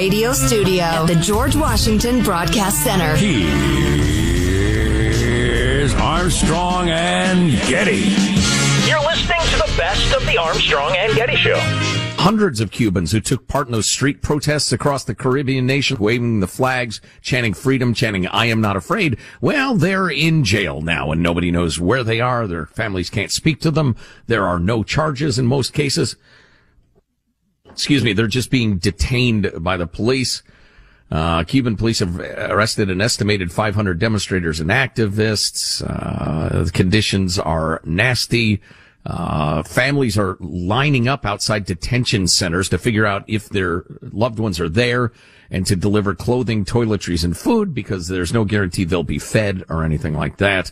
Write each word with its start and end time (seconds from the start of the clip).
Radio 0.00 0.32
Studio 0.32 0.82
at 0.82 1.06
the 1.08 1.16
George 1.16 1.54
Washington 1.54 2.22
Broadcast 2.22 2.82
Center. 2.82 3.16
Here's 5.16 5.92
Armstrong 5.92 6.88
and 6.88 7.50
Getty. 7.68 8.16
You're 8.88 9.02
listening 9.02 9.42
to 9.50 9.56
the 9.58 9.70
best 9.76 10.16
of 10.16 10.24
the 10.24 10.38
Armstrong 10.38 10.96
and 10.96 11.14
Getty 11.14 11.36
Show. 11.36 11.58
Hundreds 12.16 12.60
of 12.60 12.70
Cubans 12.70 13.12
who 13.12 13.20
took 13.20 13.46
part 13.46 13.66
in 13.66 13.72
those 13.72 13.90
street 13.90 14.22
protests 14.22 14.72
across 14.72 15.04
the 15.04 15.14
Caribbean 15.14 15.66
nation, 15.66 15.98
waving 16.00 16.40
the 16.40 16.46
flags, 16.46 17.02
chanting 17.20 17.52
freedom, 17.52 17.92
chanting 17.92 18.26
I 18.26 18.46
am 18.46 18.62
not 18.62 18.76
afraid. 18.76 19.18
Well, 19.42 19.74
they're 19.74 20.08
in 20.08 20.44
jail 20.44 20.80
now 20.80 21.12
and 21.12 21.22
nobody 21.22 21.50
knows 21.50 21.78
where 21.78 22.04
they 22.04 22.22
are. 22.22 22.46
Their 22.46 22.64
families 22.64 23.10
can't 23.10 23.30
speak 23.30 23.60
to 23.60 23.70
them. 23.70 23.96
There 24.28 24.46
are 24.46 24.58
no 24.58 24.82
charges 24.82 25.38
in 25.38 25.44
most 25.44 25.74
cases. 25.74 26.16
Excuse 27.72 28.04
me. 28.04 28.12
They're 28.12 28.26
just 28.26 28.50
being 28.50 28.78
detained 28.78 29.50
by 29.58 29.76
the 29.76 29.86
police. 29.86 30.42
Uh, 31.10 31.42
Cuban 31.44 31.76
police 31.76 31.98
have 31.98 32.18
arrested 32.20 32.88
an 32.88 33.00
estimated 33.00 33.50
500 33.50 33.98
demonstrators 33.98 34.60
and 34.60 34.70
activists. 34.70 35.82
Uh, 35.84 36.64
the 36.64 36.70
conditions 36.70 37.38
are 37.38 37.80
nasty. 37.84 38.60
Uh, 39.04 39.62
families 39.62 40.18
are 40.18 40.36
lining 40.40 41.08
up 41.08 41.24
outside 41.24 41.64
detention 41.64 42.28
centers 42.28 42.68
to 42.68 42.78
figure 42.78 43.06
out 43.06 43.24
if 43.26 43.48
their 43.48 43.84
loved 44.02 44.38
ones 44.38 44.60
are 44.60 44.68
there 44.68 45.10
and 45.50 45.66
to 45.66 45.74
deliver 45.74 46.14
clothing, 46.14 46.64
toiletries, 46.64 47.24
and 47.24 47.36
food 47.36 47.74
because 47.74 48.08
there's 48.08 48.32
no 48.32 48.44
guarantee 48.44 48.84
they'll 48.84 49.02
be 49.02 49.18
fed 49.18 49.64
or 49.68 49.82
anything 49.84 50.14
like 50.14 50.36
that. 50.36 50.70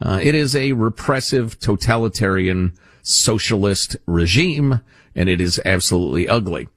Uh, 0.00 0.18
it 0.22 0.34
is 0.34 0.56
a 0.56 0.72
repressive, 0.72 1.60
totalitarian, 1.60 2.72
socialist 3.02 3.96
regime, 4.06 4.80
and 5.14 5.28
it 5.28 5.40
is 5.40 5.60
absolutely 5.64 6.28
ugly. 6.28 6.68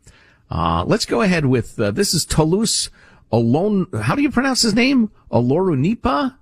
Uh, 0.50 0.84
let's 0.86 1.06
go 1.06 1.22
ahead 1.22 1.46
with, 1.46 1.80
uh, 1.80 1.92
this 1.92 2.14
is 2.14 2.26
Toulouse 2.26 2.90
Alone. 3.32 3.88
How 4.02 4.16
do 4.16 4.22
you 4.22 4.32
pronounce 4.32 4.62
his 4.62 4.76
name? 4.76 5.12
Olorunnipa? 5.32 6.36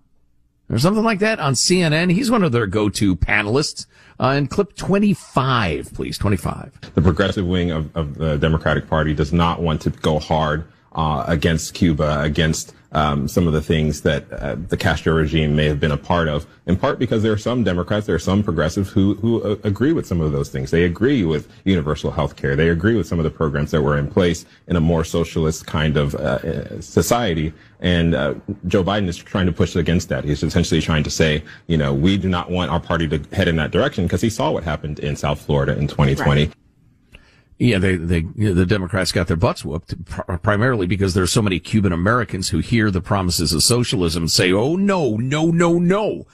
Or 0.69 0.77
something 0.77 1.03
like 1.03 1.19
that 1.19 1.39
on 1.39 1.53
CNN. 1.53 2.13
He's 2.13 2.31
one 2.31 2.43
of 2.43 2.51
their 2.51 2.65
go-to 2.65 3.15
panelists. 3.15 3.85
Uh, 4.19 4.33
and 4.35 4.49
clip 4.49 4.75
25, 4.75 5.93
please. 5.93 6.17
25. 6.17 6.93
The 6.93 7.01
progressive 7.01 7.45
wing 7.45 7.71
of, 7.71 7.95
of 7.95 8.15
the 8.15 8.37
Democratic 8.37 8.87
Party 8.87 9.13
does 9.13 9.33
not 9.33 9.61
want 9.61 9.81
to 9.81 9.89
go 9.89 10.19
hard 10.19 10.65
uh, 10.93 11.23
against 11.27 11.73
Cuba, 11.73 12.21
against 12.21 12.73
um, 12.93 13.27
some 13.27 13.47
of 13.47 13.53
the 13.53 13.61
things 13.61 14.01
that 14.01 14.31
uh, 14.33 14.55
the 14.55 14.75
Castro 14.75 15.13
regime 15.13 15.55
may 15.55 15.65
have 15.65 15.79
been 15.79 15.91
a 15.91 15.97
part 15.97 16.27
of, 16.27 16.45
in 16.65 16.75
part 16.75 16.99
because 16.99 17.23
there 17.23 17.31
are 17.31 17.37
some 17.37 17.63
Democrats, 17.63 18.05
there 18.05 18.15
are 18.15 18.19
some 18.19 18.43
progressives 18.43 18.89
who 18.89 19.13
who 19.15 19.41
uh, 19.43 19.55
agree 19.63 19.93
with 19.93 20.05
some 20.05 20.19
of 20.19 20.33
those 20.33 20.49
things. 20.49 20.71
They 20.71 20.83
agree 20.83 21.23
with 21.23 21.49
universal 21.63 22.11
health 22.11 22.35
care. 22.35 22.55
They 22.55 22.69
agree 22.69 22.95
with 22.95 23.07
some 23.07 23.17
of 23.17 23.23
the 23.23 23.31
programs 23.31 23.71
that 23.71 23.81
were 23.81 23.97
in 23.97 24.09
place 24.09 24.45
in 24.67 24.75
a 24.75 24.81
more 24.81 25.05
socialist 25.05 25.65
kind 25.65 25.95
of 25.95 26.15
uh, 26.15 26.81
society. 26.81 27.53
And 27.79 28.13
uh, 28.13 28.35
Joe 28.67 28.83
Biden 28.83 29.07
is 29.07 29.17
trying 29.17 29.45
to 29.45 29.53
push 29.53 29.75
against 29.75 30.09
that. 30.09 30.25
He's 30.25 30.43
essentially 30.43 30.81
trying 30.81 31.03
to 31.03 31.09
say, 31.09 31.43
you 31.67 31.77
know, 31.77 31.93
we 31.93 32.17
do 32.17 32.27
not 32.27 32.51
want 32.51 32.71
our 32.71 32.79
party 32.79 33.07
to 33.07 33.19
head 33.33 33.47
in 33.47 33.55
that 33.55 33.71
direction 33.71 34.05
because 34.05 34.21
he 34.21 34.29
saw 34.29 34.51
what 34.51 34.63
happened 34.63 34.99
in 34.99 35.15
South 35.15 35.41
Florida 35.41 35.77
in 35.77 35.87
2020. 35.87 36.45
Right. 36.45 36.55
Yeah, 37.61 37.77
they, 37.77 37.95
they, 37.95 38.21
the 38.21 38.65
Democrats 38.65 39.11
got 39.11 39.27
their 39.27 39.37
butts 39.37 39.63
whooped 39.63 40.05
pr- 40.05 40.37
primarily 40.37 40.87
because 40.87 41.13
there 41.13 41.23
are 41.23 41.27
so 41.27 41.43
many 41.43 41.59
Cuban 41.59 41.93
Americans 41.93 42.49
who 42.49 42.57
hear 42.57 42.89
the 42.89 43.01
promises 43.01 43.53
of 43.53 43.61
socialism 43.61 44.23
and 44.23 44.31
say, 44.31 44.51
oh 44.51 44.75
no, 44.75 45.15
no, 45.17 45.51
no, 45.51 45.77
no, 45.77 46.25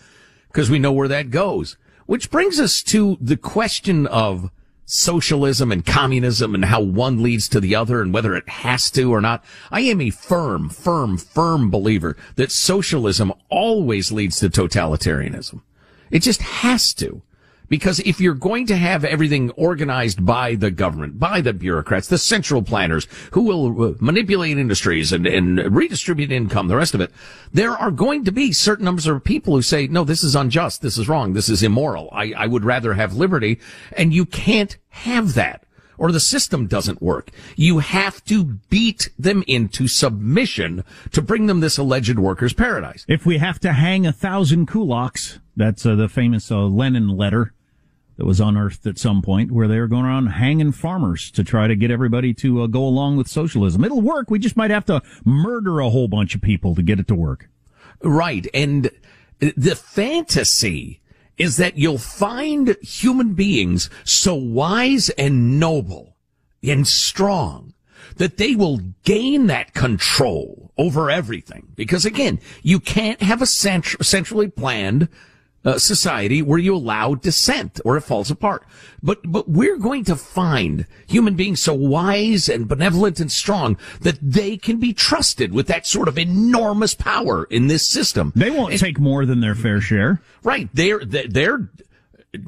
because 0.47 0.69
we 0.69 0.79
know 0.79 0.93
where 0.93 1.09
that 1.09 1.29
goes. 1.29 1.75
Which 2.05 2.31
brings 2.31 2.61
us 2.61 2.81
to 2.83 3.17
the 3.19 3.35
question 3.35 4.07
of 4.07 4.51
socialism 4.85 5.69
and 5.69 5.85
communism 5.85 6.55
and 6.55 6.63
how 6.63 6.79
one 6.79 7.21
leads 7.21 7.49
to 7.49 7.59
the 7.59 7.75
other 7.75 8.01
and 8.01 8.13
whether 8.13 8.33
it 8.33 8.47
has 8.47 8.89
to 8.91 9.11
or 9.11 9.19
not. 9.19 9.43
I 9.69 9.81
am 9.81 9.99
a 9.99 10.11
firm, 10.11 10.69
firm, 10.69 11.17
firm 11.17 11.69
believer 11.69 12.15
that 12.37 12.53
socialism 12.53 13.33
always 13.49 14.13
leads 14.13 14.39
to 14.39 14.49
totalitarianism. 14.49 15.61
It 16.09 16.19
just 16.19 16.41
has 16.41 16.93
to. 16.93 17.21
Because 17.69 17.99
if 17.99 18.21
you're 18.21 18.33
going 18.33 18.65
to 18.67 18.77
have 18.77 19.03
everything 19.03 19.51
organized 19.51 20.25
by 20.25 20.55
the 20.55 20.71
government, 20.71 21.19
by 21.19 21.41
the 21.41 21.53
bureaucrats, 21.53 22.07
the 22.07 22.17
central 22.17 22.61
planners 22.61 23.07
who 23.31 23.41
will 23.41 23.83
uh, 23.83 23.93
manipulate 23.99 24.57
industries 24.57 25.11
and, 25.11 25.27
and 25.27 25.75
redistribute 25.75 26.31
income, 26.31 26.67
the 26.67 26.77
rest 26.77 26.93
of 26.93 27.01
it, 27.01 27.11
there 27.51 27.73
are 27.73 27.91
going 27.91 28.23
to 28.25 28.31
be 28.31 28.51
certain 28.51 28.85
numbers 28.85 29.07
of 29.07 29.23
people 29.23 29.55
who 29.55 29.61
say, 29.61 29.87
no, 29.87 30.03
this 30.03 30.23
is 30.23 30.35
unjust. 30.35 30.81
This 30.81 30.97
is 30.97 31.09
wrong. 31.09 31.33
This 31.33 31.49
is 31.49 31.63
immoral. 31.63 32.09
I, 32.11 32.33
I 32.37 32.47
would 32.47 32.63
rather 32.63 32.93
have 32.93 33.15
liberty. 33.15 33.59
And 33.93 34.13
you 34.13 34.25
can't 34.25 34.77
have 34.89 35.33
that 35.33 35.63
or 35.97 36.11
the 36.11 36.19
system 36.19 36.67
doesn't 36.67 37.01
work. 37.01 37.31
You 37.55 37.79
have 37.79 38.23
to 38.25 38.43
beat 38.69 39.09
them 39.17 39.43
into 39.47 39.87
submission 39.87 40.83
to 41.11 41.21
bring 41.21 41.47
them 41.47 41.59
this 41.59 41.77
alleged 41.77 42.19
workers' 42.19 42.53
paradise. 42.53 43.05
If 43.07 43.25
we 43.25 43.39
have 43.39 43.59
to 43.61 43.73
hang 43.73 44.05
a 44.05 44.13
thousand 44.13 44.67
kulaks, 44.67 45.39
that's 45.55 45.85
uh, 45.85 45.95
the 45.95 46.07
famous 46.07 46.51
uh, 46.51 46.59
Lenin 46.59 47.09
letter 47.09 47.53
that 48.17 48.25
was 48.25 48.39
unearthed 48.39 48.85
at 48.85 48.97
some 48.97 49.21
point 49.21 49.51
where 49.51 49.67
they 49.67 49.79
were 49.79 49.87
going 49.87 50.05
around 50.05 50.27
hanging 50.27 50.71
farmers 50.71 51.31
to 51.31 51.43
try 51.43 51.67
to 51.67 51.75
get 51.75 51.91
everybody 51.91 52.33
to 52.33 52.63
uh, 52.63 52.67
go 52.67 52.83
along 52.83 53.15
with 53.15 53.27
socialism. 53.27 53.83
It'll 53.83 54.01
work. 54.01 54.29
We 54.29 54.39
just 54.39 54.57
might 54.57 54.71
have 54.71 54.85
to 54.85 55.01
murder 55.23 55.79
a 55.79 55.89
whole 55.89 56.07
bunch 56.07 56.35
of 56.35 56.41
people 56.41 56.75
to 56.75 56.81
get 56.81 56.99
it 56.99 57.07
to 57.07 57.15
work. 57.15 57.49
Right. 58.01 58.47
And 58.53 58.89
the 59.39 59.75
fantasy 59.75 61.01
is 61.37 61.57
that 61.57 61.77
you'll 61.77 61.99
find 61.99 62.75
human 62.81 63.33
beings 63.33 63.89
so 64.03 64.33
wise 64.33 65.09
and 65.11 65.59
noble 65.59 66.17
and 66.63 66.87
strong 66.87 67.73
that 68.15 68.37
they 68.37 68.55
will 68.55 68.79
gain 69.03 69.45
that 69.47 69.73
control 69.73 70.71
over 70.77 71.11
everything. 71.11 71.67
Because 71.75 72.05
again, 72.05 72.39
you 72.63 72.79
can't 72.79 73.21
have 73.21 73.41
a 73.41 73.45
centrally 73.45 74.47
planned 74.47 75.07
uh, 75.65 75.77
society 75.77 76.41
where 76.41 76.59
you 76.59 76.75
allow 76.75 77.15
dissent 77.15 77.79
or 77.83 77.97
it 77.97 78.01
falls 78.01 78.31
apart. 78.31 78.63
But, 79.03 79.19
but 79.25 79.49
we're 79.49 79.77
going 79.77 80.03
to 80.05 80.15
find 80.15 80.85
human 81.07 81.35
beings 81.35 81.61
so 81.61 81.73
wise 81.73 82.47
and 82.49 82.67
benevolent 82.67 83.19
and 83.19 83.31
strong 83.31 83.77
that 84.01 84.17
they 84.21 84.57
can 84.57 84.79
be 84.79 84.93
trusted 84.93 85.53
with 85.53 85.67
that 85.67 85.85
sort 85.85 86.07
of 86.07 86.17
enormous 86.17 86.93
power 86.93 87.45
in 87.45 87.67
this 87.67 87.87
system. 87.87 88.31
They 88.35 88.49
won't 88.49 88.71
And- 88.71 88.79
take 88.79 88.99
more 88.99 89.25
than 89.25 89.39
their 89.41 89.55
fair 89.55 89.81
share. 89.81 90.21
Right. 90.43 90.69
They're, 90.73 90.99
they're, 91.03 91.27
they're, 91.27 91.69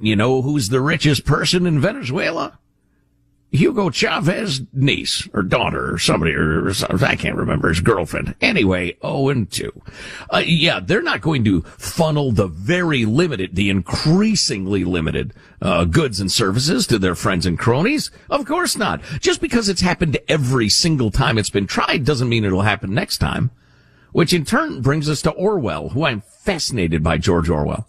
you 0.01 0.15
know, 0.15 0.41
who's 0.41 0.69
the 0.69 0.81
richest 0.81 1.25
person 1.25 1.65
in 1.65 1.79
Venezuela? 1.79 2.57
Hugo 3.51 3.89
Chavez 3.89 4.61
niece 4.73 5.27
or 5.33 5.41
daughter 5.41 5.93
or 5.93 5.97
somebody 5.97 6.33
or, 6.33 6.67
or 6.67 6.73
I 7.01 7.15
can't 7.15 7.35
remember 7.35 7.69
his 7.69 7.81
girlfriend. 7.81 8.35
Anyway, 8.41 8.95
oh 9.01 9.29
and 9.29 9.49
two. 9.49 9.81
Uh, 10.31 10.43
yeah, 10.45 10.79
they're 10.79 11.01
not 11.01 11.21
going 11.21 11.43
to 11.45 11.61
funnel 11.77 12.31
the 12.31 12.47
very 12.47 13.05
limited, 13.05 13.55
the 13.55 13.71
increasingly 13.71 14.83
limited 14.83 15.33
uh, 15.61 15.85
goods 15.85 16.19
and 16.19 16.31
services 16.31 16.85
to 16.87 16.99
their 16.99 17.15
friends 17.15 17.47
and 17.47 17.57
cronies. 17.57 18.11
Of 18.29 18.45
course 18.45 18.77
not. 18.77 19.01
Just 19.19 19.41
because 19.41 19.67
it's 19.67 19.81
happened 19.81 20.19
every 20.27 20.69
single 20.69 21.09
time 21.09 21.39
it's 21.39 21.49
been 21.49 21.67
tried 21.67 22.05
doesn't 22.05 22.29
mean 22.29 22.45
it'll 22.45 22.61
happen 22.61 22.93
next 22.93 23.17
time. 23.17 23.49
Which 24.11 24.33
in 24.33 24.45
turn 24.45 24.81
brings 24.81 25.09
us 25.09 25.21
to 25.23 25.31
Orwell, 25.31 25.89
who 25.89 26.05
I'm 26.05 26.21
fascinated 26.21 27.03
by 27.03 27.17
George 27.17 27.49
Orwell. 27.49 27.88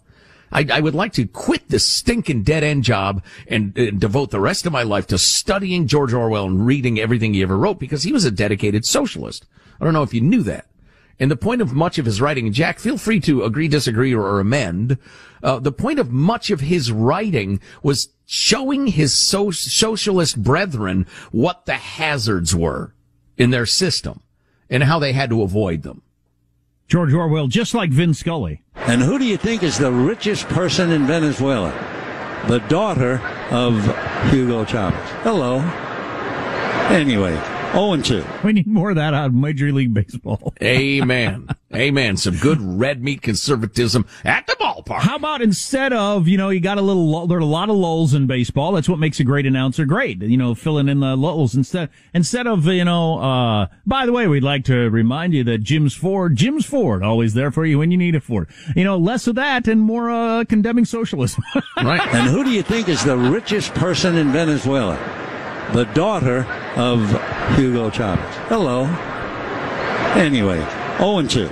I, 0.51 0.67
I 0.71 0.79
would 0.79 0.95
like 0.95 1.13
to 1.13 1.25
quit 1.25 1.69
this 1.69 1.87
stinking 1.87 2.43
dead 2.43 2.63
end 2.63 2.83
job 2.83 3.23
and, 3.47 3.77
uh, 3.77 3.91
devote 3.91 4.31
the 4.31 4.39
rest 4.39 4.65
of 4.65 4.73
my 4.73 4.83
life 4.83 5.07
to 5.07 5.17
studying 5.17 5.87
George 5.87 6.13
Orwell 6.13 6.45
and 6.45 6.65
reading 6.65 6.99
everything 6.99 7.33
he 7.33 7.41
ever 7.41 7.57
wrote 7.57 7.79
because 7.79 8.03
he 8.03 8.11
was 8.11 8.25
a 8.25 8.31
dedicated 8.31 8.85
socialist. 8.85 9.45
I 9.79 9.85
don't 9.85 9.93
know 9.93 10.03
if 10.03 10.13
you 10.13 10.21
knew 10.21 10.43
that. 10.43 10.67
And 11.19 11.29
the 11.29 11.37
point 11.37 11.61
of 11.61 11.73
much 11.73 11.99
of 11.99 12.05
his 12.05 12.19
writing, 12.19 12.51
Jack, 12.51 12.79
feel 12.79 12.97
free 12.97 13.19
to 13.21 13.43
agree, 13.43 13.67
disagree, 13.67 14.13
or, 14.13 14.23
or 14.23 14.39
amend. 14.39 14.97
Uh, 15.43 15.59
the 15.59 15.71
point 15.71 15.99
of 15.99 16.11
much 16.11 16.49
of 16.49 16.61
his 16.61 16.91
writing 16.91 17.59
was 17.83 18.09
showing 18.25 18.87
his 18.87 19.13
so- 19.13 19.51
socialist 19.51 20.41
brethren 20.41 21.05
what 21.31 21.65
the 21.65 21.75
hazards 21.75 22.55
were 22.55 22.95
in 23.37 23.51
their 23.51 23.65
system 23.67 24.21
and 24.69 24.83
how 24.83 24.97
they 24.97 25.13
had 25.13 25.29
to 25.29 25.43
avoid 25.43 25.83
them. 25.83 26.01
George 26.91 27.13
Orwell, 27.13 27.47
just 27.47 27.73
like 27.73 27.89
Vin 27.89 28.13
Scully. 28.13 28.61
And 28.75 29.01
who 29.01 29.17
do 29.17 29.23
you 29.23 29.37
think 29.37 29.63
is 29.63 29.77
the 29.77 29.93
richest 29.93 30.49
person 30.49 30.91
in 30.91 31.07
Venezuela? 31.07 31.71
The 32.49 32.57
daughter 32.67 33.21
of 33.49 33.81
Hugo 34.29 34.65
Chavez. 34.65 34.99
Hello. 35.23 35.59
Anyway, 36.93 37.31
0 37.71 37.93
and 37.93 38.03
2. 38.05 38.23
We 38.43 38.53
need 38.53 38.67
more 38.67 38.89
of 38.89 38.97
that 38.97 39.13
out 39.13 39.27
of 39.27 39.33
Major 39.33 39.71
League 39.71 39.93
Baseball. 39.93 40.53
Amen. 40.61 41.47
Amen. 41.73 42.17
Some 42.17 42.35
good 42.37 42.59
red 42.59 43.01
meat 43.01 43.21
conservatism 43.21 44.05
at 44.25 44.45
the 44.45 44.53
ballpark. 44.53 44.99
How 44.99 45.15
about 45.15 45.41
instead 45.41 45.93
of, 45.93 46.27
you 46.27 46.37
know, 46.37 46.49
you 46.49 46.59
got 46.59 46.77
a 46.77 46.81
little, 46.81 47.27
there 47.27 47.37
are 47.37 47.41
a 47.41 47.45
lot 47.45 47.69
of 47.69 47.77
lulls 47.77 48.13
in 48.13 48.27
baseball. 48.27 48.73
That's 48.73 48.89
what 48.89 48.99
makes 48.99 49.21
a 49.21 49.23
great 49.23 49.45
announcer 49.45 49.85
great. 49.85 50.21
You 50.21 50.35
know, 50.35 50.53
filling 50.53 50.89
in 50.89 50.99
the 50.99 51.15
lulls 51.15 51.55
instead, 51.55 51.89
instead 52.13 52.45
of, 52.45 52.65
you 52.65 52.83
know, 52.83 53.19
uh, 53.19 53.67
by 53.85 54.05
the 54.05 54.11
way, 54.11 54.27
we'd 54.27 54.43
like 54.43 54.65
to 54.65 54.89
remind 54.89 55.33
you 55.33 55.45
that 55.45 55.59
Jim's 55.59 55.93
Ford, 55.93 56.35
Jim's 56.35 56.65
Ford, 56.65 57.03
always 57.03 57.33
there 57.33 57.51
for 57.51 57.65
you 57.65 57.79
when 57.79 57.89
you 57.91 57.97
need 57.97 58.15
a 58.15 58.21
Ford. 58.21 58.49
You 58.75 58.83
know, 58.83 58.97
less 58.97 59.27
of 59.27 59.35
that 59.35 59.67
and 59.69 59.79
more, 59.79 60.11
uh, 60.11 60.43
condemning 60.45 60.85
socialism. 60.85 61.43
Right. 61.77 62.13
And 62.13 62.29
who 62.29 62.43
do 62.43 62.51
you 62.51 62.61
think 62.61 62.89
is 62.89 63.03
the 63.03 63.17
richest 63.17 63.73
person 63.73 64.15
in 64.15 64.31
Venezuela? 64.31 65.30
The 65.73 65.85
daughter 65.93 66.45
of 66.75 66.99
Hugo 67.55 67.89
Chavez. 67.89 68.35
Hello. 68.49 68.83
Anyway, 70.19 70.59
0 70.97 71.17
and 71.19 71.29
2. 71.29 71.49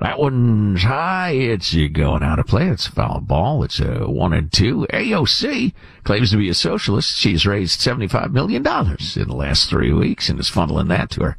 That 0.00 0.18
one's 0.18 0.82
high. 0.82 1.30
It's 1.30 1.74
going 1.74 2.22
out 2.22 2.38
of 2.38 2.46
play. 2.46 2.68
It's 2.68 2.86
a 2.86 2.92
foul 2.92 3.20
ball. 3.20 3.64
It's 3.64 3.80
a 3.80 4.08
one 4.08 4.34
and 4.34 4.52
two. 4.52 4.86
AOC 4.92 5.72
claims 6.04 6.30
to 6.30 6.36
be 6.36 6.50
a 6.50 6.54
socialist. 6.54 7.16
She's 7.16 7.46
raised 7.46 7.80
$75 7.80 8.30
million 8.30 8.58
in 8.58 9.28
the 9.28 9.34
last 9.34 9.70
three 9.70 9.92
weeks 9.92 10.28
and 10.28 10.38
is 10.38 10.50
funneling 10.50 10.88
that 10.88 11.10
to 11.12 11.22
her 11.22 11.36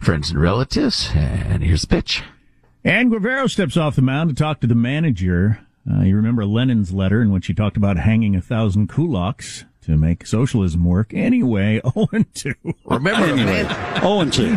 friends 0.00 0.30
and 0.30 0.40
relatives. 0.40 1.10
And 1.14 1.62
here's 1.62 1.82
the 1.82 1.86
pitch. 1.86 2.22
And 2.84 3.10
Guevara 3.10 3.48
steps 3.48 3.76
off 3.76 3.94
the 3.94 4.02
mound 4.02 4.28
to 4.30 4.34
talk 4.34 4.60
to 4.60 4.66
the 4.66 4.74
manager. 4.74 5.60
Uh, 5.88 6.02
you 6.02 6.16
remember 6.16 6.44
Lenin's 6.44 6.92
letter 6.92 7.22
in 7.22 7.30
which 7.30 7.46
he 7.46 7.54
talked 7.54 7.76
about 7.76 7.96
hanging 7.96 8.34
a 8.34 8.42
thousand 8.42 8.88
kulaks 8.88 9.64
to 9.82 9.96
make 9.96 10.26
socialism 10.26 10.84
work. 10.84 11.12
Anyway, 11.14 11.80
0 11.94 12.08
and 12.12 12.34
2. 12.34 12.54
Remember, 12.84 13.24
Anyway, 13.24 13.44
man, 13.44 14.00
0 14.00 14.20
and 14.20 14.32
2. 14.32 14.56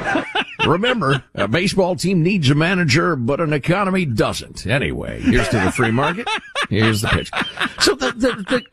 remember, 0.69 1.24
a 1.33 1.48
baseball 1.48 1.95
team 1.95 2.24
needs 2.24 2.50
a 2.50 2.56
manager, 2.56 3.16
but 3.16 3.39
an 3.42 3.54
economy 3.54 4.06
doesn't. 4.06 4.66
Anyway, 4.68 5.22
here's 5.22 5.50
to 5.50 5.60
the 5.60 5.72
free 5.72 5.92
market. 5.92 6.27
Here's 6.69 7.01
the 7.01 7.07
pitch. 7.09 7.31
So 7.79 7.95
the, 7.95 8.12
the, 8.12 8.63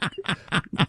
the 0.77 0.87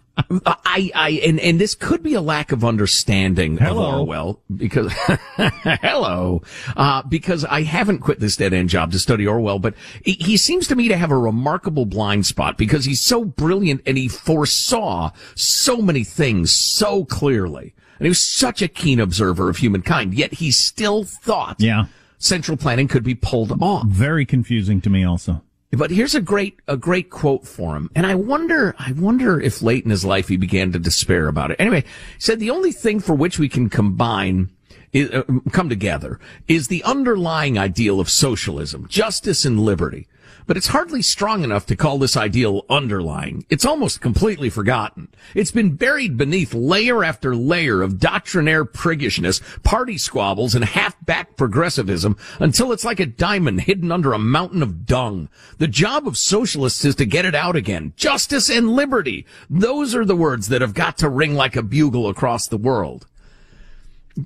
I, 0.66 0.92
I, 0.96 1.10
and, 1.26 1.40
and 1.40 1.60
this 1.60 1.76
could 1.76 2.02
be 2.04 2.14
a 2.14 2.22
lack 2.22 2.52
of 2.52 2.64
understanding 2.64 3.58
Hello. 3.58 3.88
of 3.90 4.00
Orwell 4.02 4.42
because, 4.56 4.92
hello, 5.38 6.42
uh, 6.76 7.02
because 7.04 7.46
I 7.46 7.64
haven't 7.64 8.00
quit 8.00 8.20
this 8.20 8.36
dead 8.36 8.54
end 8.54 8.70
job 8.70 8.92
to 8.92 9.00
study 9.00 9.28
Orwell, 9.28 9.60
but 9.60 9.74
he, 10.04 10.14
he 10.14 10.38
seems 10.38 10.68
to 10.68 10.76
me 10.76 10.88
to 10.88 10.98
have 10.98 11.12
a 11.12 11.18
remarkable 11.18 11.86
blind 11.86 12.26
spot 12.26 12.58
because 12.58 12.86
he's 12.86 13.02
so 13.02 13.26
brilliant 13.26 13.82
and 13.86 13.98
he 13.98 14.08
foresaw 14.08 15.12
so 15.36 15.78
many 15.78 16.04
things 16.04 16.54
so 16.54 17.06
clearly. 17.06 17.74
And 18.00 18.06
he 18.06 18.10
was 18.10 18.22
such 18.28 18.62
a 18.62 18.68
keen 18.68 19.00
observer 19.00 19.50
of 19.50 19.58
humankind, 19.58 20.14
yet 20.14 20.36
he 20.36 20.52
still 20.52 21.04
thought 21.04 21.58
Yeah. 21.60 21.86
central 22.18 22.58
planning 22.58 22.88
could 22.88 23.04
be 23.04 23.16
pulled 23.16 23.62
off. 23.62 23.88
Very 23.88 24.26
confusing 24.26 24.82
to 24.82 24.90
me 24.90 25.04
also. 25.04 25.42
But 25.76 25.92
here's 25.92 26.14
a 26.14 26.22
great 26.22 26.60
a 26.68 26.78
great 26.78 27.10
quote 27.10 27.48
for 27.48 27.76
him, 27.76 27.90
and 27.96 28.06
I 28.06 28.16
wonder 28.16 28.76
I 28.78 28.92
wonder 28.92 29.40
if 29.42 29.62
late 29.62 29.84
in 29.84 29.90
his 29.90 30.06
life 30.06 30.28
he 30.28 30.38
began 30.38 30.72
to 30.72 30.80
despair 30.80 31.28
about 31.28 31.52
it. 31.52 31.58
Anyway, 31.60 31.82
he 31.82 32.22
said 32.22 32.40
the 32.40 32.52
only 32.52 32.72
thing 32.72 33.00
for 33.00 33.14
which 33.16 33.40
we 33.40 33.50
can 33.50 33.70
combine. 33.70 34.50
Is, 34.92 35.10
uh, 35.10 35.24
come 35.52 35.70
together 35.70 36.20
is 36.48 36.68
the 36.68 36.84
underlying 36.84 37.58
ideal 37.58 38.00
of 38.00 38.12
socialism, 38.12 38.88
justice 38.88 39.44
and 39.44 39.60
liberty. 39.60 40.08
But 40.46 40.58
it's 40.58 40.68
hardly 40.68 41.02
strong 41.02 41.44
enough 41.44 41.66
to 41.68 41.76
call 41.76 41.98
this 41.98 42.18
ideal 42.18 42.66
underlying. 42.70 43.46
It's 43.50 43.66
almost 43.66 44.02
completely 44.02 44.50
forgotten. 44.50 45.10
It's 45.36 45.52
been 45.52 45.76
buried 45.76 46.18
beneath 46.18 46.54
layer 46.54 47.04
after 47.04 47.36
layer 47.36 47.82
of 47.82 48.00
doctrinaire 48.00 48.66
priggishness, 48.66 49.42
party 49.64 49.98
squabbles, 49.98 50.56
and 50.56 50.66
half-backed 50.66 51.38
progressivism 51.38 52.18
until 52.40 52.72
it's 52.72 52.86
like 52.86 53.00
a 53.00 53.06
diamond 53.06 53.62
hidden 53.62 53.92
under 53.92 54.14
a 54.14 54.20
mountain 54.20 54.64
of 54.64 54.86
dung. 54.86 55.30
The 55.60 55.68
job 55.68 56.08
of 56.08 56.18
socialists 56.18 56.84
is 56.84 56.96
to 56.96 57.06
get 57.06 57.26
it 57.26 57.36
out 57.36 57.56
again. 57.56 57.94
Justice 57.96 58.50
and 58.50 58.72
liberty. 58.72 59.26
Those 59.50 59.96
are 59.96 60.06
the 60.06 60.16
words 60.16 60.50
that 60.50 60.62
have 60.62 60.74
got 60.74 60.98
to 60.98 61.10
ring 61.10 61.36
like 61.36 61.56
a 61.56 61.64
bugle 61.64 62.10
across 62.10 62.48
the 62.48 62.58
world. 62.58 63.06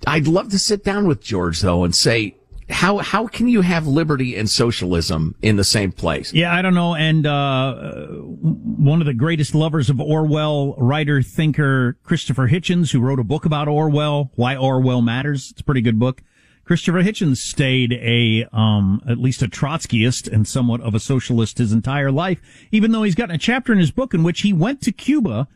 I'd 0.06 0.28
love 0.28 0.50
to 0.50 0.60
sit 0.60 0.84
down 0.84 1.08
with 1.08 1.22
George 1.22 1.62
though 1.62 1.84
and 1.84 1.96
say, 1.96 2.37
how, 2.70 2.98
how 2.98 3.28
can 3.28 3.48
you 3.48 3.62
have 3.62 3.88
liberty 3.88 4.36
and 4.36 4.50
socialism 4.50 5.36
in 5.42 5.56
the 5.56 5.64
same 5.64 5.92
place? 5.92 6.34
Yeah, 6.34 6.54
I 6.54 6.62
don't 6.62 6.74
know. 6.74 6.96
And 6.96 7.26
uh, 7.26 7.76
one 8.04 9.02
of 9.02 9.08
the 9.08 9.14
greatest 9.14 9.56
lovers 9.56 9.90
of 9.90 10.02
Orwell, 10.02 10.76
writer, 10.78 11.22
thinker, 11.22 11.98
Christopher 12.04 12.50
Hitchens, 12.50 12.92
who 12.92 13.00
wrote 13.00 13.20
a 13.20 13.24
book 13.24 13.46
about 13.46 13.68
Orwell, 13.68 14.32
Why 14.36 14.56
Orwell 14.56 15.02
Matters. 15.02 15.52
It's 15.52 15.62
a 15.62 15.64
pretty 15.64 15.82
good 15.82 16.00
book. 16.00 16.22
Christopher 16.66 17.02
Hitchens 17.02 17.38
stayed 17.38 17.94
a, 17.94 18.46
um, 18.52 19.02
at 19.08 19.18
least 19.18 19.42
a 19.42 19.48
Trotskyist 19.48 20.32
and 20.32 20.46
somewhat 20.46 20.82
of 20.82 20.94
a 20.94 21.00
socialist 21.00 21.60
his 21.60 21.72
entire 21.72 22.12
life, 22.12 22.42
even 22.72 22.92
though 22.92 23.04
he's 23.04 23.16
got 23.16 23.32
a 23.32 23.38
chapter 23.38 23.72
in 23.72 23.80
his 23.80 23.92
book 23.92 24.14
in 24.14 24.22
which 24.22 24.42
he 24.42 24.52
went 24.52 24.82
to 24.82 24.92
Cuba, 24.92 25.48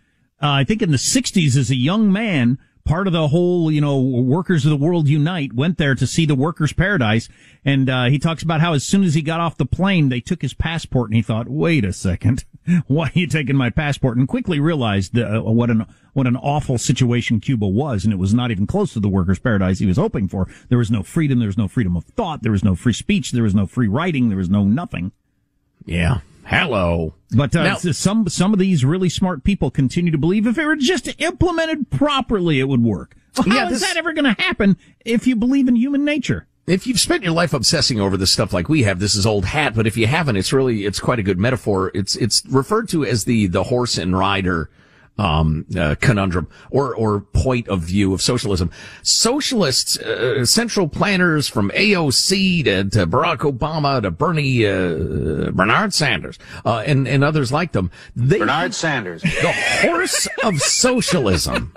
uh, 0.42 0.48
I 0.48 0.64
think 0.64 0.82
in 0.82 0.92
the 0.92 0.98
60s 0.98 1.58
as 1.58 1.70
a 1.70 1.76
young 1.76 2.12
man, 2.12 2.58
part 2.84 3.08
of 3.08 3.14
the 3.14 3.28
whole, 3.28 3.72
you 3.72 3.82
know, 3.82 4.00
workers 4.00 4.66
of 4.66 4.70
the 4.70 4.78
world 4.78 5.08
unite 5.08 5.54
went 5.54 5.78
there 5.78 5.96
to 5.96 6.08
see 6.08 6.26
the 6.26 6.36
workers 6.36 6.74
paradise. 6.74 7.30
And, 7.64 7.90
uh, 7.90 8.06
he 8.06 8.20
talks 8.20 8.44
about 8.44 8.62
how 8.62 8.74
as 8.74 8.84
soon 8.84 9.04
as 9.04 9.14
he 9.14 9.22
got 9.22 9.40
off 9.40 9.58
the 9.58 9.66
plane, 9.66 10.10
they 10.10 10.20
took 10.20 10.42
his 10.42 10.54
passport 10.54 11.10
and 11.10 11.16
he 11.16 11.22
thought, 11.22 11.48
wait 11.48 11.86
a 11.86 11.94
second, 11.94 12.46
why 12.88 13.08
are 13.08 13.20
you 13.20 13.28
taking 13.28 13.56
my 13.56 13.70
passport? 13.70 14.18
And 14.18 14.28
quickly 14.28 14.60
realized 14.60 15.18
uh, 15.18 15.42
what 15.42 15.70
an, 15.70 15.86
what 16.14 16.28
an 16.28 16.36
awful 16.38 16.78
situation 16.78 17.40
Cuba 17.40 17.68
was. 17.68 18.04
And 18.04 18.14
it 18.14 18.18
was 18.18 18.34
not 18.34 18.52
even 18.52 18.68
close 18.68 18.94
to 18.94 19.00
the 19.00 19.10
workers 19.10 19.40
paradise 19.40 19.80
he 19.80 19.86
was 19.86 19.98
hoping 19.98 20.28
for. 20.28 20.48
There 20.70 20.78
was 20.78 20.92
no 20.92 21.04
freedom. 21.04 21.40
There 21.40 21.48
was 21.48 21.58
no 21.58 21.68
freedom 21.68 21.96
of 21.96 22.06
thought. 22.06 22.44
There 22.44 22.52
was 22.52 22.64
no 22.64 22.76
free 22.76 22.94
speech. 22.94 23.32
There 23.32 23.44
was 23.44 23.56
no 23.56 23.68
free 23.68 23.88
writing. 23.88 24.30
There 24.30 24.38
was 24.38 24.50
no 24.50 24.64
nothing. 24.64 25.12
Yeah. 25.86 26.20
Hello. 26.46 27.14
But 27.36 27.56
uh, 27.56 27.64
Now- 27.64 27.78
some 27.78 28.28
some 28.28 28.54
of 28.54 28.60
these 28.60 28.84
really 28.84 29.10
smart 29.10 29.44
people 29.44 29.72
continue 29.72 30.12
to 30.12 30.18
believe 30.18 30.46
if 30.48 30.58
it 30.58 30.66
were 30.66 30.76
just 30.76 31.10
implemented 31.22 31.90
properly, 31.90 32.60
it 32.60 32.68
would 32.68 32.84
work. 32.84 33.16
Well, 33.38 33.48
how 33.50 33.56
Yeah, 33.56 33.70
is 33.70 33.82
that 33.82 33.96
ever 33.98 34.12
going 34.14 34.34
to 34.36 34.42
happen 34.42 34.78
if 35.06 35.26
you 35.28 35.36
believe 35.36 35.68
in 35.68 35.76
human 35.76 36.04
nature? 36.04 36.48
If 36.68 36.86
you've 36.86 37.00
spent 37.00 37.24
your 37.24 37.32
life 37.34 37.54
obsessing 37.54 38.00
over 38.00 38.18
this 38.18 38.32
stuff 38.32 38.54
like 38.54 38.70
we 38.70 38.84
have, 38.84 39.00
this 39.00 39.16
is 39.16 39.26
old 39.26 39.46
hat. 39.46 39.74
But 39.74 39.88
if 39.88 39.98
you 39.98 40.06
haven't, 40.08 40.38
it's 40.38 40.54
really, 40.54 40.86
it's 40.86 41.00
quite 41.00 41.18
a 41.20 41.24
good 41.24 41.40
metaphor. 41.40 41.92
It's, 41.94 42.16
it's 42.16 42.46
referred 42.46 42.88
to 42.90 43.04
as 43.06 43.24
the, 43.26 43.48
the 43.48 43.64
horse 43.64 43.98
and 43.98 44.18
rider, 44.18 44.70
um, 45.22 45.66
uh, 45.78 45.96
conundrum 46.02 46.48
or 46.72 46.96
or 46.96 47.22
point 47.22 47.68
of 47.68 47.82
view 47.82 48.14
of 48.14 48.22
socialism. 48.22 48.72
Socialists, 49.04 49.98
uh, 50.00 50.46
central 50.46 50.88
planners 50.88 51.48
from 51.48 51.70
AOC 51.76 52.64
to, 52.66 52.84
to 52.90 53.08
Barack 53.08 53.40
Obama 53.40 54.02
to 54.02 54.10
Bernie 54.12 54.66
uh, 54.66 55.52
Bernard 55.52 55.94
Sanders 55.94 56.40
uh, 56.66 56.84
and 56.86 57.08
and 57.08 57.24
others 57.24 57.52
like 57.52 57.72
them. 57.74 57.92
They, 58.16 58.40
Bernard 58.40 58.74
Sanders, 58.74 59.22
the 59.44 59.54
horse 59.82 60.28
of 60.44 60.58
socialism. 60.60 61.74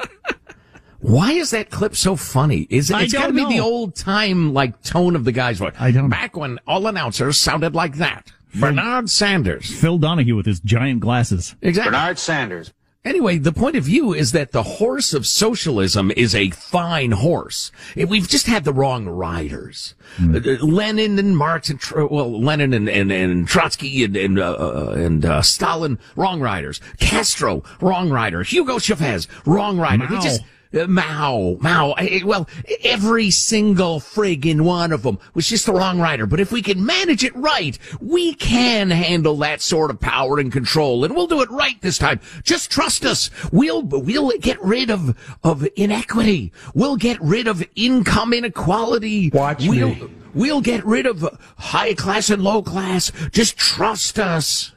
Why 1.00 1.32
is 1.32 1.50
that 1.50 1.70
clip 1.70 1.94
so 1.96 2.16
funny? 2.16 2.66
Is 2.70 2.90
it, 2.90 2.96
it's 2.98 3.12
got 3.12 3.26
to 3.26 3.34
be 3.34 3.44
the 3.44 3.60
old 3.60 3.94
time 3.94 4.54
like 4.54 4.80
tone 4.82 5.16
of 5.16 5.24
the 5.26 5.32
guy's 5.32 5.58
voice? 5.58 5.74
I 5.78 5.90
don't- 5.90 6.08
Back 6.08 6.34
when 6.34 6.58
all 6.66 6.86
announcers 6.86 7.38
sounded 7.38 7.74
like 7.74 7.96
that. 7.96 8.32
Bernard 8.54 9.10
Sanders. 9.10 9.68
Phil 9.80 9.98
Donahue 9.98 10.34
with 10.36 10.46
his 10.46 10.60
giant 10.60 11.00
glasses. 11.00 11.56
Exactly. 11.60 11.90
Bernard 11.90 12.18
Sanders. 12.18 12.72
Anyway, 13.04 13.36
the 13.36 13.52
point 13.52 13.76
of 13.76 13.84
view 13.84 14.14
is 14.14 14.32
that 14.32 14.52
the 14.52 14.62
horse 14.62 15.12
of 15.12 15.26
socialism 15.26 16.10
is 16.16 16.34
a 16.34 16.48
fine 16.50 17.10
horse. 17.10 17.70
We've 17.94 18.26
just 18.26 18.46
had 18.46 18.64
the 18.64 18.72
wrong 18.72 19.06
riders. 19.06 19.94
Uh, 20.18 20.40
Lenin 20.62 21.18
and 21.18 21.36
Marx 21.36 21.68
and 21.68 21.78
well, 22.10 22.40
Lenin 22.40 22.72
and 22.72 22.88
and, 22.88 23.12
and 23.12 23.46
Trotsky 23.46 24.04
and 24.04 24.16
and, 24.16 24.38
uh, 24.38 24.52
uh, 24.52 24.94
and 24.96 25.24
uh, 25.24 25.42
Stalin, 25.42 25.98
wrong 26.16 26.40
riders. 26.40 26.80
Castro, 26.98 27.62
wrong 27.78 28.08
rider. 28.08 28.42
Hugo 28.42 28.78
Chavez, 28.78 29.28
wrong 29.44 29.76
rider. 29.76 30.08
Mao. 30.08 30.20
just 30.20 30.40
uh, 30.74 30.86
Mao, 30.86 31.56
Mao. 31.60 31.94
Well, 32.24 32.48
every 32.82 33.30
single 33.30 34.00
friggin' 34.00 34.62
one 34.62 34.92
of 34.92 35.02
them 35.02 35.18
was 35.34 35.48
just 35.48 35.66
the 35.66 35.72
wrong 35.72 36.00
rider. 36.00 36.26
But 36.26 36.40
if 36.40 36.52
we 36.52 36.62
can 36.62 36.84
manage 36.84 37.24
it 37.24 37.34
right, 37.36 37.78
we 38.00 38.34
can 38.34 38.90
handle 38.90 39.36
that 39.38 39.60
sort 39.60 39.90
of 39.90 40.00
power 40.00 40.38
and 40.38 40.52
control, 40.52 41.04
and 41.04 41.14
we'll 41.14 41.26
do 41.26 41.42
it 41.42 41.50
right 41.50 41.80
this 41.80 41.98
time. 41.98 42.20
Just 42.42 42.70
trust 42.70 43.04
us. 43.04 43.30
We'll 43.52 43.82
we'll 43.82 44.30
get 44.38 44.62
rid 44.62 44.90
of 44.90 45.16
of 45.42 45.66
inequity. 45.76 46.52
We'll 46.74 46.96
get 46.96 47.20
rid 47.20 47.46
of 47.46 47.64
income 47.74 48.32
inequality. 48.32 49.30
Watch 49.30 49.66
we'll, 49.66 49.88
me. 49.88 50.10
We'll 50.34 50.60
get 50.60 50.84
rid 50.84 51.06
of 51.06 51.26
high 51.56 51.94
class 51.94 52.28
and 52.28 52.42
low 52.42 52.62
class. 52.62 53.12
Just 53.30 53.56
trust 53.56 54.18
us. 54.18 54.73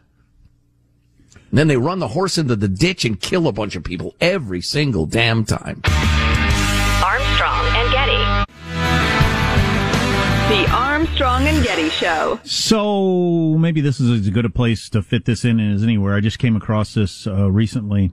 And 1.50 1.58
then 1.58 1.68
they 1.68 1.78
run 1.78 2.00
the 2.00 2.10
horse 2.10 2.38
into 2.38 2.56
the 2.56 2.68
ditch 2.68 3.06
and 3.06 3.20
kill 3.20 3.48
a 3.48 3.52
bunch 3.52 3.76
of 3.76 3.84
people 3.84 4.16
every 4.20 4.62
single 4.62 5.06
damn 5.06 5.46
time. 5.46 5.82
Armstrong 7.04 7.66
and 7.68 7.92
Getty. 7.92 8.48
The 10.50 10.72
Armstrong 10.72 11.48
and 11.48 11.64
Getty 11.64 11.90
Show. 11.90 12.40
So 12.44 13.58
maybe 13.58 13.82
this 13.82 14.00
is 14.00 14.22
as 14.22 14.30
good 14.30 14.46
a 14.46 14.50
place 14.50 14.90
to 14.90 15.02
fit 15.02 15.26
this 15.26 15.46
in 15.46 15.60
as 15.60 15.84
anywhere. 15.84 16.16
I 16.16 16.20
just 16.20 16.40
came 16.40 16.56
across 16.56 16.94
this 16.94 17.28
uh, 17.28 17.50
recently. 17.52 18.12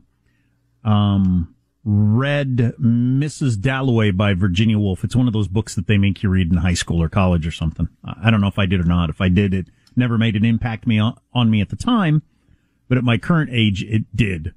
Um, 0.85 1.55
read 1.85 2.75
Mrs. 2.81 3.61
Dalloway 3.61 4.11
by 4.11 4.35
Virginia 4.35 4.79
Woolf. 4.79 5.05
It's 5.05 5.17
one 5.17 5.27
of 5.27 5.33
those 5.33 5.49
books 5.49 5.75
that 5.75 5.87
they 5.87 5.99
make 5.99 6.23
you 6.23 6.29
read 6.29 6.51
in 6.51 6.59
high 6.59 6.75
school 6.75 7.03
or 7.03 7.09
college 7.09 7.47
or 7.47 7.51
something. 7.53 7.89
I 8.05 8.15
I 8.29 8.31
don't 8.31 8.41
know 8.41 8.49
if 8.49 8.59
I 8.59 8.67
did 8.67 8.81
or 8.81 8.85
not. 8.85 9.11
If 9.11 9.21
I 9.21 9.29
did, 9.29 9.53
it 9.53 9.67
never 9.97 10.19
made 10.19 10.37
an 10.37 10.45
impact 10.45 10.87
me 10.87 10.99
on, 10.99 11.19
on 11.33 11.51
me 11.51 11.61
at 11.61 11.69
the 11.69 11.77
time, 11.77 12.23
but 12.89 12.99
at 12.99 13.05
my 13.05 13.19
current 13.19 13.51
age, 13.53 13.83
it 13.83 14.05
did. 14.15 14.55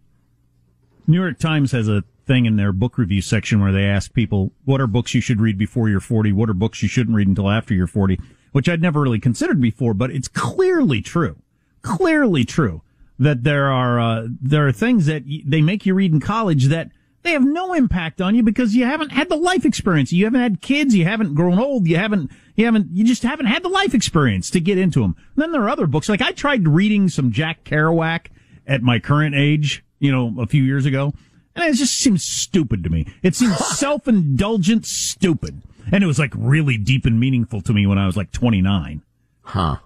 New 1.05 1.22
York 1.22 1.39
Times 1.39 1.72
has 1.72 1.88
a 1.88 2.03
thing 2.25 2.46
in 2.46 2.57
their 2.57 2.74
book 2.74 2.98
review 2.98 3.22
section 3.22 3.62
where 3.62 3.72
they 3.72 3.86
ask 3.86 4.13
people, 4.13 4.51
what 4.65 4.81
are 4.81 4.88
books 4.88 5.13
you 5.13 5.22
should 5.22 5.39
read 5.39 5.57
before 5.57 5.88
you're 5.89 6.01
40? 6.01 6.34
What 6.34 6.50
are 6.50 6.53
books 6.53 6.84
you 6.84 6.89
shouldn't 6.89 7.15
read 7.15 7.27
until 7.27 7.50
after 7.50 7.74
you're 7.74 7.88
40? 7.88 8.19
Which 8.51 8.67
I'd 8.67 8.81
never 8.81 9.01
really 9.01 9.19
considered 9.19 9.62
before, 9.62 9.93
but 9.93 10.12
it's 10.12 10.27
clearly 10.27 11.01
true. 11.01 11.38
Clearly 11.81 12.43
true 12.43 12.81
that 13.17 13.43
there 13.43 13.72
are, 13.72 14.00
uh, 14.00 14.27
there 14.41 14.67
are 14.67 14.72
things 14.72 15.05
that 15.05 15.24
y- 15.25 15.41
they 15.46 15.62
make 15.62 15.86
you 15.86 15.93
read 15.93 16.12
in 16.12 16.19
college 16.19 16.65
that 16.65 16.91
they 17.24 17.31
have 17.31 17.46
no 17.46 17.74
impact 17.74 18.22
on 18.22 18.36
you 18.36 18.43
because 18.43 18.75
you 18.75 18.84
haven't 18.86 19.12
had 19.12 19.29
the 19.29 19.36
life 19.36 19.65
experience. 19.65 20.12
You 20.12 20.25
haven't 20.25 20.41
had 20.41 20.62
kids. 20.62 20.96
You 20.96 21.05
haven't 21.05 21.34
grown 21.34 21.60
old. 21.60 21.88
You 21.88 21.98
haven't, 21.98 22.31
you 22.57 22.65
haven't, 22.65 22.89
you 22.91 23.05
just 23.05 23.23
haven't 23.23 23.45
had 23.45 23.63
the 23.63 23.69
life 23.69 23.93
experience 23.93 24.49
to 24.49 24.59
get 24.59 24.77
into 24.77 25.01
them. 25.01 25.15
then 25.35 25.51
there 25.51 25.61
are 25.61 25.69
other 25.69 25.87
books. 25.87 26.09
Like 26.09 26.21
I 26.21 26.31
tried 26.31 26.67
reading 26.67 27.07
some 27.07 27.31
Jack 27.31 27.63
Kerouac 27.63 28.27
at 28.65 28.81
my 28.81 28.99
current 28.99 29.35
age, 29.35 29.85
you 29.99 30.11
know, 30.11 30.33
a 30.41 30.47
few 30.47 30.63
years 30.63 30.85
ago. 30.85 31.13
And 31.55 31.65
it 31.65 31.77
just 31.77 31.93
seems 31.93 32.25
stupid 32.25 32.83
to 32.83 32.89
me. 32.89 33.07
It 33.21 33.35
seems 33.35 33.57
self-indulgent 33.77 34.85
stupid. 34.85 35.61
And 35.91 36.03
it 36.03 36.07
was 36.07 36.19
like 36.19 36.33
really 36.35 36.77
deep 36.77 37.05
and 37.05 37.19
meaningful 37.19 37.61
to 37.61 37.73
me 37.73 37.85
when 37.85 37.99
I 37.99 38.07
was 38.07 38.17
like 38.17 38.31
29. 38.31 39.03
Huh. 39.43 39.77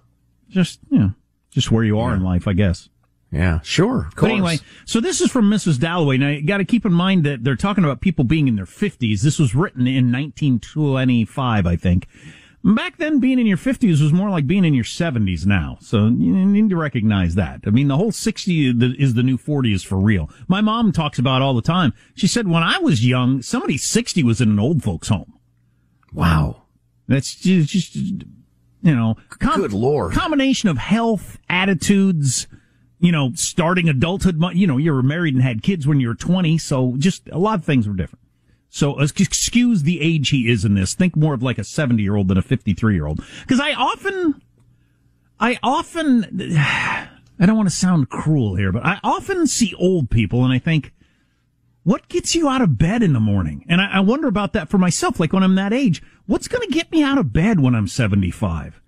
Just, 0.49 0.79
you 0.89 0.99
know, 0.99 1.11
just 1.51 1.71
where 1.71 1.83
you 1.83 1.99
are 1.99 2.13
in 2.13 2.23
life, 2.23 2.47
I 2.47 2.53
guess. 2.53 2.89
Yeah, 3.31 3.59
sure. 3.63 4.07
Of 4.07 4.15
But 4.15 4.31
anyway, 4.31 4.59
so 4.85 4.99
this 4.99 5.21
is 5.21 5.31
from 5.31 5.49
Mrs. 5.49 5.79
Dalloway. 5.79 6.17
Now, 6.17 6.29
you 6.29 6.45
got 6.45 6.57
to 6.57 6.65
keep 6.65 6.85
in 6.85 6.91
mind 6.91 7.25
that 7.25 7.43
they're 7.43 7.55
talking 7.55 7.83
about 7.85 8.01
people 8.01 8.25
being 8.25 8.49
in 8.49 8.55
their 8.57 8.65
50s. 8.65 9.21
This 9.21 9.39
was 9.39 9.55
written 9.55 9.87
in 9.87 10.11
1925, 10.11 11.65
I 11.65 11.75
think. 11.77 12.07
Back 12.63 12.98
then, 12.98 13.20
being 13.20 13.39
in 13.39 13.48
your 13.48 13.58
50s 13.58 14.01
was 14.01 14.13
more 14.13 14.30
like 14.30 14.46
being 14.46 14.63
in 14.65 14.75
your 14.75 14.84
70s 14.84 15.48
now. 15.48 15.77
So 15.82 16.06
you 16.06 16.34
need 16.46 16.70
to 16.70 16.75
recognize 16.75 17.34
that. 17.36 17.62
I 17.65 17.72
mean, 17.72 17.88
the 17.88 17.98
whole 17.98 18.12
60 18.12 18.70
is 19.00 19.15
the 19.15 19.24
new 19.24 19.38
40 19.38 19.74
is 19.74 19.84
for 19.84 19.98
real. 19.98 20.30
My 20.48 20.62
mom 20.62 20.91
talks 20.91 21.18
about 21.18 21.41
all 21.41 21.56
the 21.56 21.63
time. 21.63 21.94
She 22.13 22.27
said 22.27 22.48
when 22.48 22.62
I 22.62 22.77
was 22.77 23.06
young, 23.06 23.41
somebody 23.41 23.77
60 23.77 24.24
was 24.24 24.41
in 24.41 24.50
an 24.51 24.60
old 24.60 24.84
folks 24.84 25.08
home. 25.08 25.34
Wow. 26.13 26.63
That's 27.08 27.34
just, 27.34 27.70
just 27.70 27.96
you 27.96 28.25
know, 28.96 29.15
com- 29.30 29.62
Good 29.62 29.74
Lord. 29.74 30.13
combination 30.13 30.70
of 30.70 30.77
health, 30.77 31.39
attitudes, 31.50 32.48
you 33.00 33.12
know, 33.12 33.32
starting 33.34 33.89
adulthood. 33.89 34.39
You 34.53 34.68
know, 34.68 34.77
you 34.77 34.94
were 34.94 35.01
married 35.01 35.34
and 35.34 35.41
had 35.41 35.63
kids 35.63 35.88
when 35.88 36.00
you 36.00 36.10
were 36.10 36.15
20. 36.15 36.60
So 36.60 36.94
just 37.00 37.27
a 37.32 37.39
lot 37.39 37.58
of 37.60 37.65
things 37.65 37.88
were 37.88 37.96
different. 37.96 38.20
So 38.73 38.99
excuse 38.99 39.83
the 39.83 40.01
age 40.01 40.29
he 40.29 40.49
is 40.49 40.63
in 40.63 40.75
this. 40.75 40.95
Think 40.95 41.17
more 41.17 41.33
of 41.33 41.43
like 41.43 41.57
a 41.57 41.63
70 41.63 42.01
year 42.01 42.15
old 42.15 42.29
than 42.29 42.37
a 42.37 42.41
53 42.41 42.95
year 42.95 43.05
old. 43.05 43.23
Cause 43.47 43.59
I 43.59 43.73
often, 43.73 44.41
I 45.39 45.59
often, 45.61 46.41
I 46.57 47.45
don't 47.45 47.57
want 47.57 47.69
to 47.69 47.75
sound 47.75 48.09
cruel 48.09 48.55
here, 48.55 48.71
but 48.71 48.85
I 48.85 48.99
often 49.03 49.45
see 49.45 49.75
old 49.75 50.09
people 50.09 50.45
and 50.45 50.53
I 50.53 50.57
think, 50.57 50.93
what 51.83 52.07
gets 52.07 52.33
you 52.33 52.47
out 52.47 52.61
of 52.61 52.77
bed 52.77 53.03
in 53.03 53.11
the 53.11 53.19
morning? 53.19 53.65
And 53.67 53.81
I, 53.81 53.97
I 53.97 53.99
wonder 53.99 54.27
about 54.27 54.53
that 54.53 54.69
for 54.69 54.77
myself. 54.77 55.19
Like 55.19 55.33
when 55.33 55.43
I'm 55.43 55.55
that 55.55 55.73
age, 55.73 56.01
what's 56.25 56.47
going 56.47 56.65
to 56.65 56.73
get 56.73 56.91
me 56.91 57.03
out 57.03 57.17
of 57.17 57.33
bed 57.33 57.59
when 57.59 57.75
I'm 57.75 57.87
75? 57.87 58.80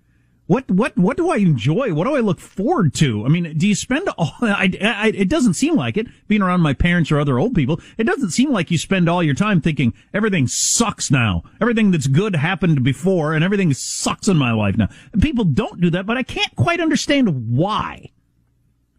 What, 0.46 0.70
what, 0.70 0.96
what 0.98 1.16
do 1.16 1.30
I 1.30 1.36
enjoy? 1.36 1.94
What 1.94 2.04
do 2.04 2.14
I 2.14 2.20
look 2.20 2.38
forward 2.38 2.92
to? 2.94 3.24
I 3.24 3.28
mean, 3.28 3.56
do 3.56 3.66
you 3.66 3.74
spend 3.74 4.08
all, 4.18 4.34
I, 4.42 4.70
I, 4.80 5.12
it 5.14 5.28
doesn't 5.28 5.54
seem 5.54 5.74
like 5.74 5.96
it 5.96 6.06
being 6.28 6.42
around 6.42 6.60
my 6.60 6.74
parents 6.74 7.10
or 7.10 7.18
other 7.18 7.38
old 7.38 7.54
people. 7.54 7.80
It 7.96 8.04
doesn't 8.04 8.30
seem 8.30 8.50
like 8.50 8.70
you 8.70 8.76
spend 8.76 9.08
all 9.08 9.22
your 9.22 9.34
time 9.34 9.60
thinking 9.62 9.94
everything 10.12 10.46
sucks 10.46 11.10
now. 11.10 11.44
Everything 11.60 11.92
that's 11.92 12.06
good 12.06 12.36
happened 12.36 12.84
before 12.84 13.32
and 13.32 13.42
everything 13.42 13.72
sucks 13.72 14.28
in 14.28 14.36
my 14.36 14.52
life 14.52 14.76
now. 14.76 14.88
People 15.20 15.44
don't 15.44 15.80
do 15.80 15.88
that, 15.90 16.04
but 16.04 16.18
I 16.18 16.22
can't 16.22 16.54
quite 16.56 16.80
understand 16.80 17.48
why. 17.56 18.10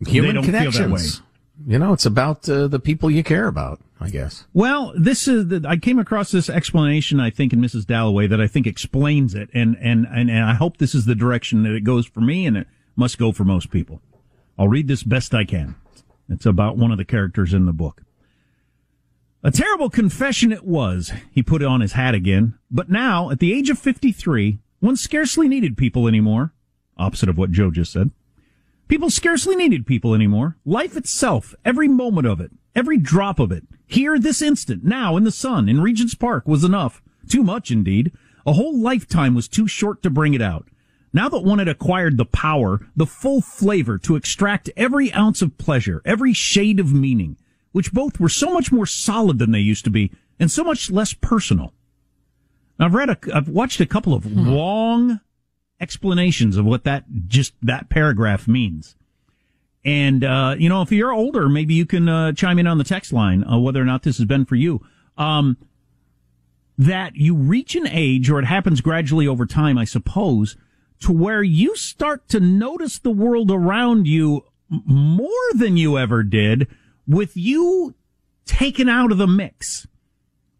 Human 0.08 0.30
They 0.30 0.34
don't 0.34 0.44
feel 0.44 0.52
that 0.52 0.72
connections. 0.74 1.22
You 1.66 1.80
know, 1.80 1.94
it's 1.94 2.06
about 2.06 2.48
uh, 2.50 2.68
the 2.68 2.80
people 2.80 3.10
you 3.10 3.24
care 3.24 3.48
about, 3.48 3.80
I 4.00 4.10
guess. 4.10 4.46
Well, 4.54 4.94
this 4.98 5.28
is 5.28 5.48
the, 5.48 5.66
I 5.68 5.78
came 5.78 6.00
across 6.00 6.32
this 6.32 6.50
explanation, 6.50 7.20
I 7.20 7.30
think, 7.30 7.54
in 7.54 7.62
Mrs. 7.62 7.86
Dalloway 7.86 8.28
that 8.28 8.42
I 8.42 8.48
think 8.48 8.68
explains 8.68 9.34
it, 9.34 9.50
and, 9.54 9.78
and, 9.80 10.06
and, 10.12 10.30
and 10.30 10.44
I 10.44 10.54
hope 10.54 10.78
this 10.78 10.94
is 10.94 11.06
the 11.06 11.16
direction 11.16 11.64
that 11.64 11.74
it 11.74 11.84
goes 11.84 12.06
for 12.06 12.20
me, 12.20 12.46
and 12.46 12.58
it 12.58 12.68
must 12.96 13.18
go 13.18 13.32
for 13.32 13.46
most 13.46 13.72
people. 13.72 14.02
I'll 14.58 14.68
read 14.68 14.88
this 14.88 15.04
best 15.04 15.34
I 15.34 15.46
can. 15.46 15.76
It's 16.30 16.46
about 16.46 16.78
one 16.78 16.92
of 16.92 16.98
the 16.98 17.06
characters 17.06 17.54
in 17.54 17.66
the 17.66 17.74
book. 17.74 18.02
A 19.44 19.52
terrible 19.52 19.90
confession 19.90 20.52
it 20.52 20.66
was. 20.66 21.12
He 21.32 21.44
put 21.44 21.64
on 21.64 21.82
his 21.82 21.92
hat 21.92 22.16
again. 22.16 22.58
But 22.72 22.90
now, 22.90 23.30
at 23.30 23.40
the 23.40 23.54
age 23.54 23.70
of 23.70 23.78
53, 23.78 24.58
one 24.80 24.96
scarcely 24.96 25.48
needed 25.48 25.78
people 25.78 26.08
anymore. 26.08 26.54
Opposite 26.98 27.30
of 27.30 27.38
what 27.38 27.52
Joe 27.52 27.70
just 27.70 27.92
said. 27.92 28.12
People 28.88 29.10
scarcely 29.10 29.56
needed 29.56 29.88
people 29.88 30.14
anymore. 30.14 30.58
Life 30.64 30.96
itself, 30.96 31.56
every 31.64 31.88
moment 31.88 32.28
of 32.28 32.40
it, 32.40 32.52
every 32.76 32.98
drop 32.98 33.40
of 33.40 33.52
it, 33.52 33.64
here, 33.88 34.20
this 34.20 34.42
instant, 34.42 34.84
now, 34.84 35.16
in 35.18 35.24
the 35.24 35.32
sun, 35.32 35.70
in 35.70 35.82
Regent's 35.82 36.16
Park, 36.16 36.48
was 36.48 36.64
enough. 36.64 37.02
Too 37.28 37.44
much, 37.44 37.72
indeed. 37.72 38.12
A 38.46 38.54
whole 38.54 38.80
lifetime 38.80 39.34
was 39.34 39.48
too 39.48 39.68
short 39.68 40.04
to 40.04 40.10
bring 40.10 40.34
it 40.34 40.42
out. 40.42 40.68
Now 41.14 41.30
that 41.30 41.44
one 41.44 41.60
had 41.60 41.68
acquired 41.68 42.18
the 42.18 42.26
power, 42.26 42.88
the 42.96 43.06
full 43.06 43.42
flavor 43.42 43.98
to 44.00 44.16
extract 44.16 44.70
every 44.76 45.14
ounce 45.14 45.42
of 45.42 45.58
pleasure, 45.58 46.02
every 46.04 46.34
shade 46.34 46.80
of 46.80 46.94
meaning, 46.94 47.38
which 47.72 47.94
both 47.94 48.20
were 48.20 48.30
so 48.30 48.54
much 48.54 48.72
more 48.72 48.86
solid 48.86 49.40
than 49.40 49.52
they 49.52 49.60
used 49.60 49.86
to 49.86 49.90
be, 49.90 50.12
and 50.40 50.52
so 50.52 50.64
much 50.64 50.92
less 50.92 51.14
personal. 51.14 51.74
Now, 52.78 52.88
I've 52.88 52.94
read 52.94 53.10
a, 53.10 53.18
I've 53.34 53.48
watched 53.48 53.80
a 53.80 53.86
couple 53.86 54.14
of 54.14 54.26
hmm. 54.26 54.48
long 54.48 55.22
explanations 55.80 56.58
of 56.58 56.66
what 56.66 56.84
that 56.84 57.06
just 57.28 57.54
that 57.62 57.90
paragraph 57.90 58.48
means. 58.48 58.96
And 59.84 60.24
uh, 60.24 60.56
you 60.58 60.70
know, 60.70 60.82
if 60.82 60.92
you're 60.92 61.14
older, 61.14 61.48
maybe 61.48 61.74
you 61.74 61.86
can 61.86 62.10
uh, 62.10 62.32
chime 62.32 62.60
in 62.60 62.68
on 62.68 62.78
the 62.78 62.84
text 62.84 63.14
line 63.14 63.44
uh, 63.44 63.58
whether 63.60 63.82
or 63.82 63.86
not 63.86 64.04
this 64.04 64.18
has 64.18 64.26
been 64.26 64.46
for 64.46 64.56
you. 64.56 64.82
Um, 65.18 65.58
that 66.78 67.16
you 67.16 67.36
reach 67.36 67.76
an 67.76 67.88
age, 67.88 68.30
or 68.30 68.40
it 68.40 68.46
happens 68.46 68.82
gradually 68.82 69.28
over 69.28 69.46
time, 69.46 69.78
I 69.78 69.86
suppose, 69.86 70.58
to 71.02 71.12
where 71.12 71.44
you 71.44 71.76
start 71.76 72.28
to 72.30 72.40
notice 72.40 73.00
the 73.00 73.12
world 73.12 73.50
around 73.52 74.08
you 74.08 74.44
more 74.70 75.30
than 75.54 75.78
you 75.78 75.98
ever 75.98 76.24
did, 76.24 76.68
with 77.08 77.38
you 77.38 77.96
taken 78.46 78.90
out 78.90 79.12
of 79.12 79.18
the 79.18 79.28
mix. 79.28 79.88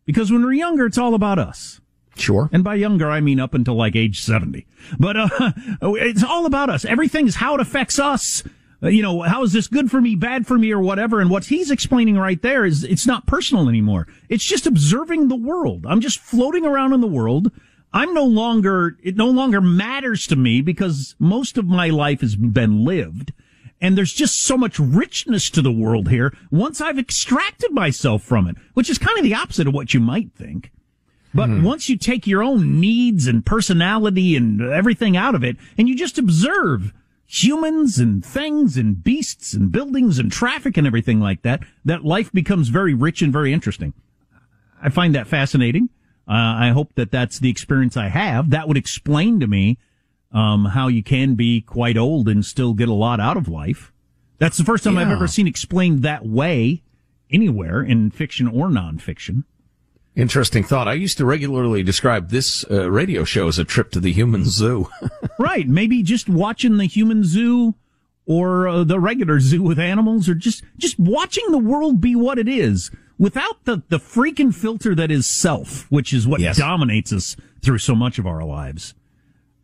Because 0.06 0.32
when 0.32 0.44
we're 0.44 0.54
younger, 0.54 0.86
it's 0.86 0.98
all 0.98 1.16
about 1.16 1.40
us. 1.40 1.82
Sure. 2.16 2.50
And 2.52 2.64
by 2.64 2.76
younger, 2.76 3.10
I 3.10 3.20
mean 3.22 3.40
up 3.40 3.54
until 3.54 3.76
like 3.76 3.96
age 3.96 4.22
70. 4.22 4.66
But, 4.98 5.18
uh, 5.18 5.30
it's 5.82 6.24
all 6.24 6.46
about 6.46 6.70
us. 6.70 6.86
Everything's 6.86 7.36
how 7.36 7.56
it 7.56 7.62
affects 7.62 8.00
us. 8.00 8.44
Uh, 8.82 8.90
you 8.90 9.02
know, 9.02 9.22
how 9.22 9.44
is 9.44 9.54
this 9.54 9.68
good 9.68 9.90
for 9.90 10.02
me, 10.02 10.16
bad 10.16 10.46
for 10.46 10.58
me, 10.58 10.72
or 10.72 10.80
whatever? 10.80 11.20
And 11.20 11.30
what 11.30 11.46
he's 11.46 11.72
explaining 11.72 12.18
right 12.18 12.42
there 12.42 12.66
is 12.66 12.84
it's 12.84 13.08
not 13.08 13.26
personal 13.26 13.70
anymore. 13.70 14.08
It's 14.30 14.44
just 14.44 14.68
observing 14.68 15.28
the 15.28 15.36
world. 15.36 15.86
I'm 15.88 16.02
just 16.02 16.20
floating 16.20 16.66
around 16.66 16.94
in 16.94 17.02
the 17.02 17.08
world. 17.08 17.52
I'm 17.94 18.14
no 18.14 18.26
longer, 18.26 18.98
it 19.02 19.16
no 19.16 19.28
longer 19.28 19.62
matters 19.62 20.28
to 20.28 20.36
me 20.36 20.62
because 20.62 21.16
most 21.18 21.58
of 21.58 21.66
my 21.66 21.90
life 21.90 22.22
has 22.22 22.36
been 22.36 22.84
lived. 22.84 23.32
And 23.82 23.98
there's 23.98 24.14
just 24.14 24.44
so 24.44 24.58
much 24.58 24.80
richness 24.80 25.50
to 25.52 25.62
the 25.62 25.72
world 25.72 26.10
here 26.10 26.36
once 26.52 26.82
I've 26.82 27.00
extracted 27.00 27.72
myself 27.72 28.24
from 28.24 28.48
it, 28.48 28.58
which 28.74 28.90
is 28.90 28.98
kind 28.98 29.18
of 29.18 29.24
the 29.24 29.36
opposite 29.36 29.68
of 29.68 29.74
what 29.74 29.94
you 29.94 30.00
might 30.00 30.34
think. 30.34 30.72
But 31.36 31.50
Hmm. 31.50 31.64
once 31.64 31.90
you 31.90 31.98
take 31.98 32.26
your 32.26 32.42
own 32.42 32.80
needs 32.80 33.28
and 33.28 33.46
personality 33.46 34.36
and 34.38 34.62
everything 34.62 35.18
out 35.18 35.36
of 35.36 35.44
it, 35.44 35.58
and 35.78 35.90
you 35.90 35.96
just 35.96 36.18
observe 36.18 36.94
humans 37.28 38.00
and 38.00 38.24
things 38.24 38.78
and 38.78 39.04
beasts 39.04 39.54
and 39.54 39.72
buildings 39.72 40.18
and 40.18 40.32
traffic 40.32 40.78
and 40.78 40.88
everything 40.88 41.20
like 41.20 41.42
that, 41.42 41.62
that 41.84 42.06
life 42.06 42.32
becomes 42.32 42.70
very 42.70 42.94
rich 42.94 43.22
and 43.22 43.34
very 43.34 43.52
interesting. 43.52 43.94
I 44.82 44.90
find 44.90 45.14
that 45.14 45.28
fascinating. 45.28 45.90
Uh, 46.28 46.32
I 46.34 46.70
hope 46.70 46.96
that 46.96 47.12
that's 47.12 47.38
the 47.40 47.50
experience 47.50 47.98
I 47.98 48.08
have. 48.08 48.50
That 48.52 48.68
would 48.68 48.78
explain 48.78 49.40
to 49.42 49.48
me 49.48 49.78
um, 50.32 50.66
how 50.66 50.88
you 50.88 51.04
can 51.04 51.36
be 51.36 51.60
quite 51.62 51.98
old 51.98 52.30
and 52.30 52.46
still 52.46 52.74
get 52.74 52.88
a 52.90 52.94
lot 52.94 53.20
out 53.20 53.36
of 53.38 53.48
life. 53.48 53.92
That's 54.38 54.58
the 54.58 54.64
first 54.64 54.84
time 54.84 54.98
I've 54.98 55.12
ever 55.12 55.28
seen 55.28 55.48
explained 55.48 56.02
that 56.04 56.26
way 56.26 56.82
anywhere 57.32 57.82
in 57.82 58.10
fiction 58.12 58.48
or 58.48 58.68
nonfiction. 58.70 59.44
Interesting 60.16 60.64
thought. 60.64 60.88
I 60.88 60.94
used 60.94 61.18
to 61.18 61.26
regularly 61.26 61.84
describe 61.84 62.30
this 62.30 62.64
uh, 62.72 62.90
radio 62.90 63.24
show 63.26 63.48
as 63.50 63.60
a 63.60 63.66
trip 63.66 63.92
to 63.92 64.00
the 64.00 64.14
human 64.14 64.46
zoo. 64.50 64.88
right. 65.38 65.68
Maybe 65.68 66.02
just 66.04 66.30
watching 66.30 66.78
the 66.78 66.86
human 66.86 67.24
zoo 67.24 67.76
or 68.26 68.68
uh, 68.68 68.84
the 68.84 69.00
regular 69.00 69.40
zoo 69.40 69.62
with 69.62 69.78
animals 69.78 70.30
or 70.30 70.34
just, 70.36 70.64
just 70.78 70.98
watching 70.98 71.44
the 71.52 71.58
world 71.58 72.00
be 72.02 72.16
what 72.16 72.40
it 72.40 72.48
is 72.48 72.92
without 73.20 73.64
the, 73.66 73.84
the 73.90 73.98
freaking 74.00 74.54
filter 74.54 74.96
that 74.96 75.12
is 75.12 75.30
self, 75.30 75.86
which 75.92 76.14
is 76.14 76.26
what 76.28 76.40
Yes. 76.40 76.58
dominates 76.58 77.12
us 77.14 77.36
through 77.62 77.78
so 77.80 77.94
much 77.94 78.18
of 78.18 78.26
our 78.26 78.44
lives. 78.44 78.94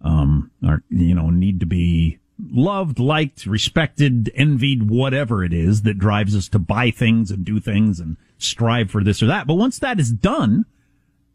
Um, 0.01 0.51
our, 0.65 0.83
you 0.89 1.15
know, 1.15 1.29
need 1.29 1.59
to 1.61 1.65
be 1.65 2.19
loved, 2.49 2.97
liked, 2.99 3.45
respected, 3.45 4.31
envied, 4.35 4.89
whatever 4.89 5.43
it 5.43 5.51
is 5.53 5.81
that 5.83 5.99
drives 5.99 6.35
us 6.35 6.47
to 6.49 6.59
buy 6.59 6.91
things 6.91 7.31
and 7.31 7.45
do 7.45 7.59
things 7.59 7.99
and 7.99 8.17
strive 8.37 8.89
for 8.89 9.03
this 9.03 9.21
or 9.21 9.27
that. 9.27 9.45
But 9.47 9.55
once 9.55 9.79
that 9.79 9.99
is 9.99 10.11
done, 10.11 10.65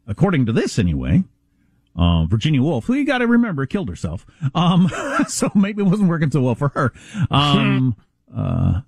according 0.07 0.47
to 0.47 0.53
this 0.53 0.79
anyway, 0.79 1.25
uh, 1.97 2.25
Virginia 2.27 2.63
Woolf, 2.63 2.87
who 2.87 2.95
you 2.95 3.05
got 3.05 3.19
to 3.19 3.27
remember 3.27 3.67
killed 3.67 3.89
herself. 3.89 4.25
Um, 4.55 4.89
so 5.29 5.51
maybe 5.55 5.83
it 5.83 5.87
wasn't 5.87 6.09
working 6.09 6.31
so 6.31 6.41
well 6.43 6.55
for 6.55 6.69
her. 6.71 6.93
Um, 7.31 7.97
uh, 8.35 8.81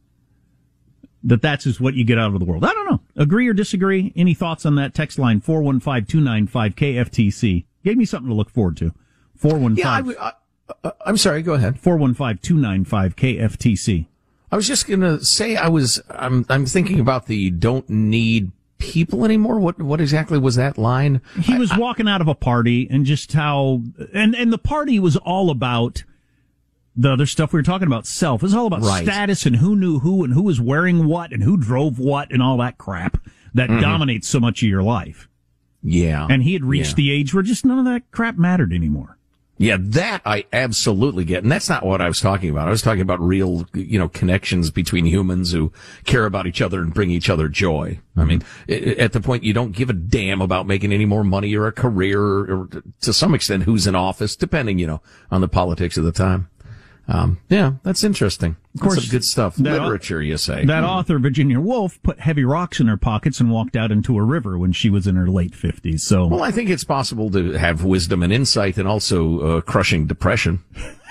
that 1.24 1.42
that's 1.42 1.64
just 1.64 1.80
what 1.80 1.94
you 1.94 2.04
get 2.04 2.16
out 2.18 2.32
of 2.32 2.38
the 2.38 2.44
world. 2.44 2.64
I 2.64 2.72
don't 2.72 2.88
know. 2.90 3.00
Agree 3.16 3.48
or 3.48 3.54
disagree? 3.54 4.12
Any 4.14 4.34
thoughts 4.34 4.64
on 4.66 4.76
that? 4.76 4.94
Text 4.94 5.18
line 5.18 5.40
415-295-KFTC. 5.40 7.64
Gave 7.84 7.96
me 7.96 8.04
something 8.04 8.28
to 8.28 8.34
look 8.34 8.50
forward 8.50 8.76
to. 8.78 8.92
415 9.36 9.84
yeah, 9.84 9.92
I, 9.92 9.96
w- 9.98 10.18
I- 10.18 10.32
uh, 10.84 10.90
I'm 11.06 11.16
sorry. 11.16 11.42
Go 11.42 11.54
ahead. 11.54 11.80
415-295-KFTC. 11.82 14.06
I 14.50 14.56
was 14.56 14.66
just 14.66 14.86
gonna 14.88 15.22
say 15.22 15.56
I 15.56 15.68
was. 15.68 16.00
I'm. 16.08 16.46
I'm 16.48 16.64
thinking 16.64 17.00
about 17.00 17.26
the 17.26 17.50
don't 17.50 17.86
need 17.90 18.50
people 18.78 19.24
anymore. 19.26 19.60
What 19.60 19.80
What 19.82 20.00
exactly 20.00 20.38
was 20.38 20.54
that 20.56 20.78
line? 20.78 21.20
He 21.38 21.58
was 21.58 21.76
walking 21.76 22.08
out 22.08 22.22
of 22.22 22.28
a 22.28 22.34
party 22.34 22.88
and 22.90 23.04
just 23.04 23.32
how, 23.34 23.82
and, 24.14 24.34
and 24.34 24.50
the 24.52 24.56
party 24.58 24.98
was 24.98 25.16
all 25.18 25.50
about 25.50 26.04
the 26.96 27.12
other 27.12 27.26
stuff 27.26 27.52
we 27.52 27.58
were 27.58 27.62
talking 27.64 27.86
about, 27.86 28.06
self. 28.06 28.42
It 28.42 28.46
was 28.46 28.54
all 28.54 28.66
about 28.66 28.80
Right. 28.82 29.04
status 29.04 29.44
and 29.44 29.56
who 29.56 29.76
knew 29.76 29.98
who 29.98 30.24
and 30.24 30.32
who 30.32 30.42
was 30.42 30.58
wearing 30.60 31.04
what 31.06 31.30
and 31.32 31.42
who 31.42 31.58
drove 31.58 31.98
what 31.98 32.32
and 32.32 32.42
all 32.42 32.56
that 32.56 32.78
crap 32.78 33.18
that 33.54 33.68
Mhm. 33.68 33.80
dominates 33.82 34.26
so 34.28 34.40
much 34.40 34.62
of 34.62 34.68
your 34.68 34.82
life. 34.82 35.28
Yeah. 35.82 36.26
And 36.28 36.42
he 36.42 36.54
had 36.54 36.64
reached 36.64 36.90
Yeah. 36.98 37.04
the 37.04 37.10
age 37.12 37.34
where 37.34 37.42
just 37.42 37.64
none 37.66 37.78
of 37.78 37.84
that 37.84 38.10
crap 38.10 38.38
mattered 38.38 38.72
anymore. 38.72 39.17
Yeah, 39.60 39.76
that 39.80 40.22
I 40.24 40.44
absolutely 40.52 41.24
get. 41.24 41.42
And 41.42 41.50
that's 41.50 41.68
not 41.68 41.84
what 41.84 42.00
I 42.00 42.06
was 42.06 42.20
talking 42.20 42.48
about. 42.48 42.68
I 42.68 42.70
was 42.70 42.80
talking 42.80 43.02
about 43.02 43.20
real, 43.20 43.66
you 43.74 43.98
know, 43.98 44.08
connections 44.08 44.70
between 44.70 45.04
humans 45.04 45.50
who 45.50 45.72
care 46.04 46.26
about 46.26 46.46
each 46.46 46.62
other 46.62 46.80
and 46.80 46.94
bring 46.94 47.10
each 47.10 47.28
other 47.28 47.48
joy. 47.48 47.98
I 48.16 48.24
mean, 48.24 48.42
at 48.68 49.12
the 49.12 49.20
point 49.20 49.44
you 49.44 49.52
don't 49.52 49.72
give 49.72 49.90
a 49.90 49.92
damn 49.92 50.40
about 50.40 50.66
making 50.66 50.92
any 50.92 51.06
more 51.06 51.24
money 51.24 51.54
or 51.56 51.66
a 51.66 51.72
career 51.72 52.20
or 52.20 52.68
to 53.00 53.12
some 53.12 53.34
extent 53.34 53.64
who's 53.64 53.86
in 53.86 53.94
office, 53.94 54.36
depending, 54.36 54.78
you 54.78 54.86
know, 54.86 55.02
on 55.30 55.40
the 55.40 55.48
politics 55.48 55.96
of 55.96 56.04
the 56.04 56.12
time. 56.12 56.48
Um, 57.08 57.38
yeah, 57.48 57.72
that's 57.84 58.04
interesting. 58.04 58.56
Of 58.74 58.80
course, 58.82 59.00
some 59.02 59.10
good 59.10 59.24
stuff. 59.24 59.56
that- 59.56 59.80
Literature, 59.82 60.22
you 60.22 60.36
say. 60.36 60.64
That 60.66 60.80
Hmm. 60.84 60.90
author, 60.90 61.18
Virginia 61.18 61.58
Woolf, 61.58 61.98
put 62.02 62.20
heavy 62.20 62.44
rocks 62.44 62.80
in 62.80 62.86
her 62.86 62.98
pockets 62.98 63.40
and 63.40 63.50
walked 63.50 63.76
out 63.76 63.90
into 63.90 64.18
a 64.18 64.22
river 64.22 64.58
when 64.58 64.72
she 64.72 64.90
was 64.90 65.06
in 65.06 65.16
her 65.16 65.26
late 65.26 65.54
50s. 65.54 66.02
So, 66.02 66.26
Well, 66.26 66.42
I 66.42 66.50
think 66.50 66.68
it's 66.68 66.84
possible 66.84 67.30
to 67.30 67.52
have 67.52 67.82
wisdom 67.82 68.22
and 68.22 68.30
insight 68.32 68.76
and 68.76 68.86
also 68.86 69.40
uh, 69.40 69.60
crushing 69.62 70.06
depression. 70.06 70.60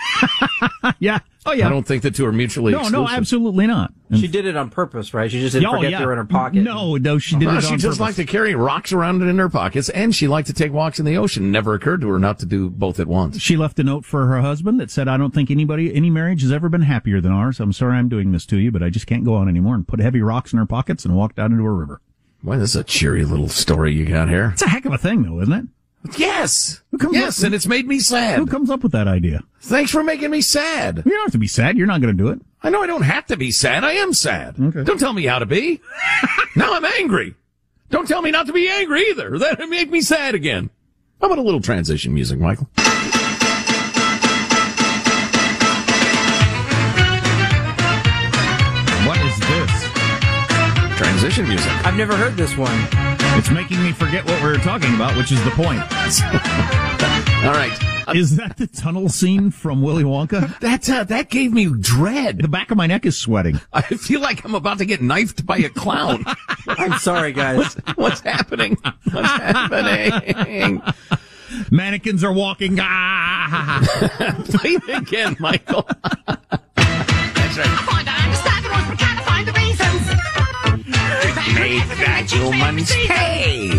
yeah. 1.00 1.20
Oh, 1.46 1.54
yeah. 1.54 1.68
I 1.68 1.70
don't 1.70 1.88
think 1.88 2.04
the 2.04 2.12
two 2.12 2.26
are 2.26 2.34
mutually 2.34 2.74
no, 2.74 2.80
exclusive. 2.80 3.00
no, 3.00 3.08
absolutely 3.10 3.68
not. 3.68 3.94
She 4.14 4.28
did 4.28 4.46
it 4.46 4.58
on 4.58 4.70
purpose, 4.70 5.14
right? 5.14 5.32
She 5.32 5.40
just 5.40 5.54
didn't 5.54 5.68
Oh, 5.70 5.76
forget 5.78 5.92
yeah. 5.92 6.00
they 6.00 6.06
were 6.06 6.12
in 6.12 6.18
her 6.18 6.26
pocket. 6.26 6.62
No, 6.62 6.96
no, 6.98 7.18
she 7.20 7.38
did 7.38 7.46
Well, 7.48 7.58
it 7.58 7.62
she 7.64 7.74
on 7.74 7.80
just 7.80 7.86
purpose. 7.86 8.00
liked 8.02 8.16
to 8.18 8.26
carry 8.26 8.54
rocks 8.54 8.92
around 8.92 9.22
in 9.22 9.38
her 9.38 9.48
pockets, 9.48 9.88
and 9.90 10.14
she 10.14 10.28
liked 10.28 10.48
to 10.48 10.54
take 10.54 10.74
walks 10.74 11.00
in 11.00 11.06
the 11.06 11.16
ocean. 11.18 11.50
Never 11.52 11.74
occurred 11.74 12.02
to 12.02 12.10
her 12.10 12.20
not 12.20 12.40
to 12.40 12.46
do 12.46 12.70
both 12.70 13.00
at 13.00 13.08
once. 13.08 13.40
She 13.40 13.56
left 13.56 13.80
a 13.80 13.84
note 13.84 14.04
for 14.04 14.26
her 14.26 14.42
husband 14.42 14.80
that 14.82 14.92
said, 14.92 15.08
I 15.08 15.16
don't 15.16 15.34
think 15.34 15.50
anybody, 15.50 15.94
any 15.96 16.10
marriage 16.10 16.42
has 16.42 16.52
ever 16.52 16.68
been 16.68 16.82
happier 16.82 17.22
than 17.22 17.32
ours. 17.32 17.62
I'm 17.62 17.72
sorry 17.74 17.98
I'm 17.98 18.10
doing 18.10 18.34
this 18.34 18.46
to 18.48 18.58
you, 18.58 18.70
but 18.72 18.84
I 18.84 18.90
just 18.90 19.08
can't 19.08 19.24
go 19.24 19.36
on 19.36 19.48
anymore. 19.48 19.76
And 19.76 19.88
put 19.88 20.02
heavy 20.02 20.22
rocks 20.22 20.52
in 20.52 20.60
her 20.60 20.66
pockets 20.66 21.06
and 21.06 21.16
walked 21.16 21.40
out 21.40 21.52
into 21.52 21.64
a 21.64 21.72
river. 21.72 22.02
Boy, 22.44 22.58
this 22.58 22.72
is 22.72 22.76
a 22.76 22.84
cheery 22.84 23.24
little 23.24 23.48
story 23.50 23.94
you 23.94 24.06
got 24.06 24.28
here. 24.30 24.50
It's 24.54 24.62
a 24.62 24.68
heck 24.68 24.86
of 24.86 24.92
a 24.94 24.98
thing, 24.98 25.24
though, 25.24 25.40
isn't 25.42 25.54
it? 25.54 25.66
Yes, 26.18 26.82
comes 27.00 27.14
yes, 27.16 27.40
up- 27.40 27.46
and 27.48 27.56
it's 27.56 27.68
made 27.68 27.88
me 27.88 28.00
sad. 28.00 28.40
Who 28.40 28.46
comes 28.48 28.70
up 28.70 28.84
with 28.84 28.92
that 28.94 29.08
idea? 29.08 29.44
Thanks 29.62 29.92
for 29.92 30.04
making 30.04 30.32
me 30.32 30.42
sad. 30.42 31.04
You 31.06 31.12
don't 31.12 31.26
have 31.26 31.32
to 31.34 31.38
be 31.38 31.48
sad. 31.48 31.78
You're 31.78 31.88
not 31.88 32.02
going 32.02 32.16
to 32.16 32.24
do 32.24 32.30
it. 32.30 32.40
I 32.64 32.70
know 32.70 32.82
I 32.82 32.88
don't 32.88 33.02
have 33.04 33.26
to 33.28 33.38
be 33.38 33.52
sad. 33.52 33.84
I 33.84 33.94
am 33.94 34.14
sad. 34.14 34.56
Okay. 34.60 34.84
Don't 34.84 35.00
tell 35.00 35.14
me 35.14 35.26
how 35.26 35.40
to 35.40 35.46
be. 35.46 35.82
now 36.56 36.74
I'm 36.74 36.86
angry. 36.86 37.36
Don't 37.90 38.08
tell 38.08 38.22
me 38.22 38.32
not 38.32 38.48
to 38.48 38.54
be 38.54 38.70
angry 38.70 39.02
either. 39.10 39.38
That'd 39.40 39.70
make 39.70 39.90
me 39.90 40.02
sad 40.02 40.36
again. 40.36 40.70
How 41.22 41.28
about 41.28 41.40
a 41.40 41.44
little 41.44 41.62
transition 41.62 42.14
music, 42.14 42.40
Michael? 42.40 42.68
What 49.06 49.18
is 49.24 49.40
this? 49.40 50.98
Transition 50.98 51.48
music. 51.48 51.72
I've 51.86 51.96
never 51.96 52.16
heard 52.18 52.36
this 52.36 52.58
one. 52.58 53.17
It's 53.36 53.50
making 53.52 53.84
me 53.84 53.92
forget 53.92 54.26
what 54.26 54.42
we 54.42 54.50
were 54.50 54.58
talking 54.58 54.94
about, 54.96 55.16
which 55.18 55.32
is 55.32 55.44
the 55.44 55.52
point. 55.52 55.82
All 57.46 57.54
right. 57.54 57.78
Is 58.16 58.38
that 58.38 58.56
the 58.58 58.68
tunnel 58.68 59.10
scene 59.10 59.52
from 59.52 59.82
Willy 59.82 60.04
Wonka? 60.04 60.60
That 60.60 60.90
uh, 60.90 61.04
that 61.06 61.30
gave 61.30 61.52
me 61.52 61.68
dread. 61.80 62.40
The 62.40 62.48
back 62.48 62.72
of 62.72 62.78
my 62.78 62.88
neck 62.88 63.06
is 63.06 63.18
sweating. 63.18 63.60
I 63.74 63.82
feel 63.82 64.22
like 64.22 64.46
I'm 64.46 64.56
about 64.56 64.78
to 64.78 64.86
get 64.86 65.02
knifed 65.02 65.46
by 65.46 65.58
a 65.58 65.70
clown. 65.70 66.24
I'm 66.68 66.98
sorry, 67.00 67.34
guys. 67.34 67.74
What's 67.96 68.22
happening? 68.22 68.78
What's 69.12 69.30
happening? 69.30 70.82
Mannequins 71.72 72.24
are 72.24 72.34
walking. 72.34 72.78
Ah! 72.80 73.82
Play 74.46 74.72
it 74.72 75.02
again, 75.02 75.36
Michael. 75.40 75.88
that 82.52 82.56
humans 82.56 82.92
pay. 82.92 83.70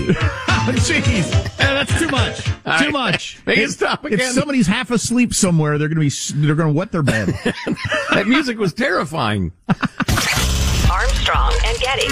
Jeez, 0.69 1.33
Eh, 1.35 1.49
that's 1.59 1.99
too 1.99 2.09
much. 2.09 2.49
All 2.67 2.79
too 2.79 2.85
right. 2.87 2.93
much. 2.93 3.41
Make 3.47 3.59
it 3.59 3.63
If- 3.65 3.71
stop 3.73 4.05
If 4.05 4.23
somebody's 4.33 4.67
half 4.67 4.91
asleep 4.91 5.33
somewhere, 5.35 5.79
they're 5.79 5.89
going 5.89 6.09
to 6.09 6.35
be 6.37 6.47
they're 6.47 6.55
going 6.55 6.73
to 6.73 6.77
wet 6.79 6.93
their 6.93 7.03
bed. 7.03 7.29
That 8.13 8.27
music 8.27 8.59
was 8.59 8.73
terrifying. 8.75 9.53
Armstrong 10.91 11.53
and 11.65 11.79
Getty. 11.79 12.09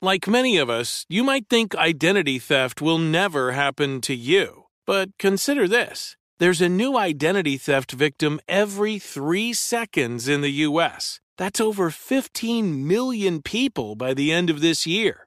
Like 0.00 0.26
many 0.26 0.56
of 0.58 0.68
us, 0.70 1.04
you 1.08 1.22
might 1.22 1.48
think 1.48 1.74
identity 1.76 2.38
theft 2.38 2.80
will 2.80 2.98
never 2.98 3.52
happen 3.52 4.00
to 4.02 4.14
you. 4.14 4.64
But 4.86 5.10
consider 5.18 5.68
this 5.68 6.16
there's 6.38 6.60
a 6.60 6.68
new 6.68 6.96
identity 6.96 7.56
theft 7.56 7.92
victim 7.92 8.40
every 8.48 8.98
three 8.98 9.52
seconds 9.52 10.26
in 10.28 10.40
the 10.40 10.50
U.S. 10.66 11.20
That's 11.38 11.60
over 11.60 11.90
15 11.90 12.86
million 12.86 13.42
people 13.42 13.94
by 13.96 14.14
the 14.14 14.32
end 14.32 14.50
of 14.50 14.60
this 14.60 14.86
year, 14.86 15.26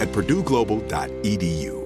at 0.00 0.08
purdueglobal.edu. 0.08 1.85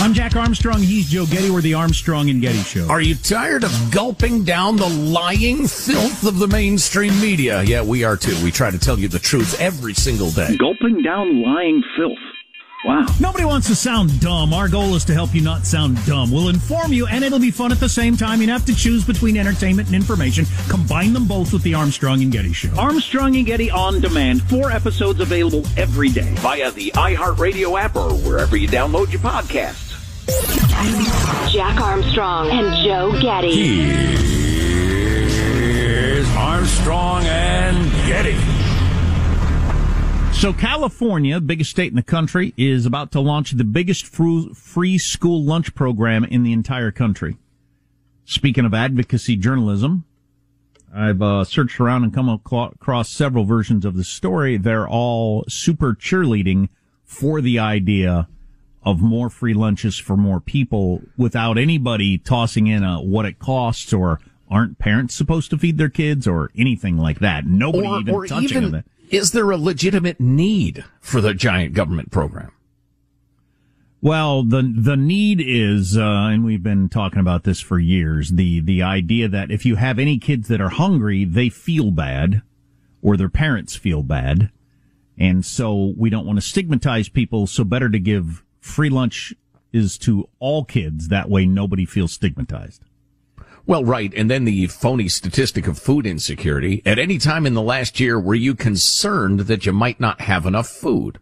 I'm 0.00 0.14
Jack 0.14 0.36
Armstrong. 0.36 0.80
He's 0.80 1.10
Joe 1.10 1.26
Getty. 1.26 1.50
We're 1.50 1.60
the 1.60 1.74
Armstrong 1.74 2.30
and 2.30 2.40
Getty 2.40 2.60
Show. 2.60 2.88
Are 2.88 3.00
you 3.00 3.14
tired 3.14 3.64
of 3.64 3.90
gulping 3.90 4.44
down 4.44 4.76
the 4.76 4.88
lying 4.88 5.66
filth 5.66 6.24
of 6.24 6.38
the 6.38 6.46
mainstream 6.46 7.20
media? 7.20 7.62
Yeah, 7.62 7.82
we 7.82 8.04
are 8.04 8.16
too. 8.16 8.36
We 8.42 8.50
try 8.50 8.70
to 8.70 8.78
tell 8.78 8.98
you 8.98 9.08
the 9.08 9.18
truth 9.18 9.60
every 9.60 9.94
single 9.94 10.30
day. 10.30 10.56
Gulping 10.56 11.02
down 11.02 11.42
lying 11.42 11.82
filth. 11.96 12.16
Wow. 12.84 13.06
Nobody 13.20 13.44
wants 13.44 13.66
to 13.68 13.74
sound 13.74 14.20
dumb. 14.20 14.54
Our 14.54 14.68
goal 14.68 14.94
is 14.94 15.04
to 15.06 15.12
help 15.12 15.34
you 15.34 15.40
not 15.40 15.66
sound 15.66 15.98
dumb. 16.06 16.30
We'll 16.30 16.48
inform 16.48 16.92
you, 16.92 17.06
and 17.08 17.24
it'll 17.24 17.40
be 17.40 17.50
fun 17.50 17.72
at 17.72 17.80
the 17.80 17.88
same 17.88 18.16
time. 18.16 18.40
You 18.40 18.48
have 18.50 18.64
to 18.66 18.74
choose 18.74 19.04
between 19.04 19.36
entertainment 19.36 19.88
and 19.88 19.96
information. 19.96 20.46
Combine 20.68 21.12
them 21.12 21.26
both 21.26 21.52
with 21.52 21.62
the 21.62 21.74
Armstrong 21.74 22.22
and 22.22 22.30
Getty 22.30 22.52
Show. 22.52 22.70
Armstrong 22.78 23.34
and 23.36 23.44
Getty 23.44 23.70
on 23.70 24.00
demand. 24.00 24.42
Four 24.42 24.70
episodes 24.70 25.18
available 25.18 25.64
every 25.76 26.08
day 26.08 26.32
via 26.36 26.70
the 26.70 26.92
iHeartRadio 26.92 27.80
app 27.80 27.96
or 27.96 28.12
wherever 28.14 28.56
you 28.56 28.68
download 28.68 29.10
your 29.10 29.22
podcasts. 29.22 29.86
Jack 31.50 31.80
Armstrong 31.80 32.50
and 32.50 32.84
Joe 32.86 33.20
Getty. 33.20 33.54
Here's 35.26 36.28
Armstrong 36.36 37.24
and 37.24 37.90
Getty. 38.06 38.57
So 40.38 40.52
California, 40.52 41.40
biggest 41.40 41.70
state 41.70 41.90
in 41.90 41.96
the 41.96 42.02
country, 42.04 42.54
is 42.56 42.86
about 42.86 43.10
to 43.10 43.20
launch 43.20 43.50
the 43.50 43.64
biggest 43.64 44.06
free 44.06 44.96
school 44.96 45.42
lunch 45.42 45.74
program 45.74 46.22
in 46.22 46.44
the 46.44 46.52
entire 46.52 46.92
country. 46.92 47.38
Speaking 48.24 48.64
of 48.64 48.72
advocacy 48.72 49.34
journalism, 49.34 50.04
I've 50.94 51.20
uh, 51.20 51.42
searched 51.42 51.80
around 51.80 52.04
and 52.04 52.14
come 52.14 52.28
across 52.28 53.10
several 53.10 53.46
versions 53.46 53.84
of 53.84 53.96
the 53.96 54.04
story. 54.04 54.56
They're 54.56 54.88
all 54.88 55.44
super 55.48 55.92
cheerleading 55.92 56.68
for 57.04 57.40
the 57.40 57.58
idea 57.58 58.28
of 58.84 59.00
more 59.00 59.30
free 59.30 59.54
lunches 59.54 59.98
for 59.98 60.16
more 60.16 60.38
people 60.38 61.02
without 61.16 61.58
anybody 61.58 62.16
tossing 62.16 62.68
in 62.68 62.84
a 62.84 63.02
what 63.02 63.26
it 63.26 63.40
costs 63.40 63.92
or 63.92 64.20
aren't 64.48 64.78
parents 64.78 65.16
supposed 65.16 65.50
to 65.50 65.58
feed 65.58 65.78
their 65.78 65.88
kids 65.88 66.28
or 66.28 66.52
anything 66.56 66.96
like 66.96 67.18
that. 67.18 67.44
Nobody 67.44 67.88
or, 67.88 68.00
even 68.00 68.14
or 68.14 68.26
touching 68.28 68.62
even, 68.62 68.74
it. 68.76 68.84
Is 69.10 69.32
there 69.32 69.50
a 69.50 69.56
legitimate 69.56 70.20
need 70.20 70.84
for 71.00 71.20
the 71.20 71.34
giant 71.34 71.74
government 71.74 72.10
program? 72.10 72.52
Well, 74.00 74.44
the 74.44 74.62
the 74.62 74.96
need 74.96 75.42
is, 75.44 75.96
uh, 75.96 76.02
and 76.02 76.44
we've 76.44 76.62
been 76.62 76.88
talking 76.88 77.18
about 77.18 77.42
this 77.42 77.60
for 77.60 77.78
years. 77.78 78.30
The 78.30 78.60
the 78.60 78.82
idea 78.82 79.28
that 79.28 79.50
if 79.50 79.66
you 79.66 79.76
have 79.76 79.98
any 79.98 80.18
kids 80.18 80.46
that 80.48 80.60
are 80.60 80.68
hungry, 80.68 81.24
they 81.24 81.48
feel 81.48 81.90
bad, 81.90 82.42
or 83.02 83.16
their 83.16 83.28
parents 83.28 83.74
feel 83.74 84.04
bad, 84.04 84.50
and 85.16 85.44
so 85.44 85.94
we 85.96 86.10
don't 86.10 86.26
want 86.26 86.36
to 86.36 86.46
stigmatize 86.46 87.08
people. 87.08 87.48
So 87.48 87.64
better 87.64 87.88
to 87.88 87.98
give 87.98 88.44
free 88.60 88.90
lunch 88.90 89.34
is 89.72 89.98
to 89.98 90.28
all 90.38 90.64
kids. 90.64 91.08
That 91.08 91.28
way 91.28 91.44
nobody 91.44 91.84
feels 91.84 92.12
stigmatized. 92.12 92.84
Well, 93.68 93.84
right. 93.84 94.10
And 94.16 94.30
then 94.30 94.46
the 94.46 94.66
phony 94.68 95.10
statistic 95.10 95.66
of 95.66 95.78
food 95.78 96.06
insecurity. 96.06 96.80
At 96.86 96.98
any 96.98 97.18
time 97.18 97.44
in 97.44 97.52
the 97.52 97.60
last 97.60 98.00
year, 98.00 98.18
were 98.18 98.34
you 98.34 98.54
concerned 98.54 99.40
that 99.40 99.66
you 99.66 99.74
might 99.74 100.00
not 100.00 100.22
have 100.22 100.46
enough 100.46 100.68
food? 100.68 101.18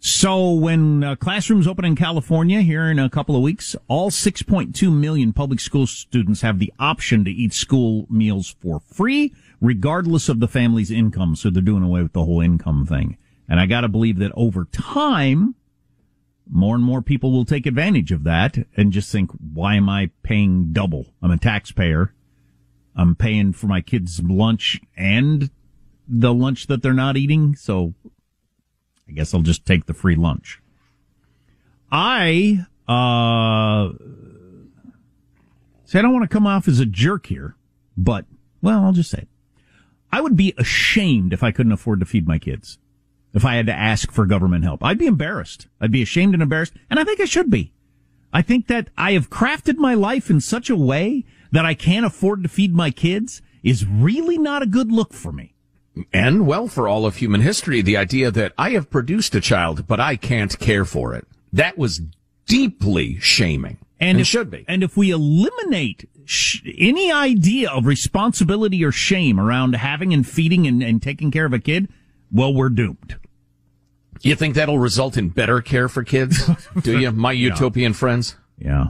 So 0.00 0.52
when 0.52 1.04
uh, 1.04 1.14
classrooms 1.16 1.66
open 1.66 1.84
in 1.84 1.94
California 1.94 2.62
here 2.62 2.90
in 2.90 2.98
a 2.98 3.10
couple 3.10 3.36
of 3.36 3.42
weeks, 3.42 3.76
all 3.86 4.10
6.2 4.10 4.90
million 4.90 5.34
public 5.34 5.60
school 5.60 5.86
students 5.86 6.40
have 6.40 6.58
the 6.58 6.72
option 6.78 7.22
to 7.26 7.30
eat 7.30 7.52
school 7.52 8.06
meals 8.08 8.56
for 8.58 8.80
free, 8.80 9.34
regardless 9.60 10.30
of 10.30 10.40
the 10.40 10.48
family's 10.48 10.90
income. 10.90 11.36
So 11.36 11.50
they're 11.50 11.60
doing 11.60 11.82
away 11.82 12.02
with 12.02 12.14
the 12.14 12.24
whole 12.24 12.40
income 12.40 12.86
thing. 12.86 13.18
And 13.46 13.60
I 13.60 13.66
gotta 13.66 13.88
believe 13.88 14.16
that 14.20 14.32
over 14.36 14.64
time, 14.64 15.54
more 16.48 16.74
and 16.74 16.84
more 16.84 17.02
people 17.02 17.32
will 17.32 17.44
take 17.44 17.66
advantage 17.66 18.12
of 18.12 18.24
that 18.24 18.56
and 18.76 18.92
just 18.92 19.10
think, 19.10 19.30
why 19.32 19.74
am 19.74 19.88
I 19.88 20.10
paying 20.22 20.72
double? 20.72 21.06
I'm 21.22 21.30
a 21.30 21.38
taxpayer. 21.38 22.12
I'm 22.94 23.14
paying 23.14 23.52
for 23.52 23.66
my 23.66 23.80
kids' 23.80 24.22
lunch 24.22 24.80
and 24.96 25.50
the 26.08 26.32
lunch 26.32 26.68
that 26.68 26.82
they're 26.82 26.92
not 26.92 27.16
eating. 27.16 27.56
So 27.56 27.94
I 29.08 29.12
guess 29.12 29.34
I'll 29.34 29.42
just 29.42 29.66
take 29.66 29.86
the 29.86 29.94
free 29.94 30.16
lunch. 30.16 30.60
I, 31.90 32.66
uh, 32.88 33.90
say 35.84 35.98
I 35.98 36.02
don't 36.02 36.12
want 36.12 36.28
to 36.28 36.34
come 36.34 36.46
off 36.46 36.68
as 36.68 36.80
a 36.80 36.86
jerk 36.86 37.26
here, 37.26 37.56
but, 37.96 38.24
well, 38.62 38.84
I'll 38.84 38.92
just 38.92 39.10
say 39.10 39.18
it. 39.18 39.28
I 40.12 40.20
would 40.20 40.36
be 40.36 40.54
ashamed 40.56 41.32
if 41.32 41.42
I 41.42 41.50
couldn't 41.50 41.72
afford 41.72 42.00
to 42.00 42.06
feed 42.06 42.26
my 42.26 42.38
kids 42.38 42.78
if 43.34 43.44
I 43.44 43.56
had 43.56 43.66
to 43.66 43.72
ask 43.72 44.10
for 44.10 44.26
government 44.26 44.64
help. 44.64 44.82
I'd 44.82 44.98
be 44.98 45.06
embarrassed. 45.06 45.66
I'd 45.80 45.92
be 45.92 46.02
ashamed 46.02 46.34
and 46.34 46.42
embarrassed. 46.42 46.72
And 46.90 46.98
I 46.98 47.04
think 47.04 47.20
I 47.20 47.26
should 47.26 47.50
be. 47.50 47.72
I 48.32 48.42
think 48.42 48.66
that 48.68 48.90
I 48.96 49.12
have 49.12 49.30
crafted 49.30 49.76
my 49.76 49.94
life 49.94 50.30
in 50.30 50.40
such 50.40 50.68
a 50.70 50.76
way 50.76 51.24
that 51.52 51.64
I 51.64 51.74
can't 51.74 52.06
afford 52.06 52.42
to 52.42 52.48
feed 52.48 52.74
my 52.74 52.90
kids 52.90 53.42
is 53.62 53.86
really 53.86 54.38
not 54.38 54.62
a 54.62 54.66
good 54.66 54.92
look 54.92 55.12
for 55.12 55.32
me. 55.32 55.54
And, 56.12 56.46
well, 56.46 56.68
for 56.68 56.88
all 56.88 57.06
of 57.06 57.16
human 57.16 57.40
history, 57.40 57.80
the 57.80 57.96
idea 57.96 58.30
that 58.30 58.52
I 58.58 58.70
have 58.70 58.90
produced 58.90 59.34
a 59.34 59.40
child, 59.40 59.86
but 59.86 59.98
I 59.98 60.16
can't 60.16 60.58
care 60.58 60.84
for 60.84 61.14
it. 61.14 61.26
That 61.52 61.78
was 61.78 62.02
deeply 62.46 63.18
shaming. 63.18 63.78
And, 63.98 64.10
and 64.10 64.20
if, 64.20 64.26
should 64.26 64.50
be. 64.50 64.64
And 64.68 64.82
if 64.82 64.96
we 64.96 65.10
eliminate 65.10 66.08
sh- 66.26 66.60
any 66.76 67.10
idea 67.10 67.70
of 67.70 67.86
responsibility 67.86 68.84
or 68.84 68.92
shame 68.92 69.40
around 69.40 69.74
having 69.74 70.12
and 70.12 70.26
feeding 70.26 70.66
and, 70.66 70.82
and 70.82 71.02
taking 71.02 71.30
care 71.30 71.46
of 71.46 71.54
a 71.54 71.58
kid, 71.58 71.88
well, 72.32 72.54
we're 72.54 72.68
doomed. 72.68 73.16
You 74.22 74.34
think 74.34 74.54
that'll 74.54 74.78
result 74.78 75.16
in 75.16 75.28
better 75.28 75.60
care 75.60 75.88
for 75.88 76.02
kids? 76.02 76.48
Do 76.82 76.98
you, 76.98 77.12
my 77.12 77.32
utopian 77.32 77.92
friends? 77.92 78.36
Yeah. 78.58 78.88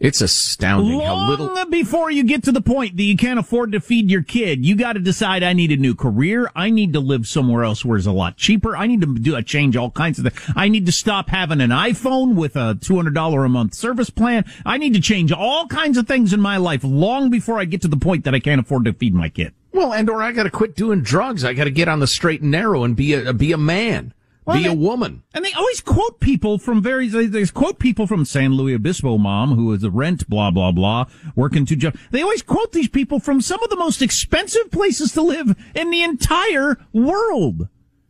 It's 0.00 0.22
astounding 0.22 0.96
Long 0.96 1.06
how 1.06 1.28
little. 1.28 1.66
before 1.66 2.10
you 2.10 2.24
get 2.24 2.44
to 2.44 2.52
the 2.52 2.62
point 2.62 2.96
that 2.96 3.02
you 3.02 3.18
can't 3.18 3.38
afford 3.38 3.72
to 3.72 3.80
feed 3.80 4.10
your 4.10 4.22
kid, 4.22 4.64
you 4.64 4.74
got 4.74 4.94
to 4.94 4.98
decide 4.98 5.42
I 5.42 5.52
need 5.52 5.70
a 5.72 5.76
new 5.76 5.94
career. 5.94 6.50
I 6.56 6.70
need 6.70 6.94
to 6.94 7.00
live 7.00 7.26
somewhere 7.26 7.64
else 7.64 7.84
where 7.84 7.98
it's 7.98 8.06
a 8.06 8.12
lot 8.12 8.38
cheaper. 8.38 8.74
I 8.74 8.86
need 8.86 9.02
to 9.02 9.14
do 9.14 9.36
a 9.36 9.42
change 9.42 9.76
all 9.76 9.90
kinds 9.90 10.18
of 10.18 10.32
things. 10.32 10.52
I 10.56 10.68
need 10.68 10.86
to 10.86 10.92
stop 10.92 11.28
having 11.28 11.60
an 11.60 11.68
iPhone 11.68 12.34
with 12.34 12.56
a 12.56 12.76
$200 12.80 13.44
a 13.44 13.48
month 13.50 13.74
service 13.74 14.08
plan. 14.08 14.50
I 14.64 14.78
need 14.78 14.94
to 14.94 15.00
change 15.00 15.32
all 15.32 15.66
kinds 15.66 15.98
of 15.98 16.08
things 16.08 16.32
in 16.32 16.40
my 16.40 16.56
life 16.56 16.82
long 16.82 17.28
before 17.28 17.58
I 17.58 17.66
get 17.66 17.82
to 17.82 17.88
the 17.88 17.98
point 17.98 18.24
that 18.24 18.34
I 18.34 18.40
can't 18.40 18.60
afford 18.60 18.86
to 18.86 18.94
feed 18.94 19.14
my 19.14 19.28
kid. 19.28 19.52
Well, 19.72 19.92
and 19.92 20.08
or 20.10 20.22
I 20.22 20.32
got 20.32 20.44
to 20.44 20.50
quit 20.50 20.74
doing 20.74 21.02
drugs. 21.02 21.44
I 21.44 21.52
got 21.54 21.64
to 21.64 21.70
get 21.70 21.88
on 21.88 22.00
the 22.00 22.06
straight 22.06 22.42
and 22.42 22.50
narrow 22.50 22.82
and 22.84 22.96
be 22.96 23.12
a 23.14 23.32
be 23.32 23.52
a 23.52 23.56
man, 23.58 24.12
Well, 24.44 24.56
be 24.56 24.64
they- 24.64 24.70
a 24.70 24.74
woman. 24.74 25.22
And 25.32 25.44
they 25.44 25.52
always 25.52 25.80
quote 25.80 26.18
people 26.20 26.58
from 26.58 26.82
very, 26.82 27.08
they, 27.08 27.26
they 27.26 27.46
quote 27.46 27.78
people 27.78 28.06
from 28.06 28.24
San 28.24 28.54
Luis 28.54 28.74
Obispo 28.76 29.16
mom 29.16 29.54
who 29.54 29.72
is 29.72 29.84
a 29.84 29.90
rent, 29.90 30.28
blah, 30.28 30.50
blah, 30.50 30.72
blah, 30.72 31.04
working 31.36 31.64
two 31.66 31.76
jobs. 31.76 31.98
They 32.10 32.22
always 32.22 32.42
quote 32.42 32.72
these 32.72 32.88
people 32.88 33.20
from 33.20 33.40
some 33.40 33.62
of 33.62 33.70
the 33.70 33.76
most 33.76 34.02
expensive 34.02 34.70
places 34.72 35.12
to 35.12 35.22
live 35.22 35.56
in 35.74 35.90
the 35.90 36.02
entire 36.02 36.76
world. 36.92 37.68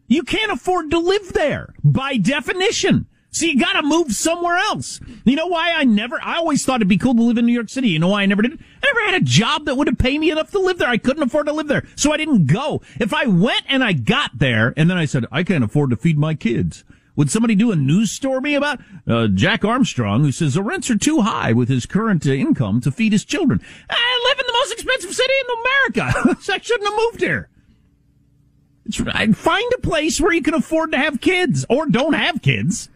You 0.09 0.23
can't 0.23 0.51
afford 0.51 0.91
to 0.91 0.99
live 0.99 1.33
there 1.35 1.75
by 1.85 2.17
definition. 2.17 3.07
So 3.33 3.47
you 3.47 3.59
gotta 3.59 3.83
move 3.83 4.13
somewhere 4.13 4.57
else. 4.57 5.01
You 5.25 5.37
know 5.37 5.47
why 5.47 5.73
I 5.73 5.85
never, 5.85 6.19
I 6.23 6.37
always 6.37 6.65
thought 6.65 6.77
it'd 6.77 6.89
be 6.89 6.99
cool 6.99 7.15
to 7.15 7.23
live 7.23 7.39
in 7.39 7.47
New 7.47 7.53
York 7.53 7.69
City. 7.69 7.89
You 7.89 8.01
know 8.01 8.09
why 8.09 8.23
I 8.23 8.27
never 8.27 8.43
did? 8.43 8.53
I 8.83 8.87
never 8.87 9.13
had 9.13 9.23
a 9.23 9.25
job 9.25 9.67
that 9.67 9.77
would 9.77 9.87
have 9.87 9.99
paid 9.99 10.21
me 10.21 10.31
enough 10.31 10.51
to 10.51 10.59
live 10.59 10.79
there. 10.79 10.89
I 10.89 10.99
couldn't 10.99 11.23
afford 11.23 11.47
to 11.47 11.53
live 11.53 11.69
there. 11.69 11.87
So 11.95 12.13
I 12.13 12.17
didn't 12.17 12.47
go. 12.47 12.83
If 12.99 13.15
I 13.15 13.27
went 13.27 13.63
and 13.69 13.85
I 13.85 13.93
got 13.93 14.39
there 14.39 14.75
and 14.77 14.91
then 14.91 14.99
I 14.99 15.05
said, 15.05 15.27
I 15.31 15.45
can't 15.45 15.63
afford 15.63 15.91
to 15.91 15.97
feed 15.97 16.19
my 16.19 16.35
kids. 16.35 16.85
Would 17.17 17.31
somebody 17.31 17.55
do 17.55 17.71
a 17.71 17.77
news 17.77 18.11
story 18.11 18.55
about 18.55 18.81
uh, 19.07 19.29
Jack 19.29 19.65
Armstrong, 19.65 20.23
who 20.23 20.33
says 20.33 20.55
the 20.55 20.63
rents 20.63 20.91
are 20.91 20.99
too 20.99 21.21
high 21.21 21.53
with 21.53 21.69
his 21.69 21.87
current 21.87 22.27
uh, 22.27 22.31
income 22.31 22.81
to 22.81 22.91
feed 22.91 23.13
his 23.13 23.25
children? 23.25 23.61
I 23.89 24.29
live 24.29 24.41
in 24.41 24.47
the 24.47 24.53
most 24.53 24.73
expensive 24.73 25.15
city 25.15 25.33
in 25.45 26.01
America. 26.01 26.37
I 26.53 26.59
shouldn't 26.59 26.89
have 26.89 26.99
moved 26.99 27.21
here. 27.21 27.49
It's, 28.87 28.97
find 28.97 29.73
a 29.75 29.81
place 29.81 30.21
where 30.21 30.33
you 30.33 30.43
can 30.43 30.55
afford 30.55 30.93
to 30.93 30.99
have 30.99 31.21
kids 31.21 31.67
or 31.69 31.87
don't 31.87 32.15
have 32.15 32.43
kids. 32.43 32.89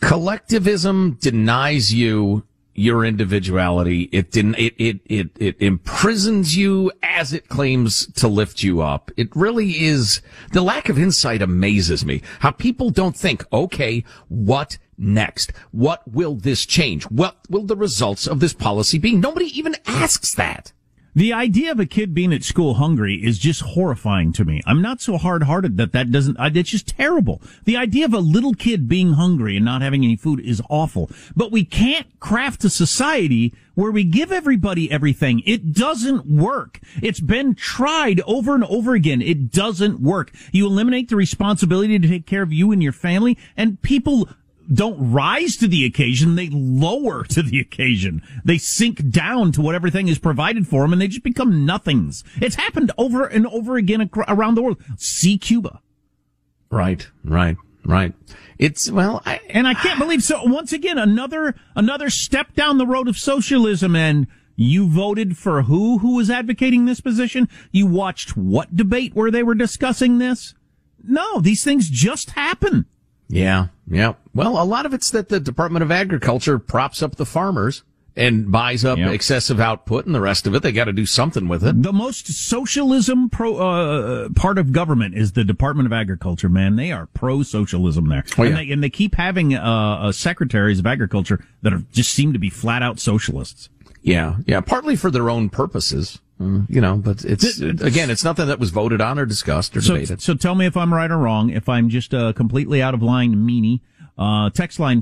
Collectivism 0.00 1.18
denies 1.20 1.92
you 1.92 2.44
your 2.74 3.04
individuality. 3.04 4.08
It 4.12 4.30
didn't, 4.30 4.54
it, 4.56 4.74
it, 4.78 5.00
it, 5.04 5.30
it 5.38 5.56
imprisons 5.60 6.56
you 6.56 6.90
as 7.02 7.32
it 7.32 7.48
claims 7.48 8.06
to 8.14 8.28
lift 8.28 8.62
you 8.62 8.80
up. 8.80 9.10
It 9.16 9.34
really 9.36 9.84
is, 9.84 10.22
the 10.52 10.62
lack 10.62 10.88
of 10.88 10.98
insight 10.98 11.42
amazes 11.42 12.04
me. 12.04 12.22
How 12.40 12.52
people 12.52 12.90
don't 12.90 13.16
think, 13.16 13.44
okay, 13.52 14.04
what 14.28 14.78
next? 14.96 15.52
What 15.72 16.06
will 16.10 16.36
this 16.36 16.64
change? 16.64 17.04
What 17.04 17.36
will 17.50 17.64
the 17.64 17.76
results 17.76 18.26
of 18.26 18.40
this 18.40 18.54
policy 18.54 18.98
be? 18.98 19.14
Nobody 19.14 19.46
even 19.58 19.76
asks 19.86 20.34
that. 20.34 20.72
The 21.14 21.32
idea 21.32 21.72
of 21.72 21.80
a 21.80 21.86
kid 21.86 22.14
being 22.14 22.32
at 22.32 22.44
school 22.44 22.74
hungry 22.74 23.16
is 23.16 23.38
just 23.38 23.62
horrifying 23.62 24.32
to 24.34 24.44
me. 24.44 24.60
I'm 24.64 24.80
not 24.80 25.00
so 25.00 25.18
hard-hearted 25.18 25.76
that 25.76 25.90
that 25.92 26.12
doesn't, 26.12 26.36
it's 26.38 26.70
just 26.70 26.86
terrible. 26.86 27.42
The 27.64 27.76
idea 27.76 28.04
of 28.04 28.14
a 28.14 28.20
little 28.20 28.54
kid 28.54 28.88
being 28.88 29.14
hungry 29.14 29.56
and 29.56 29.64
not 29.64 29.82
having 29.82 30.04
any 30.04 30.14
food 30.14 30.38
is 30.38 30.62
awful. 30.70 31.10
But 31.34 31.50
we 31.50 31.64
can't 31.64 32.06
craft 32.20 32.62
a 32.64 32.70
society 32.70 33.52
where 33.74 33.90
we 33.90 34.04
give 34.04 34.30
everybody 34.30 34.90
everything. 34.90 35.42
It 35.46 35.72
doesn't 35.72 36.26
work. 36.26 36.78
It's 37.02 37.20
been 37.20 37.54
tried 37.54 38.20
over 38.20 38.54
and 38.54 38.64
over 38.64 38.94
again. 38.94 39.20
It 39.20 39.50
doesn't 39.50 40.00
work. 40.00 40.32
You 40.52 40.66
eliminate 40.66 41.08
the 41.08 41.16
responsibility 41.16 41.98
to 41.98 42.08
take 42.08 42.26
care 42.26 42.42
of 42.42 42.52
you 42.52 42.70
and 42.70 42.82
your 42.82 42.92
family 42.92 43.36
and 43.56 43.82
people 43.82 44.28
don't 44.72 45.12
rise 45.12 45.56
to 45.56 45.68
the 45.68 45.84
occasion, 45.84 46.36
they 46.36 46.48
lower 46.50 47.24
to 47.28 47.42
the 47.42 47.60
occasion. 47.60 48.22
They 48.44 48.58
sink 48.58 49.08
down 49.10 49.52
to 49.52 49.60
what 49.60 49.74
everything 49.74 50.08
is 50.08 50.18
provided 50.18 50.66
for 50.66 50.82
them 50.82 50.92
and 50.92 51.00
they 51.00 51.08
just 51.08 51.22
become 51.22 51.64
nothings. 51.64 52.24
It's 52.40 52.56
happened 52.56 52.92
over 52.96 53.26
and 53.26 53.46
over 53.46 53.76
again 53.76 54.08
around 54.28 54.54
the 54.54 54.62
world. 54.62 54.82
See 54.96 55.38
Cuba. 55.38 55.80
Right, 56.70 57.08
right, 57.24 57.56
right. 57.84 58.14
It's, 58.58 58.90
well, 58.90 59.22
I, 59.26 59.40
And 59.48 59.66
I 59.66 59.74
can't 59.74 59.98
believe 59.98 60.22
so 60.22 60.44
once 60.44 60.72
again 60.72 60.98
another 60.98 61.54
another 61.74 62.10
step 62.10 62.54
down 62.54 62.78
the 62.78 62.86
road 62.86 63.08
of 63.08 63.16
socialism 63.16 63.96
and 63.96 64.28
you 64.54 64.86
voted 64.86 65.38
for 65.38 65.62
who 65.62 65.98
who 65.98 66.16
was 66.16 66.30
advocating 66.30 66.84
this 66.84 67.00
position? 67.00 67.48
You 67.72 67.86
watched 67.86 68.36
what 68.36 68.76
debate 68.76 69.14
where 69.14 69.30
they 69.30 69.42
were 69.42 69.54
discussing 69.54 70.18
this? 70.18 70.54
No, 71.02 71.40
these 71.40 71.64
things 71.64 71.88
just 71.88 72.32
happen. 72.32 72.84
Yeah, 73.32 73.68
yeah. 73.88 74.14
Well, 74.34 74.60
a 74.60 74.64
lot 74.64 74.86
of 74.86 74.92
it's 74.94 75.10
that 75.10 75.28
the 75.28 75.38
Department 75.38 75.84
of 75.84 75.90
Agriculture 75.92 76.58
props 76.58 77.00
up 77.02 77.14
the 77.16 77.24
farmers 77.26 77.84
and 78.16 78.50
buys 78.50 78.84
up 78.84 78.98
Yep. 78.98 79.12
excessive 79.12 79.60
output, 79.60 80.04
and 80.04 80.12
the 80.14 80.20
rest 80.20 80.48
of 80.48 80.54
it 80.56 80.64
they 80.64 80.72
got 80.72 80.86
to 80.86 80.92
do 80.92 81.06
something 81.06 81.46
with 81.46 81.64
it. 81.64 81.80
The 81.80 81.92
most 81.92 82.26
socialism 82.26 83.30
pro 83.30 83.56
uh, 83.56 84.28
part 84.30 84.58
of 84.58 84.72
government 84.72 85.14
is 85.14 85.32
the 85.32 85.44
Department 85.44 85.86
of 85.86 85.92
Agriculture. 85.92 86.48
Man, 86.48 86.74
they 86.74 86.90
are 86.90 87.06
pro 87.14 87.44
socialism 87.44 88.08
there, 88.08 88.24
Oh, 88.36 88.42
and, 88.42 88.56
they, 88.56 88.70
and 88.72 88.82
they 88.82 88.90
keep 88.90 89.14
having 89.14 89.54
uh, 89.54 89.60
uh, 89.62 90.12
secretaries 90.12 90.80
of 90.80 90.86
agriculture 90.86 91.44
that 91.62 91.72
are 91.72 91.84
just 91.92 92.10
seem 92.10 92.32
to 92.32 92.38
be 92.40 92.50
flat 92.50 92.82
out 92.82 92.98
socialists. 92.98 93.68
Yeah, 94.02 94.38
yeah. 94.44 94.60
Partly 94.60 94.96
for 94.96 95.10
their 95.12 95.30
own 95.30 95.48
purposes, 95.50 96.18
you 96.40 96.80
know. 96.80 96.96
But 96.96 97.24
it's 97.24 97.60
again, 97.60 98.10
it's 98.10 98.24
nothing 98.24 98.46
that 98.48 98.58
was 98.58 98.70
voted 98.70 99.00
on 99.00 99.18
or 99.18 99.26
discussed 99.26 99.76
or 99.76 99.80
So, 99.82 99.94
debated. 99.94 100.22
so 100.22 100.34
tell 100.34 100.54
me 100.54 100.66
if 100.66 100.76
I'm 100.76 100.92
right 100.92 101.10
or 101.10 101.18
wrong. 101.18 101.50
If 101.50 101.68
I'm 101.68 101.88
just 101.88 102.12
a 102.14 102.32
completely 102.34 102.82
out 102.82 102.94
of 102.94 103.02
line 103.02 103.34
meanie. 103.36 103.80
Uh, 104.18 104.50
text 104.50 104.78
line 104.78 105.00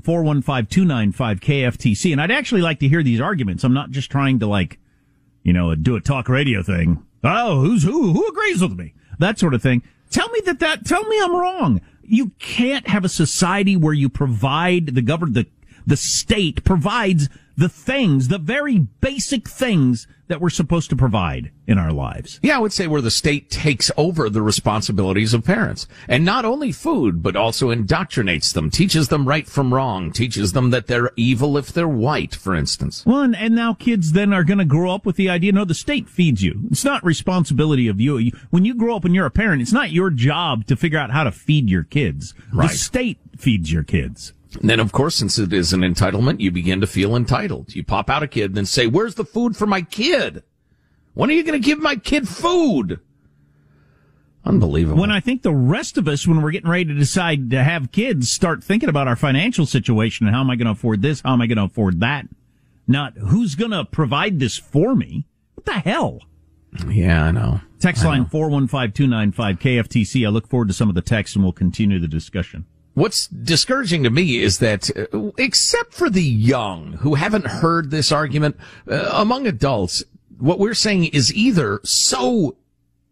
415-295-KFTC. 1.02 2.12
And 2.12 2.20
I'd 2.20 2.30
actually 2.30 2.62
like 2.62 2.78
to 2.80 2.88
hear 2.88 3.02
these 3.02 3.20
arguments. 3.20 3.64
I'm 3.64 3.74
not 3.74 3.90
just 3.90 4.10
trying 4.10 4.38
to 4.40 4.46
like, 4.46 4.78
you 5.42 5.52
know, 5.52 5.74
do 5.74 5.96
a 5.96 6.00
talk 6.00 6.28
radio 6.28 6.62
thing. 6.62 7.04
Oh, 7.24 7.60
who's 7.60 7.82
who? 7.82 8.12
Who 8.12 8.28
agrees 8.28 8.62
with 8.62 8.78
me? 8.78 8.94
That 9.18 9.38
sort 9.38 9.54
of 9.54 9.62
thing. 9.62 9.82
Tell 10.10 10.28
me 10.30 10.40
that 10.44 10.60
that, 10.60 10.84
tell 10.86 11.02
me 11.04 11.20
I'm 11.20 11.34
wrong. 11.34 11.80
You 12.02 12.30
can't 12.38 12.86
have 12.88 13.04
a 13.04 13.08
society 13.08 13.76
where 13.76 13.92
you 13.92 14.08
provide 14.08 14.94
the 14.94 15.02
government, 15.02 15.34
the, 15.34 15.46
the 15.88 15.96
state 15.96 16.62
provides 16.64 17.28
the 17.56 17.68
things, 17.68 18.28
the 18.28 18.38
very 18.38 18.78
basic 18.78 19.48
things 19.48 20.06
that 20.28 20.40
we're 20.40 20.50
supposed 20.50 20.90
to 20.90 20.94
provide 20.94 21.50
in 21.66 21.76
our 21.78 21.90
lives. 21.90 22.38
Yeah, 22.42 22.56
I 22.56 22.60
would 22.60 22.72
say 22.72 22.86
where 22.86 23.00
the 23.00 23.10
state 23.10 23.50
takes 23.50 23.90
over 23.96 24.28
the 24.30 24.42
responsibilities 24.42 25.32
of 25.34 25.42
parents. 25.44 25.88
And 26.06 26.24
not 26.24 26.44
only 26.44 26.70
food, 26.70 27.20
but 27.22 27.34
also 27.34 27.74
indoctrinates 27.74 28.52
them, 28.52 28.70
teaches 28.70 29.08
them 29.08 29.26
right 29.26 29.48
from 29.48 29.72
wrong, 29.74 30.12
teaches 30.12 30.52
them 30.52 30.70
that 30.70 30.86
they're 30.86 31.10
evil 31.16 31.56
if 31.56 31.72
they're 31.72 31.88
white, 31.88 32.34
for 32.34 32.54
instance. 32.54 33.04
Well, 33.06 33.22
and, 33.22 33.34
and 33.34 33.54
now 33.56 33.72
kids 33.74 34.12
then 34.12 34.32
are 34.32 34.44
going 34.44 34.58
to 34.58 34.64
grow 34.66 34.92
up 34.94 35.04
with 35.06 35.16
the 35.16 35.30
idea, 35.30 35.50
no, 35.52 35.64
the 35.64 35.74
state 35.74 36.08
feeds 36.08 36.42
you. 36.42 36.60
It's 36.70 36.84
not 36.84 37.02
responsibility 37.04 37.88
of 37.88 38.00
you. 38.00 38.18
You- 38.18 38.32
When 38.50 38.64
you 38.66 38.74
grow 38.74 38.94
up 38.96 39.04
and 39.06 39.14
you're 39.14 39.26
a 39.26 39.30
parent, 39.32 39.62
it's 39.62 39.72
not 39.72 39.90
your 39.90 40.10
job 40.10 40.66
to 40.66 40.76
figure 40.76 40.98
out 40.98 41.10
how 41.10 41.24
to 41.24 41.32
feed 41.32 41.68
your 41.70 41.84
kids. 41.84 42.34
Right. 42.52 42.70
The 42.70 42.76
state 42.76 43.18
feeds 43.36 43.72
your 43.72 43.82
kids. 43.84 44.32
And 44.60 44.70
then, 44.70 44.80
of 44.80 44.92
course, 44.92 45.16
since 45.16 45.38
it 45.38 45.52
is 45.52 45.72
an 45.72 45.80
entitlement, 45.80 46.40
you 46.40 46.50
begin 46.50 46.80
to 46.80 46.86
feel 46.86 47.14
entitled. 47.14 47.74
You 47.74 47.84
pop 47.84 48.08
out 48.08 48.22
a 48.22 48.28
kid 48.28 48.46
and 48.46 48.56
then 48.56 48.66
say, 48.66 48.86
where's 48.86 49.14
the 49.14 49.24
food 49.24 49.56
for 49.56 49.66
my 49.66 49.82
kid? 49.82 50.42
When 51.14 51.30
are 51.30 51.34
you 51.34 51.42
going 51.42 51.60
to 51.60 51.66
give 51.66 51.80
my 51.80 51.96
kid 51.96 52.28
food? 52.28 53.00
Unbelievable. 54.44 55.00
When 55.00 55.10
I 55.10 55.20
think 55.20 55.42
the 55.42 55.52
rest 55.52 55.98
of 55.98 56.08
us, 56.08 56.26
when 56.26 56.40
we're 56.40 56.52
getting 56.52 56.70
ready 56.70 56.86
to 56.86 56.94
decide 56.94 57.50
to 57.50 57.62
have 57.62 57.92
kids, 57.92 58.30
start 58.30 58.64
thinking 58.64 58.88
about 58.88 59.06
our 59.06 59.16
financial 59.16 59.66
situation 59.66 60.26
and 60.26 60.34
how 60.34 60.40
am 60.40 60.48
I 60.48 60.56
going 60.56 60.66
to 60.66 60.72
afford 60.72 61.02
this? 61.02 61.20
How 61.20 61.34
am 61.34 61.42
I 61.42 61.46
going 61.46 61.58
to 61.58 61.64
afford 61.64 62.00
that? 62.00 62.26
Not 62.86 63.18
who's 63.18 63.54
going 63.54 63.72
to 63.72 63.84
provide 63.84 64.38
this 64.38 64.56
for 64.56 64.94
me? 64.94 65.26
What 65.54 65.66
the 65.66 65.72
hell? 65.72 66.20
yeah, 66.88 67.24
I 67.24 67.30
know. 67.32 67.60
Text 67.80 68.04
line 68.04 68.26
415-295-KFTC. 68.26 70.26
I 70.26 70.30
look 70.30 70.48
forward 70.48 70.68
to 70.68 70.74
some 70.74 70.88
of 70.88 70.94
the 70.94 71.02
texts 71.02 71.36
and 71.36 71.44
we'll 71.44 71.52
continue 71.52 71.98
the 71.98 72.08
discussion. 72.08 72.64
What's 72.98 73.28
discouraging 73.28 74.02
to 74.02 74.10
me 74.10 74.38
is 74.42 74.58
that, 74.58 74.90
uh, 74.96 75.30
except 75.38 75.94
for 75.94 76.10
the 76.10 76.20
young 76.20 76.94
who 76.94 77.14
haven't 77.14 77.46
heard 77.46 77.92
this 77.92 78.10
argument, 78.10 78.56
uh, 78.90 79.10
among 79.12 79.46
adults, 79.46 80.02
what 80.36 80.58
we're 80.58 80.74
saying 80.74 81.04
is 81.04 81.32
either 81.32 81.78
so 81.84 82.56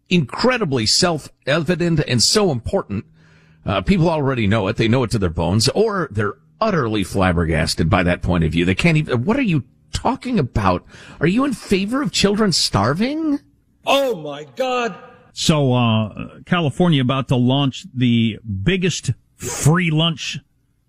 incredibly 0.09 0.85
self-evident 0.85 2.01
and 2.05 2.21
so 2.21 2.51
important, 2.51 3.05
uh, 3.65 3.79
people 3.79 4.09
already 4.09 4.45
know 4.45 4.67
it, 4.67 4.75
they 4.75 4.89
know 4.89 5.03
it 5.03 5.11
to 5.11 5.19
their 5.19 5.29
bones, 5.29 5.69
or 5.69 6.09
they're 6.11 6.35
utterly 6.59 7.05
flabbergasted 7.05 7.89
by 7.89 8.03
that 8.03 8.21
point 8.21 8.43
of 8.43 8.51
view. 8.51 8.65
They 8.65 8.75
can't 8.75 8.97
even, 8.97 9.23
what 9.23 9.37
are 9.37 9.41
you 9.41 9.63
talking 9.93 10.37
about? 10.37 10.85
Are 11.21 11.27
you 11.27 11.45
in 11.45 11.53
favor 11.53 12.01
of 12.01 12.11
children 12.11 12.51
starving? 12.51 13.39
Oh 13.85 14.17
my 14.17 14.43
God. 14.57 14.97
So, 15.31 15.73
uh, 15.73 16.39
California 16.45 17.01
about 17.01 17.29
to 17.29 17.37
launch 17.37 17.85
the 17.93 18.37
biggest 18.63 19.11
free 19.37 19.89
lunch 19.91 20.39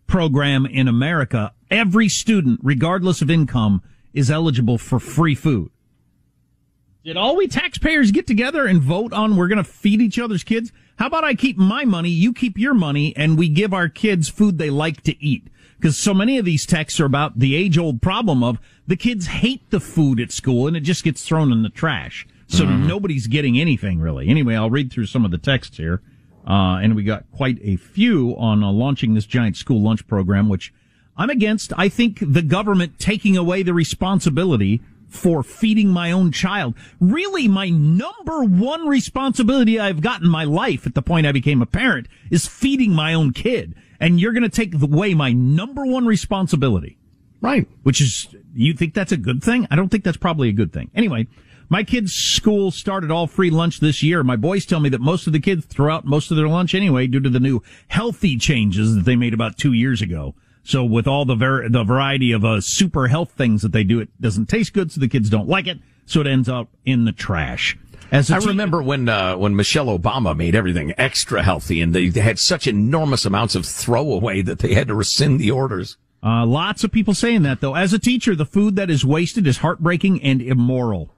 program 0.07 0.67
in 0.67 0.89
America. 0.89 1.53
Every 1.71 2.09
student, 2.09 2.61
regardless 2.63 3.23
of 3.23 3.31
income, 3.31 3.83
is 4.13 4.31
eligible 4.31 4.79
for 4.79 4.99
free 4.99 5.35
food. 5.35 5.71
Did 7.05 7.17
all 7.17 7.37
we 7.37 7.47
taxpayers 7.47 8.11
get 8.11 8.27
together 8.27 8.67
and 8.67 8.83
vote 8.83 9.13
on 9.13 9.37
we're 9.37 9.49
going 9.49 9.63
to 9.63 9.65
feed 9.65 10.01
each 10.01 10.19
other's 10.19 10.45
kids? 10.45 10.73
How 10.99 11.07
about 11.07 11.25
I 11.25 11.35
keep 11.35 11.57
my 11.57 11.85
money, 11.85 12.11
you 12.11 12.33
keep 12.33 12.59
your 12.59 12.75
money, 12.75 13.15
and 13.17 13.39
we 13.39 13.49
give 13.49 13.73
our 13.73 13.89
kids 13.89 14.29
food 14.29 14.59
they 14.59 14.69
like 14.71 15.03
to 15.05 15.23
eat? 15.25 15.47
Because 15.79 15.97
so 15.97 16.13
many 16.13 16.39
of 16.39 16.45
these 16.45 16.67
texts 16.67 16.99
are 16.99 17.05
about 17.05 17.39
the 17.39 17.55
age 17.55 17.79
old 17.79 18.03
problem 18.03 18.43
of 18.43 18.59
the 18.87 18.97
kids 18.97 19.27
hate 19.29 19.71
the 19.71 19.79
food 19.79 20.19
at 20.19 20.33
school 20.33 20.67
and 20.67 20.77
it 20.77 20.81
just 20.81 21.05
gets 21.05 21.23
thrown 21.25 21.53
in 21.53 21.63
the 21.63 21.69
trash. 21.69 22.27
So 22.49 22.65
Mm-hmm. 22.65 22.89
nobody's 22.89 23.27
getting 23.29 23.61
anything 23.61 24.01
really. 24.01 24.29
Anyway, 24.29 24.57
I'll 24.57 24.71
read 24.71 24.93
through 24.93 25.07
some 25.07 25.25
of 25.25 25.31
the 25.31 25.39
texts 25.39 25.77
here. 25.77 26.03
Uh, 26.49 26.79
and 26.83 26.97
we 26.97 27.03
got 27.03 27.31
quite 27.31 27.59
a 27.63 27.77
few 27.77 28.35
on 28.39 28.65
uh, 28.65 28.73
launching 28.73 29.13
this 29.13 29.27
giant 29.27 29.55
school 29.55 29.83
lunch 29.83 30.07
program, 30.07 30.49
which 30.49 30.73
I'm 31.15 31.29
against. 31.29 31.75
I 31.77 31.91
think 31.91 32.21
the 32.21 32.41
government 32.43 32.99
taking 32.99 33.37
away 33.37 33.63
the 33.63 33.75
responsibility 33.75 34.81
for 35.09 35.43
feeding 35.43 35.89
my 35.89 36.11
own 36.11 36.33
child. 36.33 36.75
Really, 37.01 37.49
my 37.49 37.69
number 37.69 38.45
one 38.45 38.87
responsibility 38.87 39.79
I've 39.79 40.01
got 40.01 40.23
in 40.23 40.29
my 40.29 40.45
life 40.45 40.87
at 40.87 40.95
the 40.95 41.03
point 41.03 41.27
I 41.27 41.33
became 41.33 41.61
a 41.61 41.67
parent 41.67 42.09
is 42.31 42.47
feeding 42.47 42.93
my 42.93 43.13
own 43.15 43.33
kid. 43.33 43.75
And 44.01 44.21
you're 44.21 44.33
going 44.33 44.43
to 44.43 44.49
take 44.49 44.81
away 44.81 45.15
my 45.15 45.33
number 45.33 45.85
one 45.85 46.07
responsibility. 46.07 46.99
Right. 47.41 47.67
Which 47.83 48.01
is, 48.01 48.29
you 48.55 48.75
think 48.75 48.95
that's 48.95 49.13
a 49.13 49.17
good 49.17 49.43
thing? 49.43 49.67
I 49.71 49.77
don't 49.77 49.89
think 49.89 50.05
that's 50.05 50.17
probably 50.17 50.49
a 50.49 50.53
good 50.53 50.73
thing. 50.73 50.91
Anyway, 50.95 51.27
my 51.69 51.83
kids' 51.85 52.13
school 52.13 52.71
started 52.71 53.11
all 53.11 53.27
free 53.27 53.51
lunch 53.51 53.81
this 53.81 54.03
year. 54.03 54.25
My 54.25 54.37
boys 54.37 54.65
tell 54.65 54.81
me 54.81 54.89
that 54.91 55.01
most 55.01 55.27
of 55.27 55.33
the 55.33 55.41
kids 55.41 55.67
throw 55.67 55.95
out 55.95 56.05
most 56.05 56.31
of 56.31 56.37
their 56.37 56.49
lunch 56.49 56.75
anyway 56.75 57.07
due 57.07 57.21
to 57.21 57.31
the 57.31 57.41
new 57.41 57.63
healthy 57.89 58.37
changes 58.37 58.95
that 58.95 59.05
they 59.05 59.17
made 59.17 59.35
about 59.35 59.59
two 59.59 59.73
years 59.73 60.01
ago. 60.01 60.35
So 60.65 60.85
with 60.85 61.07
all 61.07 61.25
the 61.25 61.35
ver- 61.35 61.69
the 61.69 61.85
variety 61.85 62.33
of 62.33 62.45
uh, 62.45 62.61
super 62.61 63.09
health 63.09 63.33
things 63.33 63.63
that 63.63 63.73
they 63.73 63.85
do, 63.85 64.01
it 64.01 64.09
doesn't 64.21 64.47
taste 64.47 64.73
good, 64.73 64.93
so 64.93 65.01
the 65.01 65.09
kids 65.09 65.31
don't 65.31 65.49
like 65.49 65.67
it. 65.67 65.79
So 66.05 66.21
it 66.21 66.27
ends 66.27 66.49
up 66.49 66.69
in 66.85 67.05
the 67.05 67.13
trash. 67.13 67.77
As 68.11 68.31
I 68.31 68.39
remember 68.39 68.83
when 68.83 69.09
uh, 69.09 69.37
when 69.37 69.55
Michelle 69.55 69.87
Obama 69.87 70.35
made 70.37 70.55
everything 70.55 70.95
extra 70.97 71.43
healthy, 71.43 71.83
and 71.83 71.95
they, 71.95 72.09
they 72.09 72.21
had 72.21 72.39
such 72.39 72.67
enormous 72.67 73.27
amounts 73.27 73.55
of 73.55 73.67
throwaway 73.67 74.41
that 74.43 74.61
they 74.61 74.75
had 74.75 74.89
to 74.89 74.95
rescind 74.95 75.39
the 75.41 75.51
orders. 75.51 75.99
Uh, 76.23 76.45
lots 76.45 76.83
of 76.83 76.91
people 76.91 77.15
saying 77.15 77.43
that 77.43 77.61
though. 77.61 77.75
As 77.75 77.93
a 77.93 77.99
teacher, 77.99 78.35
the 78.35 78.47
food 78.47 78.77
that 78.77 78.91
is 78.91 79.05
wasted 79.05 79.47
is 79.47 79.59
heartbreaking 79.59 80.23
and 80.23 80.41
immoral. 80.41 81.15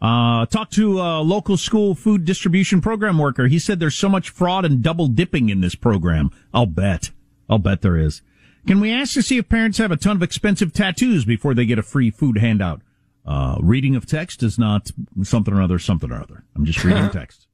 Uh, 0.00 0.44
talked 0.46 0.74
to 0.74 1.00
a 1.00 1.20
local 1.20 1.56
school 1.56 1.94
food 1.94 2.24
distribution 2.24 2.80
program 2.80 3.18
worker. 3.18 3.46
He 3.46 3.58
said 3.58 3.80
there's 3.80 3.94
so 3.94 4.08
much 4.08 4.28
fraud 4.28 4.64
and 4.64 4.82
double 4.82 5.06
dipping 5.08 5.48
in 5.48 5.60
this 5.60 5.74
program. 5.74 6.30
I'll 6.52 6.66
bet. 6.66 7.10
I'll 7.48 7.58
bet 7.58 7.82
there 7.82 7.96
is. 7.96 8.22
Can 8.66 8.80
we 8.80 8.92
ask 8.92 9.14
to 9.14 9.22
see 9.22 9.38
if 9.38 9.48
parents 9.48 9.78
have 9.78 9.92
a 9.92 9.96
ton 9.96 10.16
of 10.16 10.22
expensive 10.22 10.72
tattoos 10.72 11.24
before 11.24 11.54
they 11.54 11.64
get 11.64 11.78
a 11.78 11.82
free 11.82 12.10
food 12.10 12.38
handout? 12.38 12.82
Uh, 13.24 13.56
reading 13.60 13.96
of 13.96 14.06
text 14.06 14.42
is 14.42 14.58
not 14.58 14.90
something 15.22 15.54
or 15.54 15.62
other, 15.62 15.78
something 15.78 16.10
or 16.10 16.20
other. 16.20 16.44
I'm 16.54 16.64
just 16.64 16.82
reading 16.84 17.08
text. 17.12 17.45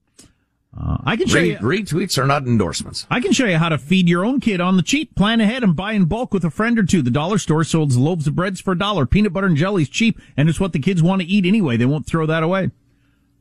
Uh, 0.74 0.96
I 1.04 1.16
can 1.16 1.26
show 1.26 1.38
you. 1.38 1.58
Re- 1.61 1.82
retweets 1.82 2.16
are 2.16 2.26
not 2.26 2.46
endorsements. 2.46 3.06
I 3.11 3.20
can 3.20 3.32
show 3.32 3.44
you 3.44 3.58
how 3.58 3.68
to 3.68 3.76
feed 3.76 4.08
your 4.08 4.24
own 4.24 4.40
kid 4.40 4.61
on 4.61 4.76
the 4.76 4.82
cheap. 4.82 5.14
Plan 5.14 5.40
ahead 5.40 5.62
and 5.62 5.76
buy 5.76 5.92
in 5.92 6.06
bulk 6.06 6.32
with 6.32 6.44
a 6.44 6.50
friend 6.50 6.78
or 6.78 6.85
two. 6.85 7.02
The 7.02 7.11
dollar 7.11 7.37
store 7.38 7.62
sells 7.62 7.96
loaves 7.96 8.26
of 8.26 8.35
breads 8.35 8.61
for 8.61 8.72
a 8.72 8.78
dollar. 8.78 9.04
Peanut 9.04 9.35
butter 9.35 9.48
and 9.48 9.56
jelly's 9.56 9.90
cheap, 9.90 10.18
and 10.37 10.48
it's 10.48 10.58
what 10.61 10.72
the 10.72 10.78
kids 10.78 11.02
want 11.02 11.20
to 11.20 11.28
eat 11.28 11.44
anyway. 11.44 11.76
They 11.76 11.85
won't 11.85 12.06
throw 12.06 12.24
that 12.26 12.42
away. 12.42 12.70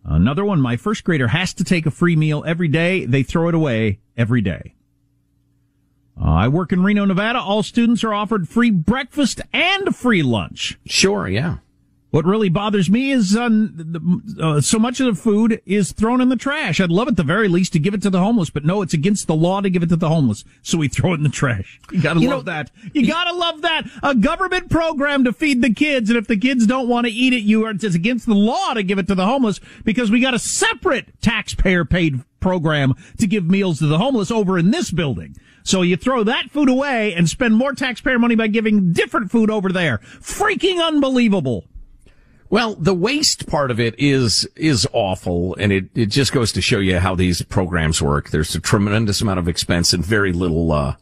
Another 0.04 0.44
one, 0.44 0.60
my 0.60 0.76
first 0.78 1.04
grader 1.04 1.30
has 1.30 1.54
to 1.54 1.63
take 1.63 1.86
a 1.86 1.91
free 1.91 2.15
meal 2.15 2.44
every 2.46 2.67
day. 2.67 3.06
They 3.06 3.24
throw 3.24 3.48
it 3.48 3.56
away 3.56 4.00
every 4.17 4.41
day. 4.41 4.74
Uh, 6.20 6.26
I 6.32 6.48
work 6.50 6.74
in 6.74 6.84
Reno, 6.84 7.06
Nevada. 7.06 7.39
All 7.39 7.63
students 7.63 8.04
are 8.04 8.13
offered 8.13 8.50
free 8.50 8.72
breakfast 8.72 9.41
and 9.54 9.96
free 9.96 10.22
lunch. 10.22 10.78
Sure, 10.86 11.28
yeah. 11.28 11.58
What 12.12 12.26
really 12.26 12.50
bothers 12.50 12.89
me 12.89 13.12
is 13.12 13.32
the- 13.32 14.21
uh, 14.41 14.60
so 14.62 14.78
much 14.78 15.00
of 15.00 15.06
the 15.08 15.21
food 15.21 15.62
is 15.65 15.93
thrown 15.93 16.19
in 16.19 16.28
the 16.28 16.36
trash. 16.36 16.82
I'd 16.82 16.91
love 16.91 17.08
at 17.08 17.15
the 17.15 17.24
very 17.24 17.47
least 17.47 17.71
to 17.74 17.80
give 17.80 17.93
it 17.93 18.02
to 18.02 18.10
the 18.10 18.19
homeless, 18.19 18.50
but 18.50 18.65
no, 18.65 18.82
it's 18.82 18.93
against 18.93 19.28
the 19.28 19.36
law 19.36 19.62
to 19.62 19.69
give 19.69 19.82
it 19.82 19.88
to 19.89 19.95
the 19.95 20.10
homeless, 20.10 20.43
so 20.62 20.78
we 20.78 20.88
throw 20.89 21.12
it 21.13 21.17
in 21.17 21.24
the 21.24 21.30
trash. 21.30 21.80
You 21.89 22.02
gotta 22.02 22.19
You 22.19 22.30
love 22.30 22.45
know- 22.45 22.52
that. 22.52 22.69
You 22.93 23.08
gotta 23.08 23.34
love 23.34 23.62
that. 23.62 23.89
A 24.04 24.13
government 24.13 24.69
program 24.69 25.24
to 25.24 25.32
feed 25.32 25.62
the 25.62 25.74
kids, 25.74 26.10
and 26.10 26.17
if 26.19 26.28
the 26.28 26.36
kids 26.38 26.67
don't 26.67 26.89
want 26.89 27.08
to 27.08 27.13
eat 27.13 27.32
it, 27.32 27.43
you 27.43 27.63
are 27.65 27.71
it's 27.71 27.84
against 27.95 28.26
the 28.26 28.36
law 28.36 28.74
to 28.74 28.84
give 28.84 29.00
it 29.00 29.08
to 29.08 29.15
the 29.15 29.26
homeless 29.26 29.62
because 29.86 30.12
we 30.12 30.19
got 30.19 30.34
a 30.34 30.39
separate 30.39 31.08
taxpayer 31.21 31.86
paid 31.86 32.24
program 32.41 32.93
to 33.19 33.26
give 33.28 33.45
meals 33.50 33.80
to 33.80 33.88
the 33.88 33.97
homeless 34.00 34.32
over 34.32 34.58
in 34.60 34.71
this 34.71 34.91
building. 34.91 35.36
So 35.63 35.82
you 35.82 35.95
throw 35.95 36.24
that 36.26 36.50
food 36.52 36.67
away 36.67 37.13
and 37.13 37.30
spend 37.30 37.56
more 37.56 37.71
taxpayer 37.74 38.19
money 38.19 38.36
by 38.36 38.47
giving 38.47 38.91
different 38.91 39.32
food 39.32 39.50
over 39.50 39.69
there. 39.69 40.00
Freaking 40.19 40.86
unbelievable. 40.86 41.63
Well, 42.52 42.76
the 42.76 42.94
waste 42.94 43.48
part 43.48 43.72
of 43.72 43.80
it 43.80 43.98
is 43.98 44.46
is 44.58 44.86
awful, 44.92 45.56
and 45.56 45.72
it, 45.72 45.86
it 45.96 46.08
just 46.08 46.34
goes 46.34 46.52
to 46.52 46.62
show 46.62 46.80
you 46.80 47.00
how 47.00 47.16
these 47.16 47.42
programs 47.44 48.02
work. 48.02 48.30
There's 48.30 48.54
a 48.54 48.60
tremendous 48.60 49.22
amount 49.22 49.40
of 49.40 49.48
expense 49.48 49.94
and 49.94 50.06
very 50.06 50.34
little 50.34 50.74
uh, 50.74 50.96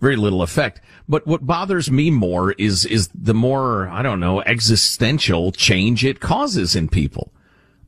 very 0.00 0.16
little 0.16 0.42
effect. 0.42 0.80
But 1.08 1.28
what 1.28 1.46
bothers 1.46 1.92
me 1.92 2.10
more 2.10 2.52
is 2.58 2.84
is 2.84 3.08
the 3.14 3.34
more 3.34 3.88
I 3.88 4.02
don't 4.02 4.18
know 4.18 4.42
existential 4.42 5.52
change 5.52 6.04
it 6.04 6.18
causes 6.18 6.74
in 6.74 6.88
people. 6.88 7.30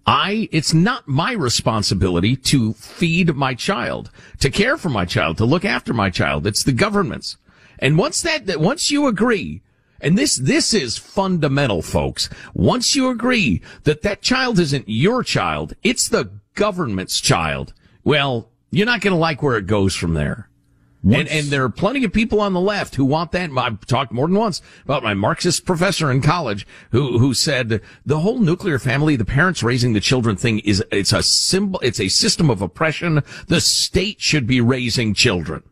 I, 0.06 0.48
it's 0.52 0.72
not 0.72 1.08
my 1.08 1.32
responsibility 1.32 2.36
to 2.36 2.74
feed 2.74 3.34
my 3.34 3.54
child, 3.54 4.12
to 4.38 4.48
care 4.48 4.76
for 4.76 4.90
my 4.90 5.06
child, 5.06 5.38
to 5.38 5.44
look 5.44 5.64
after 5.64 5.92
my 5.92 6.08
child. 6.10 6.46
It's 6.46 6.62
the 6.62 6.72
government's. 6.72 7.36
And 7.80 7.98
once 7.98 8.22
that, 8.22 8.46
that 8.46 8.60
once 8.60 8.92
you 8.92 9.08
agree, 9.08 9.60
and 10.02 10.18
this, 10.18 10.36
this 10.36 10.74
is 10.74 10.98
fundamental, 10.98 11.80
folks. 11.80 12.28
Once 12.52 12.96
you 12.96 13.08
agree 13.08 13.62
that 13.84 14.02
that 14.02 14.20
child 14.20 14.58
isn't 14.58 14.84
your 14.88 15.22
child, 15.22 15.74
it's 15.82 16.08
the 16.08 16.30
government's 16.54 17.20
child. 17.20 17.72
Well, 18.04 18.50
you're 18.70 18.86
not 18.86 19.00
going 19.00 19.14
to 19.14 19.18
like 19.18 19.42
where 19.42 19.56
it 19.56 19.66
goes 19.66 19.94
from 19.94 20.14
there. 20.14 20.48
And, 21.04 21.28
and 21.28 21.46
there 21.48 21.64
are 21.64 21.68
plenty 21.68 22.04
of 22.04 22.12
people 22.12 22.40
on 22.40 22.52
the 22.52 22.60
left 22.60 22.94
who 22.94 23.04
want 23.04 23.32
that. 23.32 23.50
I've 23.56 23.84
talked 23.86 24.12
more 24.12 24.28
than 24.28 24.36
once 24.36 24.62
about 24.84 25.02
my 25.02 25.14
Marxist 25.14 25.66
professor 25.66 26.12
in 26.12 26.22
college 26.22 26.64
who, 26.92 27.18
who 27.18 27.34
said 27.34 27.80
the 28.06 28.20
whole 28.20 28.38
nuclear 28.38 28.78
family, 28.78 29.16
the 29.16 29.24
parents 29.24 29.64
raising 29.64 29.94
the 29.94 30.00
children 30.00 30.36
thing 30.36 30.60
is, 30.60 30.82
it's 30.92 31.12
a 31.12 31.22
symbol, 31.24 31.80
it's 31.80 31.98
a 31.98 32.06
system 32.06 32.50
of 32.50 32.62
oppression. 32.62 33.22
The 33.48 33.60
state 33.60 34.20
should 34.20 34.46
be 34.46 34.60
raising 34.60 35.12
children. 35.12 35.64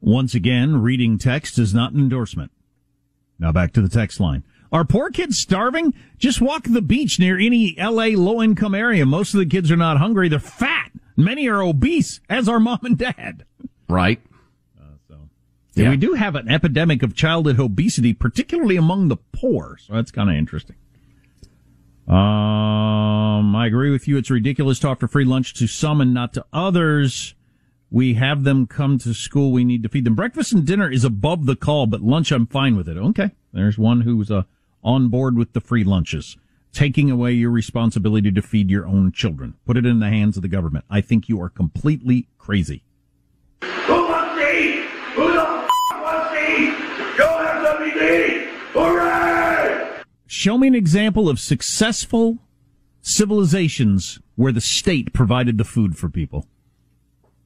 Once 0.00 0.32
again, 0.32 0.80
reading 0.80 1.18
text 1.18 1.58
is 1.58 1.74
not 1.74 1.92
an 1.92 1.98
endorsement. 1.98 2.52
Now 3.40 3.50
back 3.50 3.72
to 3.72 3.80
the 3.82 3.88
text 3.88 4.20
line. 4.20 4.44
Are 4.70 4.84
poor 4.84 5.10
kids 5.10 5.36
starving? 5.38 5.94
Just 6.18 6.40
walk 6.40 6.64
the 6.64 6.82
beach 6.82 7.18
near 7.18 7.36
any 7.38 7.74
LA 7.76 8.10
low 8.16 8.40
income 8.40 8.74
area. 8.74 9.04
Most 9.04 9.34
of 9.34 9.40
the 9.40 9.46
kids 9.46 9.70
are 9.72 9.76
not 9.76 9.96
hungry. 9.96 10.28
They're 10.28 10.38
fat. 10.38 10.92
Many 11.16 11.48
are 11.48 11.60
obese, 11.62 12.20
as 12.28 12.48
are 12.48 12.60
mom 12.60 12.78
and 12.84 12.96
dad. 12.96 13.44
Right. 13.88 14.20
Yeah, 15.74 15.84
Yeah. 15.84 15.90
we 15.90 15.96
do 15.96 16.14
have 16.14 16.34
an 16.34 16.48
epidemic 16.48 17.02
of 17.02 17.14
childhood 17.14 17.58
obesity, 17.58 18.12
particularly 18.12 18.76
among 18.76 19.08
the 19.08 19.16
poor. 19.32 19.76
So 19.80 19.94
that's 19.94 20.10
kind 20.10 20.28
of 20.28 20.36
interesting. 20.36 20.76
Um, 22.08 23.54
I 23.54 23.66
agree 23.66 23.90
with 23.90 24.08
you. 24.08 24.16
It's 24.16 24.30
ridiculous 24.30 24.80
to 24.80 24.88
offer 24.88 25.06
free 25.06 25.24
lunch 25.24 25.54
to 25.54 25.66
some 25.66 26.00
and 26.00 26.12
not 26.12 26.32
to 26.34 26.44
others. 26.52 27.34
We 27.90 28.14
have 28.14 28.44
them 28.44 28.66
come 28.66 28.98
to 28.98 29.12
school. 29.12 29.50
We 29.50 29.64
need 29.64 29.82
to 29.82 29.88
feed 29.88 30.04
them. 30.04 30.14
Breakfast 30.14 30.52
and 30.52 30.64
dinner 30.64 30.88
is 30.90 31.04
above 31.04 31.46
the 31.46 31.56
call, 31.56 31.86
but 31.86 32.02
lunch, 32.02 32.30
I'm 32.30 32.46
fine 32.46 32.76
with 32.76 32.88
it. 32.88 32.96
Okay. 32.96 33.32
There's 33.52 33.76
one 33.76 34.02
who's 34.02 34.30
uh, 34.30 34.44
on 34.84 35.08
board 35.08 35.36
with 35.36 35.52
the 35.54 35.60
free 35.60 35.82
lunches. 35.82 36.36
Taking 36.72 37.10
away 37.10 37.32
your 37.32 37.50
responsibility 37.50 38.30
to 38.30 38.42
feed 38.42 38.70
your 38.70 38.86
own 38.86 39.10
children. 39.10 39.54
Put 39.66 39.76
it 39.76 39.84
in 39.84 39.98
the 39.98 40.08
hands 40.08 40.36
of 40.36 40.42
the 40.42 40.48
government. 40.48 40.84
I 40.88 41.00
think 41.00 41.28
you 41.28 41.40
are 41.42 41.48
completely 41.48 42.28
crazy. 42.38 42.84
Who 43.62 44.08
wants 44.08 44.40
to 44.40 44.56
eat? 44.56 44.84
Who 45.16 45.32
the 45.32 45.40
f- 45.40 45.70
wants 46.00 46.30
to 46.30 46.60
eat? 46.60 47.18
Go 47.18 47.38
have 47.38 47.66
something 47.66 47.92
to 47.92 48.24
eat! 48.24 48.48
Hooray! 48.72 50.02
Show 50.28 50.58
me 50.58 50.68
an 50.68 50.76
example 50.76 51.28
of 51.28 51.40
successful 51.40 52.38
civilizations 53.02 54.20
where 54.36 54.52
the 54.52 54.60
state 54.60 55.12
provided 55.12 55.58
the 55.58 55.64
food 55.64 55.98
for 55.98 56.08
people. 56.08 56.46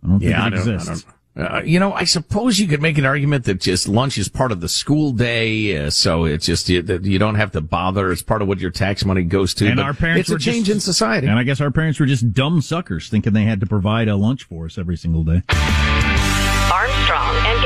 I 0.05 0.09
don't 0.09 0.21
think 0.21 0.31
Yeah, 0.31 0.43
I 0.45 0.47
it 0.49 0.51
don't, 0.51 0.69
I 0.69 0.75
exists. 0.75 1.03
don't- 1.05 1.15
uh, 1.37 1.63
you 1.65 1.81
know, 1.81 1.93
I 1.93 2.05
suppose 2.05 2.61
you 2.61 2.69
could 2.69 2.81
make 2.81 2.97
an 2.97 3.05
argument 3.05 3.45
that 3.47 3.61
just 3.61 3.89
lunch 3.89 4.19
is 4.19 4.29
part 4.29 4.53
of 4.53 4.61
the 4.61 4.69
school 4.69 5.11
day, 5.11 5.77
uh, 5.87 5.91
so 5.91 6.27
it's 6.27 6.47
just 6.47 6.69
you, 6.69 6.81
that 6.83 7.05
you 7.05 7.19
don't 7.19 7.35
have 7.35 7.51
to 7.53 7.61
bother. 7.61 8.13
It's 8.13 8.23
part 8.23 8.41
of 8.41 8.47
what 8.47 8.61
your 8.61 8.71
tax 8.71 9.05
money 9.05 9.25
goes 9.25 9.53
to. 9.55 9.67
And 9.67 9.75
but 9.75 9.83
our 9.85 9.95
parents 9.95 10.21
it's 10.21 10.31
a 10.31 10.35
were 10.35 10.39
change 10.39 10.67
just- 10.67 10.77
in 10.77 10.81
society. 10.81 11.27
And 11.27 11.37
I 11.37 11.43
guess 11.43 11.61
our 11.61 11.73
parents 11.73 11.99
were 11.99 12.07
just 12.07 12.33
dumb 12.33 12.61
suckers 12.63 13.09
thinking 13.09 13.33
they 13.33 13.43
had 13.43 13.59
to 13.59 13.67
provide 13.67 14.07
a 14.07 14.15
lunch 14.15 14.45
for 14.45 14.67
us 14.67 14.79
every 14.79 14.97
single 14.97 15.25
day. 15.25 15.43
Armstrong 16.71 17.35
and 17.37 17.63
Getty. 17.63 17.64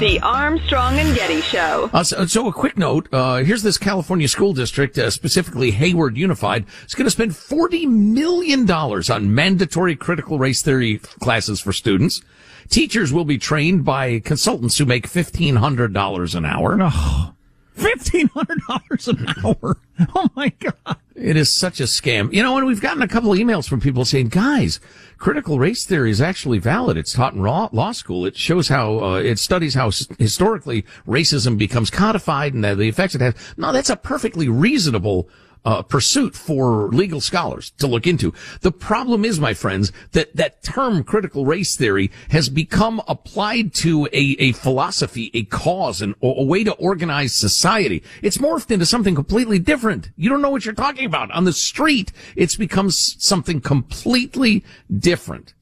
The 0.00 0.18
Armstrong 0.22 0.98
and 0.98 1.14
Getty 1.14 1.40
Show. 1.40 1.88
Uh, 1.92 2.02
so, 2.02 2.26
so, 2.26 2.48
a 2.48 2.52
quick 2.52 2.76
note. 2.76 3.08
Uh, 3.12 3.44
here's 3.44 3.62
this 3.62 3.78
California 3.78 4.26
school 4.26 4.52
district, 4.52 4.98
uh, 4.98 5.08
specifically 5.08 5.70
Hayward 5.70 6.16
Unified, 6.16 6.66
is 6.84 6.94
going 6.94 7.04
to 7.04 7.10
spend 7.10 7.30
$40 7.30 7.86
million 7.86 8.68
on 8.68 9.34
mandatory 9.34 9.94
critical 9.94 10.40
race 10.40 10.62
theory 10.62 10.98
classes 11.20 11.60
for 11.60 11.72
students. 11.72 12.22
Teachers 12.68 13.12
will 13.12 13.24
be 13.24 13.38
trained 13.38 13.84
by 13.84 14.18
consultants 14.18 14.78
who 14.78 14.84
make 14.84 15.08
$1,500 15.08 16.34
an 16.34 16.44
hour. 16.44 16.78
Oh, 16.80 17.34
$1,500 17.76 19.08
an 19.08 19.44
hour. 19.44 19.76
Oh 20.16 20.28
my 20.34 20.48
God. 20.48 20.96
It 21.14 21.36
is 21.36 21.52
such 21.52 21.78
a 21.78 21.84
scam. 21.84 22.32
You 22.32 22.42
know, 22.42 22.56
and 22.56 22.66
we've 22.66 22.80
gotten 22.80 23.00
a 23.00 23.06
couple 23.06 23.32
of 23.32 23.38
emails 23.38 23.68
from 23.68 23.80
people 23.80 24.04
saying, 24.04 24.28
guys, 24.30 24.80
critical 25.18 25.60
race 25.60 25.86
theory 25.86 26.10
is 26.10 26.20
actually 26.20 26.58
valid. 26.58 26.96
It's 26.96 27.12
taught 27.12 27.34
in 27.34 27.42
law, 27.42 27.92
school. 27.92 28.26
It 28.26 28.36
shows 28.36 28.66
how, 28.66 28.98
uh, 28.98 29.14
it 29.18 29.38
studies 29.38 29.74
how 29.74 29.92
historically 30.18 30.84
racism 31.06 31.56
becomes 31.56 31.90
codified 31.90 32.54
and 32.54 32.64
the 32.64 32.88
effects 32.88 33.14
it 33.14 33.20
has. 33.20 33.34
No, 33.56 33.72
that's 33.72 33.88
a 33.88 33.94
perfectly 33.94 34.48
reasonable 34.48 35.28
uh, 35.64 35.82
pursuit 35.82 36.34
for 36.34 36.88
legal 36.88 37.20
scholars 37.20 37.70
to 37.78 37.86
look 37.86 38.06
into. 38.06 38.32
The 38.60 38.72
problem 38.72 39.24
is, 39.24 39.40
my 39.40 39.54
friends, 39.54 39.92
that 40.12 40.34
that 40.36 40.62
term 40.62 41.04
critical 41.04 41.46
race 41.46 41.76
theory 41.76 42.10
has 42.30 42.48
become 42.48 43.02
applied 43.08 43.74
to 43.74 44.06
a, 44.12 44.36
a 44.38 44.52
philosophy, 44.52 45.30
a 45.34 45.44
cause, 45.44 46.02
and 46.02 46.14
a, 46.22 46.44
way 46.44 46.64
to 46.64 46.72
organize 46.72 47.34
society. 47.34 48.02
It's 48.22 48.38
morphed 48.38 48.70
into 48.70 48.86
something 48.86 49.14
completely 49.14 49.58
different. 49.58 50.10
You 50.16 50.28
don't 50.28 50.42
know 50.42 50.50
what 50.50 50.64
you're 50.64 50.74
talking 50.74 51.06
about. 51.06 51.30
On 51.30 51.44
the 51.44 51.52
street, 51.52 52.12
it's 52.36 52.56
become 52.56 52.90
something 52.90 53.60
completely 53.60 54.64
different. 54.94 55.54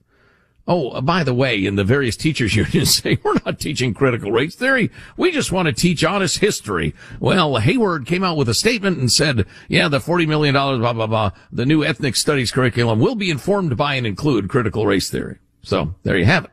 Oh, 0.68 1.00
by 1.00 1.24
the 1.24 1.34
way, 1.34 1.64
in 1.64 1.74
the 1.74 1.84
various 1.84 2.16
teachers 2.16 2.54
unions 2.56 2.94
say, 2.94 3.18
we're 3.22 3.34
not 3.44 3.58
teaching 3.58 3.94
critical 3.94 4.30
race 4.30 4.54
theory. 4.54 4.90
We 5.16 5.32
just 5.32 5.50
want 5.50 5.66
to 5.66 5.72
teach 5.72 6.04
honest 6.04 6.38
history. 6.38 6.94
Well, 7.18 7.56
Hayward 7.56 8.06
came 8.06 8.22
out 8.22 8.36
with 8.36 8.48
a 8.48 8.54
statement 8.54 8.98
and 8.98 9.10
said, 9.10 9.46
yeah, 9.68 9.88
the 9.88 9.98
$40 9.98 10.28
million, 10.28 10.54
blah, 10.54 10.92
blah, 10.92 11.06
blah, 11.06 11.30
the 11.50 11.66
new 11.66 11.84
ethnic 11.84 12.14
studies 12.16 12.52
curriculum 12.52 13.00
will 13.00 13.16
be 13.16 13.30
informed 13.30 13.76
by 13.76 13.94
and 13.94 14.06
include 14.06 14.48
critical 14.48 14.86
race 14.86 15.10
theory. 15.10 15.38
So 15.62 15.94
there 16.04 16.16
you 16.16 16.26
have 16.26 16.44
it. 16.44 16.50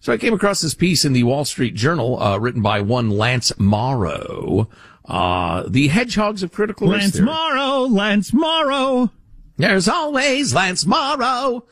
So 0.00 0.12
I 0.12 0.16
came 0.16 0.34
across 0.34 0.60
this 0.60 0.74
piece 0.74 1.04
in 1.04 1.12
the 1.12 1.22
Wall 1.22 1.44
Street 1.44 1.74
Journal, 1.74 2.20
uh, 2.20 2.36
written 2.38 2.60
by 2.60 2.80
one 2.80 3.08
Lance 3.10 3.52
Morrow, 3.58 4.68
uh, 5.04 5.64
the 5.68 5.88
hedgehogs 5.88 6.42
of 6.42 6.52
critical 6.52 6.88
race 6.88 7.02
Lance 7.02 7.12
theory. 7.14 7.26
Morrow, 7.26 7.86
Lance 7.86 8.32
Morrow. 8.32 9.12
There's 9.58 9.88
always 9.88 10.54
Lance 10.54 10.84
Morrow. 10.84 11.66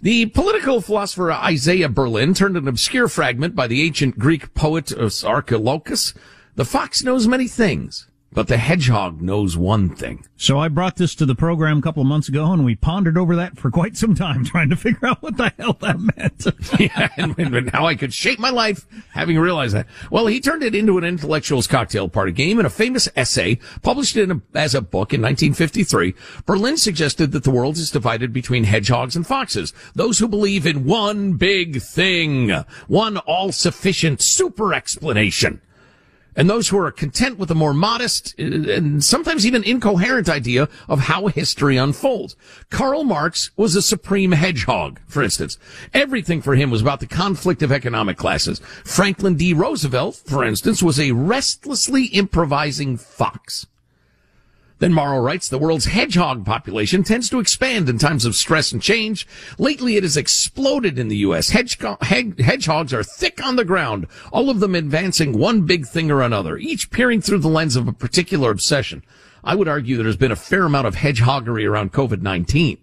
The 0.00 0.26
political 0.26 0.80
philosopher 0.80 1.32
Isaiah 1.32 1.88
Berlin 1.88 2.32
turned 2.32 2.56
an 2.56 2.68
obscure 2.68 3.08
fragment 3.08 3.56
by 3.56 3.66
the 3.66 3.82
ancient 3.82 4.16
Greek 4.16 4.54
poet 4.54 4.92
Archilochus. 5.24 6.14
The 6.54 6.64
fox 6.64 7.02
knows 7.02 7.26
many 7.26 7.48
things, 7.48 8.06
but 8.38 8.46
the 8.46 8.56
hedgehog 8.56 9.20
knows 9.20 9.56
one 9.56 9.96
thing. 9.96 10.24
So 10.36 10.60
I 10.60 10.68
brought 10.68 10.94
this 10.94 11.16
to 11.16 11.26
the 11.26 11.34
program 11.34 11.78
a 11.78 11.82
couple 11.82 12.02
of 12.02 12.06
months 12.06 12.28
ago 12.28 12.52
and 12.52 12.64
we 12.64 12.76
pondered 12.76 13.18
over 13.18 13.34
that 13.34 13.58
for 13.58 13.68
quite 13.68 13.96
some 13.96 14.14
time 14.14 14.44
trying 14.44 14.70
to 14.70 14.76
figure 14.76 15.08
out 15.08 15.20
what 15.20 15.36
the 15.36 15.52
hell 15.58 15.72
that 15.80 15.98
meant. 15.98 16.46
yeah, 16.78 17.08
and, 17.16 17.36
and 17.36 17.68
how 17.70 17.84
I 17.84 17.96
could 17.96 18.14
shape 18.14 18.38
my 18.38 18.50
life 18.50 18.86
having 19.10 19.40
realized 19.40 19.74
that. 19.74 19.88
Well, 20.12 20.28
he 20.28 20.40
turned 20.40 20.62
it 20.62 20.76
into 20.76 20.98
an 20.98 21.02
intellectual's 21.02 21.66
cocktail 21.66 22.08
party 22.08 22.30
game 22.30 22.60
in 22.60 22.64
a 22.64 22.70
famous 22.70 23.08
essay 23.16 23.58
published 23.82 24.16
in 24.16 24.30
a, 24.30 24.40
as 24.54 24.72
a 24.72 24.82
book 24.82 25.12
in 25.12 25.20
1953. 25.20 26.14
Berlin 26.46 26.76
suggested 26.76 27.32
that 27.32 27.42
the 27.42 27.50
world 27.50 27.76
is 27.76 27.90
divided 27.90 28.32
between 28.32 28.62
hedgehogs 28.62 29.16
and 29.16 29.26
foxes. 29.26 29.72
Those 29.96 30.20
who 30.20 30.28
believe 30.28 30.64
in 30.64 30.84
one 30.84 31.32
big 31.32 31.82
thing, 31.82 32.50
one 32.86 33.16
all-sufficient 33.16 34.22
super 34.22 34.74
explanation. 34.74 35.60
And 36.38 36.48
those 36.48 36.68
who 36.68 36.78
are 36.78 36.92
content 36.92 37.36
with 37.36 37.50
a 37.50 37.56
more 37.56 37.74
modest 37.74 38.36
uh, 38.38 38.44
and 38.44 39.02
sometimes 39.02 39.44
even 39.44 39.64
incoherent 39.64 40.28
idea 40.28 40.68
of 40.88 41.00
how 41.00 41.26
history 41.26 41.76
unfolds. 41.76 42.36
Karl 42.70 43.02
Marx 43.02 43.50
was 43.56 43.74
a 43.74 43.82
supreme 43.82 44.30
hedgehog, 44.30 45.00
for 45.08 45.20
instance. 45.20 45.58
Everything 45.92 46.40
for 46.40 46.54
him 46.54 46.70
was 46.70 46.80
about 46.80 47.00
the 47.00 47.08
conflict 47.08 47.60
of 47.60 47.72
economic 47.72 48.16
classes. 48.16 48.60
Franklin 48.84 49.34
D. 49.34 49.52
Roosevelt, 49.52 50.14
for 50.14 50.44
instance, 50.44 50.80
was 50.80 51.00
a 51.00 51.10
restlessly 51.10 52.04
improvising 52.04 52.96
fox. 52.96 53.66
Then 54.78 54.92
Morrow 54.92 55.20
writes, 55.20 55.48
the 55.48 55.58
world's 55.58 55.86
hedgehog 55.86 56.44
population 56.44 57.02
tends 57.02 57.28
to 57.30 57.40
expand 57.40 57.88
in 57.88 57.98
times 57.98 58.24
of 58.24 58.36
stress 58.36 58.70
and 58.70 58.80
change. 58.80 59.26
Lately, 59.58 59.96
it 59.96 60.04
has 60.04 60.16
exploded 60.16 60.98
in 60.98 61.08
the 61.08 61.16
U.S. 61.18 61.50
Hedge- 61.50 61.78
hedge- 62.02 62.40
hedgehogs 62.40 62.94
are 62.94 63.02
thick 63.02 63.44
on 63.44 63.56
the 63.56 63.64
ground, 63.64 64.06
all 64.32 64.50
of 64.50 64.60
them 64.60 64.76
advancing 64.76 65.36
one 65.36 65.62
big 65.66 65.86
thing 65.86 66.10
or 66.10 66.22
another, 66.22 66.56
each 66.58 66.90
peering 66.90 67.20
through 67.20 67.40
the 67.40 67.48
lens 67.48 67.74
of 67.74 67.88
a 67.88 67.92
particular 67.92 68.50
obsession. 68.52 69.02
I 69.42 69.56
would 69.56 69.68
argue 69.68 69.96
that 69.96 70.04
there's 70.04 70.16
been 70.16 70.32
a 70.32 70.36
fair 70.36 70.64
amount 70.64 70.86
of 70.86 70.96
hedgehoggery 70.96 71.68
around 71.68 71.92
COVID-19. 71.92 72.78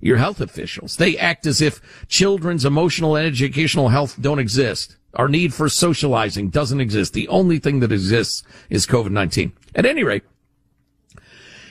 Your 0.00 0.16
health 0.16 0.40
officials, 0.40 0.96
they 0.96 1.16
act 1.18 1.46
as 1.46 1.60
if 1.60 1.80
children's 2.08 2.64
emotional 2.64 3.14
and 3.16 3.26
educational 3.26 3.90
health 3.90 4.16
don't 4.20 4.38
exist. 4.38 4.96
Our 5.14 5.28
need 5.28 5.52
for 5.52 5.68
socializing 5.68 6.48
doesn't 6.48 6.80
exist. 6.80 7.12
The 7.12 7.28
only 7.28 7.58
thing 7.58 7.80
that 7.80 7.92
exists 7.92 8.42
is 8.70 8.86
COVID-19. 8.86 9.52
At 9.74 9.84
any 9.84 10.02
rate, 10.02 10.22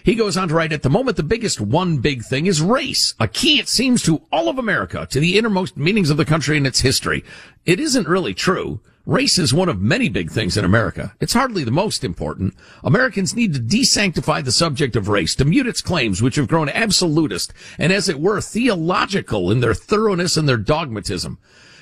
he 0.04 0.16
goes 0.16 0.38
on 0.38 0.48
to 0.48 0.54
write, 0.54 0.72
at 0.72 0.84
the 0.84 0.90
moment, 0.90 1.18
the 1.18 1.24
biggest 1.24 1.60
one 1.60 1.98
big 1.98 2.24
thing 2.24 2.46
is 2.46 2.62
race, 2.62 3.14
a 3.20 3.28
key, 3.28 3.60
it 3.60 3.70
seems, 3.70 4.02
to 4.04 4.22
all 4.32 4.50
of 4.50 4.58
America, 4.58 5.08
to 5.10 5.20
the 5.20 5.38
innermost 5.38 5.78
meanings 5.78 6.10
of 6.10 6.18
the 6.18 6.26
country 6.26 6.58
and 6.58 6.68
its 6.68 6.82
history. 6.82 7.24
It 7.66 7.80
isn't 7.80 8.08
really 8.08 8.34
true. 8.34 8.82
Race 9.06 9.40
is 9.40 9.54
one 9.54 9.70
of 9.70 9.82
many 9.82 10.08
big 10.08 10.30
things 10.30 10.56
in 10.56 10.64
America. 10.64 11.16
It's 11.20 11.34
hardly 11.34 11.64
the 11.64 11.72
most 11.72 12.04
important. 12.04 12.54
Americans 12.84 13.36
need 13.36 13.56
to 13.56 13.60
desanctify 13.60 14.44
the 14.44 14.52
subject 14.52 14.96
of 14.96 15.08
race, 15.08 15.34
to 15.36 15.46
mute 15.46 15.66
its 15.68 15.82
claims, 15.82 16.22
which 16.22 16.36
have 16.36 16.48
grown 16.48 16.70
absolutist 16.70 17.52
and, 17.80 17.92
as 17.92 18.08
it 18.08 18.20
were, 18.20 18.40
theological 18.40 19.50
in 19.50 19.62
their 19.62 19.74
thoroughness 19.74 20.38
and 20.38 20.48
their 20.48 20.58
dogmatism. 20.58 21.40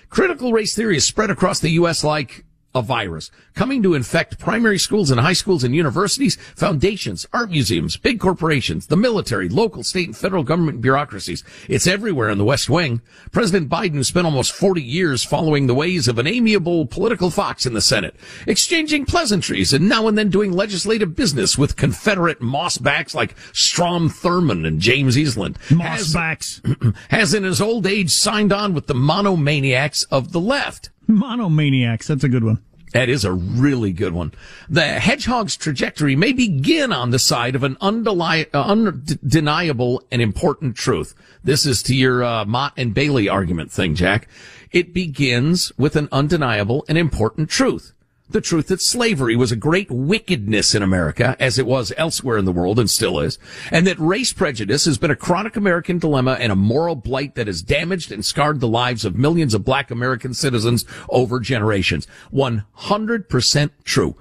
Critical 0.09 0.53
race 0.53 0.73
theory 0.73 0.95
is 0.97 1.05
spread 1.05 1.29
across 1.29 1.59
the 1.59 1.71
U.S. 1.71 2.01
like 2.01 2.45
a 2.75 2.81
virus, 2.81 3.31
coming 3.55 3.81
to 3.81 3.93
infect 3.93 4.39
primary 4.39 4.77
schools 4.77 5.09
and 5.09 5.19
high 5.19 5.33
schools 5.33 5.63
and 5.63 5.75
universities, 5.75 6.37
foundations, 6.55 7.25
art 7.33 7.49
museums, 7.49 7.97
big 7.97 8.19
corporations, 8.19 8.87
the 8.87 8.97
military, 8.97 9.49
local, 9.49 9.83
state, 9.83 10.07
and 10.07 10.17
federal 10.17 10.43
government 10.43 10.81
bureaucracies. 10.81 11.43
It's 11.67 11.87
everywhere 11.87 12.29
in 12.29 12.37
the 12.37 12.45
West 12.45 12.69
Wing. 12.69 13.01
President 13.31 13.69
Biden, 13.69 13.93
who 13.93 14.03
spent 14.03 14.25
almost 14.25 14.53
40 14.53 14.81
years 14.81 15.23
following 15.23 15.67
the 15.67 15.73
ways 15.73 16.07
of 16.07 16.19
an 16.19 16.27
amiable 16.27 16.85
political 16.85 17.31
fox 17.31 17.65
in 17.65 17.73
the 17.73 17.81
Senate, 17.81 18.15
exchanging 18.45 19.05
pleasantries 19.05 19.73
and 19.73 19.89
now 19.89 20.07
and 20.07 20.17
then 20.17 20.29
doing 20.29 20.51
legislative 20.51 21.15
business 21.15 21.57
with 21.57 21.75
Confederate 21.77 22.41
mossbacks 22.41 23.15
like 23.15 23.35
Strom 23.53 24.09
Thurmond 24.09 24.67
and 24.67 24.79
James 24.79 25.17
Eastland. 25.17 25.57
Mossbacks. 25.69 26.65
Has, 26.65 26.93
has 27.09 27.33
in 27.33 27.43
his 27.43 27.61
old 27.61 27.87
age 27.87 28.11
signed 28.11 28.53
on 28.53 28.73
with 28.73 28.87
the 28.87 28.93
monomaniacs 28.93 30.05
of 30.11 30.31
the 30.31 30.39
left. 30.39 30.89
Monomaniacs. 31.07 32.07
That's 32.07 32.23
a 32.23 32.29
good 32.29 32.43
one. 32.43 32.61
That 32.93 33.09
is 33.09 33.25
a 33.25 33.33
really 33.33 33.91
good 33.91 34.13
one. 34.13 34.33
The 34.69 34.85
hedgehog's 34.85 35.57
trajectory 35.57 36.15
may 36.15 36.31
begin 36.31 36.93
on 36.93 37.11
the 37.11 37.19
side 37.19 37.55
of 37.55 37.63
an 37.63 37.77
uh, 37.81 38.43
undeniable 38.53 40.03
and 40.09 40.21
important 40.21 40.77
truth. 40.77 41.13
This 41.43 41.65
is 41.65 41.83
to 41.83 41.95
your 41.95 42.23
uh, 42.23 42.45
Motte 42.45 42.73
and 42.77 42.93
Bailey 42.93 43.27
argument 43.27 43.71
thing, 43.71 43.93
Jack. 43.93 44.29
It 44.71 44.93
begins 44.93 45.71
with 45.77 45.95
an 45.95 46.07
undeniable 46.11 46.85
and 46.87 46.97
important 46.97 47.49
truth. 47.49 47.93
The 48.29 48.41
truth 48.41 48.67
that 48.67 48.81
slavery 48.81 49.37
was 49.37 49.53
a 49.53 49.55
great 49.55 49.89
wickedness 49.89 50.75
in 50.75 50.83
America, 50.83 51.37
as 51.39 51.57
it 51.57 51.65
was 51.65 51.93
elsewhere 51.95 52.37
in 52.37 52.43
the 52.43 52.51
world 52.51 52.77
and 52.77 52.89
still 52.89 53.21
is, 53.21 53.39
and 53.71 53.87
that 53.87 53.97
race 53.99 54.33
prejudice 54.33 54.83
has 54.83 54.97
been 54.97 55.11
a 55.11 55.15
chronic 55.15 55.55
American 55.55 55.97
dilemma 55.97 56.35
and 56.37 56.51
a 56.51 56.55
moral 56.55 56.95
blight 56.95 57.35
that 57.35 57.47
has 57.47 57.61
damaged 57.61 58.11
and 58.11 58.25
scarred 58.25 58.59
the 58.59 58.67
lives 58.67 59.05
of 59.05 59.15
millions 59.15 59.53
of 59.53 59.63
black 59.63 59.91
American 59.91 60.33
citizens 60.33 60.83
over 61.07 61.39
generations. 61.39 62.05
100% 62.33 63.69
true. 63.85 64.15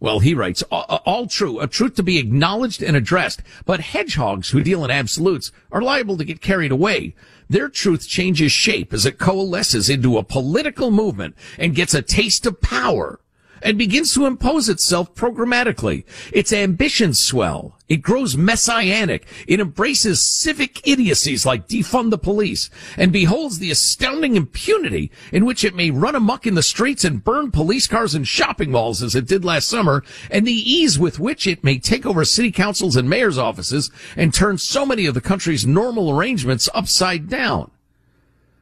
Well, 0.00 0.18
he 0.18 0.34
writes, 0.34 0.62
all, 0.70 1.26
true, 1.26 1.58
a 1.58 1.66
truth 1.66 1.94
to 1.94 2.02
be 2.02 2.18
acknowledged 2.18 2.82
and 2.82 2.94
addressed, 2.94 3.40
but 3.64 3.80
hedgehogs 3.80 4.50
who 4.50 4.62
deal 4.62 4.84
in 4.84 4.90
absolutes 4.90 5.50
are 5.72 5.80
liable 5.80 6.18
to 6.18 6.24
get 6.24 6.42
carried 6.42 6.72
away. 6.72 7.14
Their 7.48 7.70
truth 7.70 8.06
changes 8.06 8.52
shape 8.52 8.92
as 8.92 9.06
it 9.06 9.18
coalesces 9.18 9.88
into 9.88 10.18
a 10.18 10.22
political 10.22 10.90
movement 10.90 11.34
and 11.58 11.74
gets 11.74 11.94
a 11.94 12.02
taste 12.02 12.44
of 12.44 12.60
power 12.60 13.18
and 13.66 13.76
begins 13.76 14.14
to 14.14 14.26
impose 14.26 14.68
itself 14.68 15.12
programmatically. 15.16 16.04
Its 16.32 16.52
ambitions 16.52 17.18
swell. 17.18 17.76
It 17.88 17.96
grows 17.96 18.36
messianic. 18.36 19.26
It 19.48 19.58
embraces 19.58 20.24
civic 20.24 20.86
idiocies 20.86 21.44
like 21.44 21.66
defund 21.66 22.10
the 22.10 22.16
police 22.18 22.70
and 22.96 23.12
beholds 23.12 23.58
the 23.58 23.72
astounding 23.72 24.36
impunity 24.36 25.10
in 25.32 25.44
which 25.44 25.64
it 25.64 25.74
may 25.74 25.90
run 25.90 26.14
amok 26.14 26.46
in 26.46 26.54
the 26.54 26.62
streets 26.62 27.04
and 27.04 27.24
burn 27.24 27.50
police 27.50 27.88
cars 27.88 28.14
and 28.14 28.26
shopping 28.28 28.70
malls 28.70 29.02
as 29.02 29.16
it 29.16 29.26
did 29.26 29.44
last 29.44 29.66
summer 29.66 30.04
and 30.30 30.46
the 30.46 30.52
ease 30.52 30.96
with 30.96 31.18
which 31.18 31.44
it 31.48 31.64
may 31.64 31.76
take 31.76 32.06
over 32.06 32.24
city 32.24 32.52
councils 32.52 32.94
and 32.94 33.10
mayor's 33.10 33.36
offices 33.36 33.90
and 34.16 34.32
turn 34.32 34.58
so 34.58 34.86
many 34.86 35.06
of 35.06 35.14
the 35.14 35.20
country's 35.20 35.66
normal 35.66 36.16
arrangements 36.16 36.68
upside 36.72 37.28
down. 37.28 37.72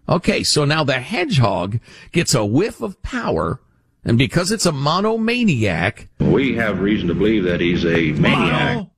Okay, 0.09 0.43
so 0.43 0.65
now 0.65 0.83
the 0.83 0.95
hedgehog 0.95 1.79
gets 2.11 2.35
a 2.35 2.45
whiff 2.45 2.81
of 2.81 3.03
power 3.03 3.61
And 4.05 4.19
because 4.19 4.53
it's 4.53 4.67
a 4.67 4.73
monomaniac. 4.73 6.09
We 6.21 6.57
have 6.57 6.81
reason 6.81 7.09
to 7.09 7.15
believe 7.15 7.45
that 7.45 7.61
he's 7.61 7.85
a 7.85 8.13
maniac. 8.13 8.77
Mono. 8.77 8.91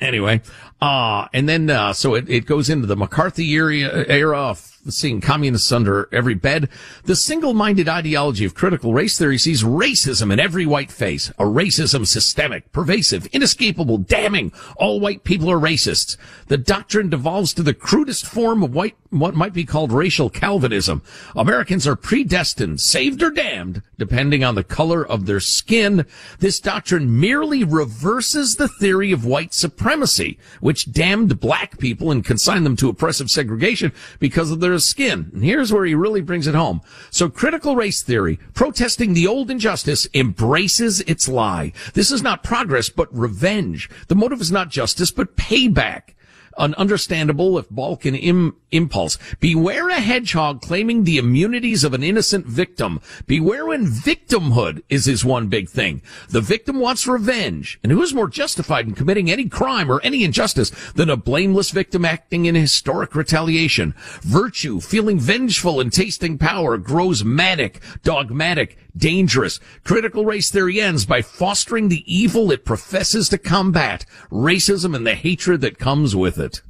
Anyway, 0.00 0.42
uh, 0.80 1.28
and 1.32 1.48
then, 1.48 1.70
uh, 1.70 1.92
so 1.92 2.14
it, 2.14 2.28
it 2.28 2.46
goes 2.46 2.68
into 2.68 2.86
the 2.86 2.96
McCarthy 2.96 3.48
era, 3.52 4.04
era 4.08 4.38
of 4.38 4.74
seeing 4.88 5.20
communists 5.20 5.72
under 5.72 6.08
every 6.12 6.34
bed. 6.34 6.68
The 7.04 7.16
single-minded 7.16 7.88
ideology 7.88 8.44
of 8.44 8.54
critical 8.54 8.92
race 8.92 9.18
theory 9.18 9.38
sees 9.38 9.62
racism 9.62 10.32
in 10.32 10.38
every 10.38 10.66
white 10.66 10.92
face. 10.92 11.30
A 11.38 11.44
racism 11.44 12.06
systemic, 12.06 12.70
pervasive, 12.72 13.26
inescapable, 13.26 13.98
damning. 13.98 14.52
All 14.76 15.00
white 15.00 15.24
people 15.24 15.50
are 15.50 15.58
racists. 15.58 16.16
The 16.48 16.58
doctrine 16.58 17.08
devolves 17.08 17.54
to 17.54 17.62
the 17.62 17.74
crudest 17.74 18.26
form 18.26 18.62
of 18.62 18.74
white, 18.74 18.96
what 19.10 19.34
might 19.34 19.54
be 19.54 19.64
called 19.64 19.92
racial 19.92 20.28
Calvinism. 20.28 21.02
Americans 21.34 21.86
are 21.86 21.96
predestined, 21.96 22.80
saved 22.80 23.22
or 23.22 23.30
damned, 23.30 23.82
depending 23.96 24.44
on 24.44 24.54
the 24.54 24.64
color 24.64 25.06
of 25.06 25.26
their 25.26 25.40
skin. 25.40 26.04
This 26.40 26.60
doctrine 26.60 27.18
merely 27.18 27.64
reverses 27.64 28.56
the 28.56 28.68
theory 28.68 29.12
of 29.12 29.24
white 29.24 29.54
supremacy, 29.54 30.38
which 30.60 30.73
damned 30.82 31.38
black 31.38 31.78
people 31.78 32.10
and 32.10 32.24
consigned 32.24 32.66
them 32.66 32.74
to 32.76 32.88
oppressive 32.88 33.30
segregation 33.30 33.92
because 34.18 34.50
of 34.50 34.58
their 34.58 34.76
skin. 34.80 35.30
And 35.32 35.44
here's 35.44 35.72
where 35.72 35.84
he 35.84 35.94
really 35.94 36.20
brings 36.20 36.48
it 36.48 36.56
home. 36.56 36.80
So 37.10 37.28
critical 37.28 37.76
race 37.76 38.02
theory, 38.02 38.40
protesting 38.54 39.14
the 39.14 39.28
old 39.28 39.50
injustice, 39.50 40.08
embraces 40.12 41.00
its 41.02 41.28
lie. 41.28 41.72
This 41.92 42.10
is 42.10 42.22
not 42.22 42.42
progress, 42.42 42.88
but 42.88 43.16
revenge. 43.16 43.88
The 44.08 44.16
motive 44.16 44.40
is 44.40 44.50
not 44.50 44.70
justice, 44.70 45.12
but 45.12 45.36
payback 45.36 46.14
an 46.58 46.74
understandable, 46.74 47.58
if 47.58 47.68
Balkan, 47.70 48.14
Im- 48.14 48.56
impulse. 48.70 49.18
Beware 49.40 49.88
a 49.88 50.00
hedgehog 50.00 50.60
claiming 50.60 51.04
the 51.04 51.18
immunities 51.18 51.84
of 51.84 51.94
an 51.94 52.02
innocent 52.02 52.46
victim. 52.46 53.00
Beware 53.26 53.66
when 53.66 53.86
victimhood 53.86 54.82
is 54.88 55.06
his 55.06 55.24
one 55.24 55.48
big 55.48 55.68
thing. 55.68 56.02
The 56.28 56.40
victim 56.40 56.80
wants 56.80 57.06
revenge. 57.06 57.78
And 57.82 57.92
who 57.92 58.02
is 58.02 58.14
more 58.14 58.28
justified 58.28 58.86
in 58.86 58.94
committing 58.94 59.30
any 59.30 59.48
crime 59.48 59.90
or 59.90 60.00
any 60.02 60.24
injustice 60.24 60.70
than 60.94 61.10
a 61.10 61.16
blameless 61.16 61.70
victim 61.70 62.04
acting 62.04 62.46
in 62.46 62.54
historic 62.54 63.14
retaliation? 63.14 63.94
Virtue, 64.22 64.80
feeling 64.80 65.18
vengeful 65.18 65.80
and 65.80 65.92
tasting 65.92 66.38
power, 66.38 66.76
grows 66.78 67.24
manic, 67.24 67.80
dogmatic, 68.02 68.78
dangerous. 68.96 69.60
Critical 69.84 70.24
race 70.24 70.50
theory 70.50 70.80
ends 70.80 71.04
by 71.04 71.22
fostering 71.22 71.88
the 71.88 72.04
evil 72.06 72.50
it 72.50 72.64
professes 72.64 73.28
to 73.30 73.38
combat, 73.38 74.04
racism 74.30 74.94
and 74.94 75.06
the 75.06 75.14
hatred 75.14 75.60
that 75.62 75.78
comes 75.78 76.14
with 76.14 76.38
it. 76.38 76.62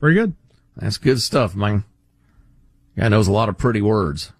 Very 0.00 0.14
good. 0.14 0.34
That's 0.76 0.98
good 0.98 1.20
stuff, 1.20 1.54
man. 1.54 1.84
Guy 2.96 3.08
knows 3.08 3.28
a 3.28 3.32
lot 3.32 3.48
of 3.48 3.58
pretty 3.58 3.82
words. 3.82 4.32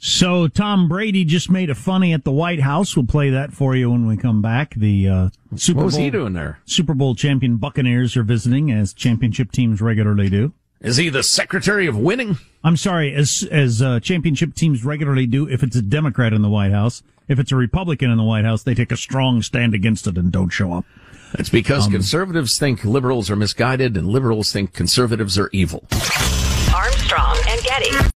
So 0.00 0.46
Tom 0.46 0.88
Brady 0.88 1.24
just 1.24 1.50
made 1.50 1.70
a 1.70 1.74
funny 1.74 2.12
at 2.12 2.22
the 2.22 2.30
White 2.30 2.60
House. 2.60 2.96
We'll 2.96 3.06
play 3.06 3.30
that 3.30 3.52
for 3.52 3.74
you 3.74 3.90
when 3.90 4.06
we 4.06 4.16
come 4.16 4.40
back. 4.40 4.74
The 4.76 5.08
uh, 5.08 5.28
Super 5.56 5.78
what 5.78 5.86
was 5.86 5.94
Bowl, 5.94 6.04
he 6.04 6.10
doing 6.10 6.34
there? 6.34 6.60
Super 6.66 6.94
Bowl 6.94 7.16
champion 7.16 7.56
Buccaneers 7.56 8.16
are 8.16 8.22
visiting, 8.22 8.70
as 8.70 8.94
championship 8.94 9.50
teams 9.50 9.80
regularly 9.80 10.28
do. 10.28 10.52
Is 10.80 10.96
he 10.96 11.08
the 11.08 11.22
secretary 11.22 11.86
of 11.86 11.96
winning? 11.96 12.38
I'm 12.62 12.76
sorry, 12.76 13.12
as 13.14 13.46
as 13.50 13.82
uh, 13.82 13.98
championship 14.00 14.54
teams 14.54 14.84
regularly 14.84 15.26
do. 15.26 15.48
If 15.48 15.62
it's 15.62 15.76
a 15.76 15.82
Democrat 15.82 16.32
in 16.32 16.42
the 16.42 16.48
White 16.48 16.70
House, 16.72 17.02
if 17.26 17.38
it's 17.38 17.50
a 17.50 17.56
Republican 17.56 18.10
in 18.10 18.16
the 18.16 18.24
White 18.24 18.44
House, 18.44 18.62
they 18.62 18.74
take 18.74 18.92
a 18.92 18.96
strong 18.96 19.42
stand 19.42 19.74
against 19.74 20.06
it 20.06 20.16
and 20.16 20.30
don't 20.30 20.50
show 20.50 20.72
up. 20.72 20.84
That's 21.32 21.48
because 21.48 21.86
Um, 21.86 21.92
conservatives 21.92 22.58
think 22.58 22.84
liberals 22.84 23.28
are 23.30 23.36
misguided 23.36 23.96
and 23.96 24.06
liberals 24.08 24.52
think 24.52 24.72
conservatives 24.72 25.36
are 25.38 25.50
evil. 25.52 25.84
Armstrong 26.74 27.36
and 27.48 27.60
Getty. 27.62 28.10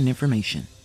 important 0.00 0.08
information. 0.08 0.79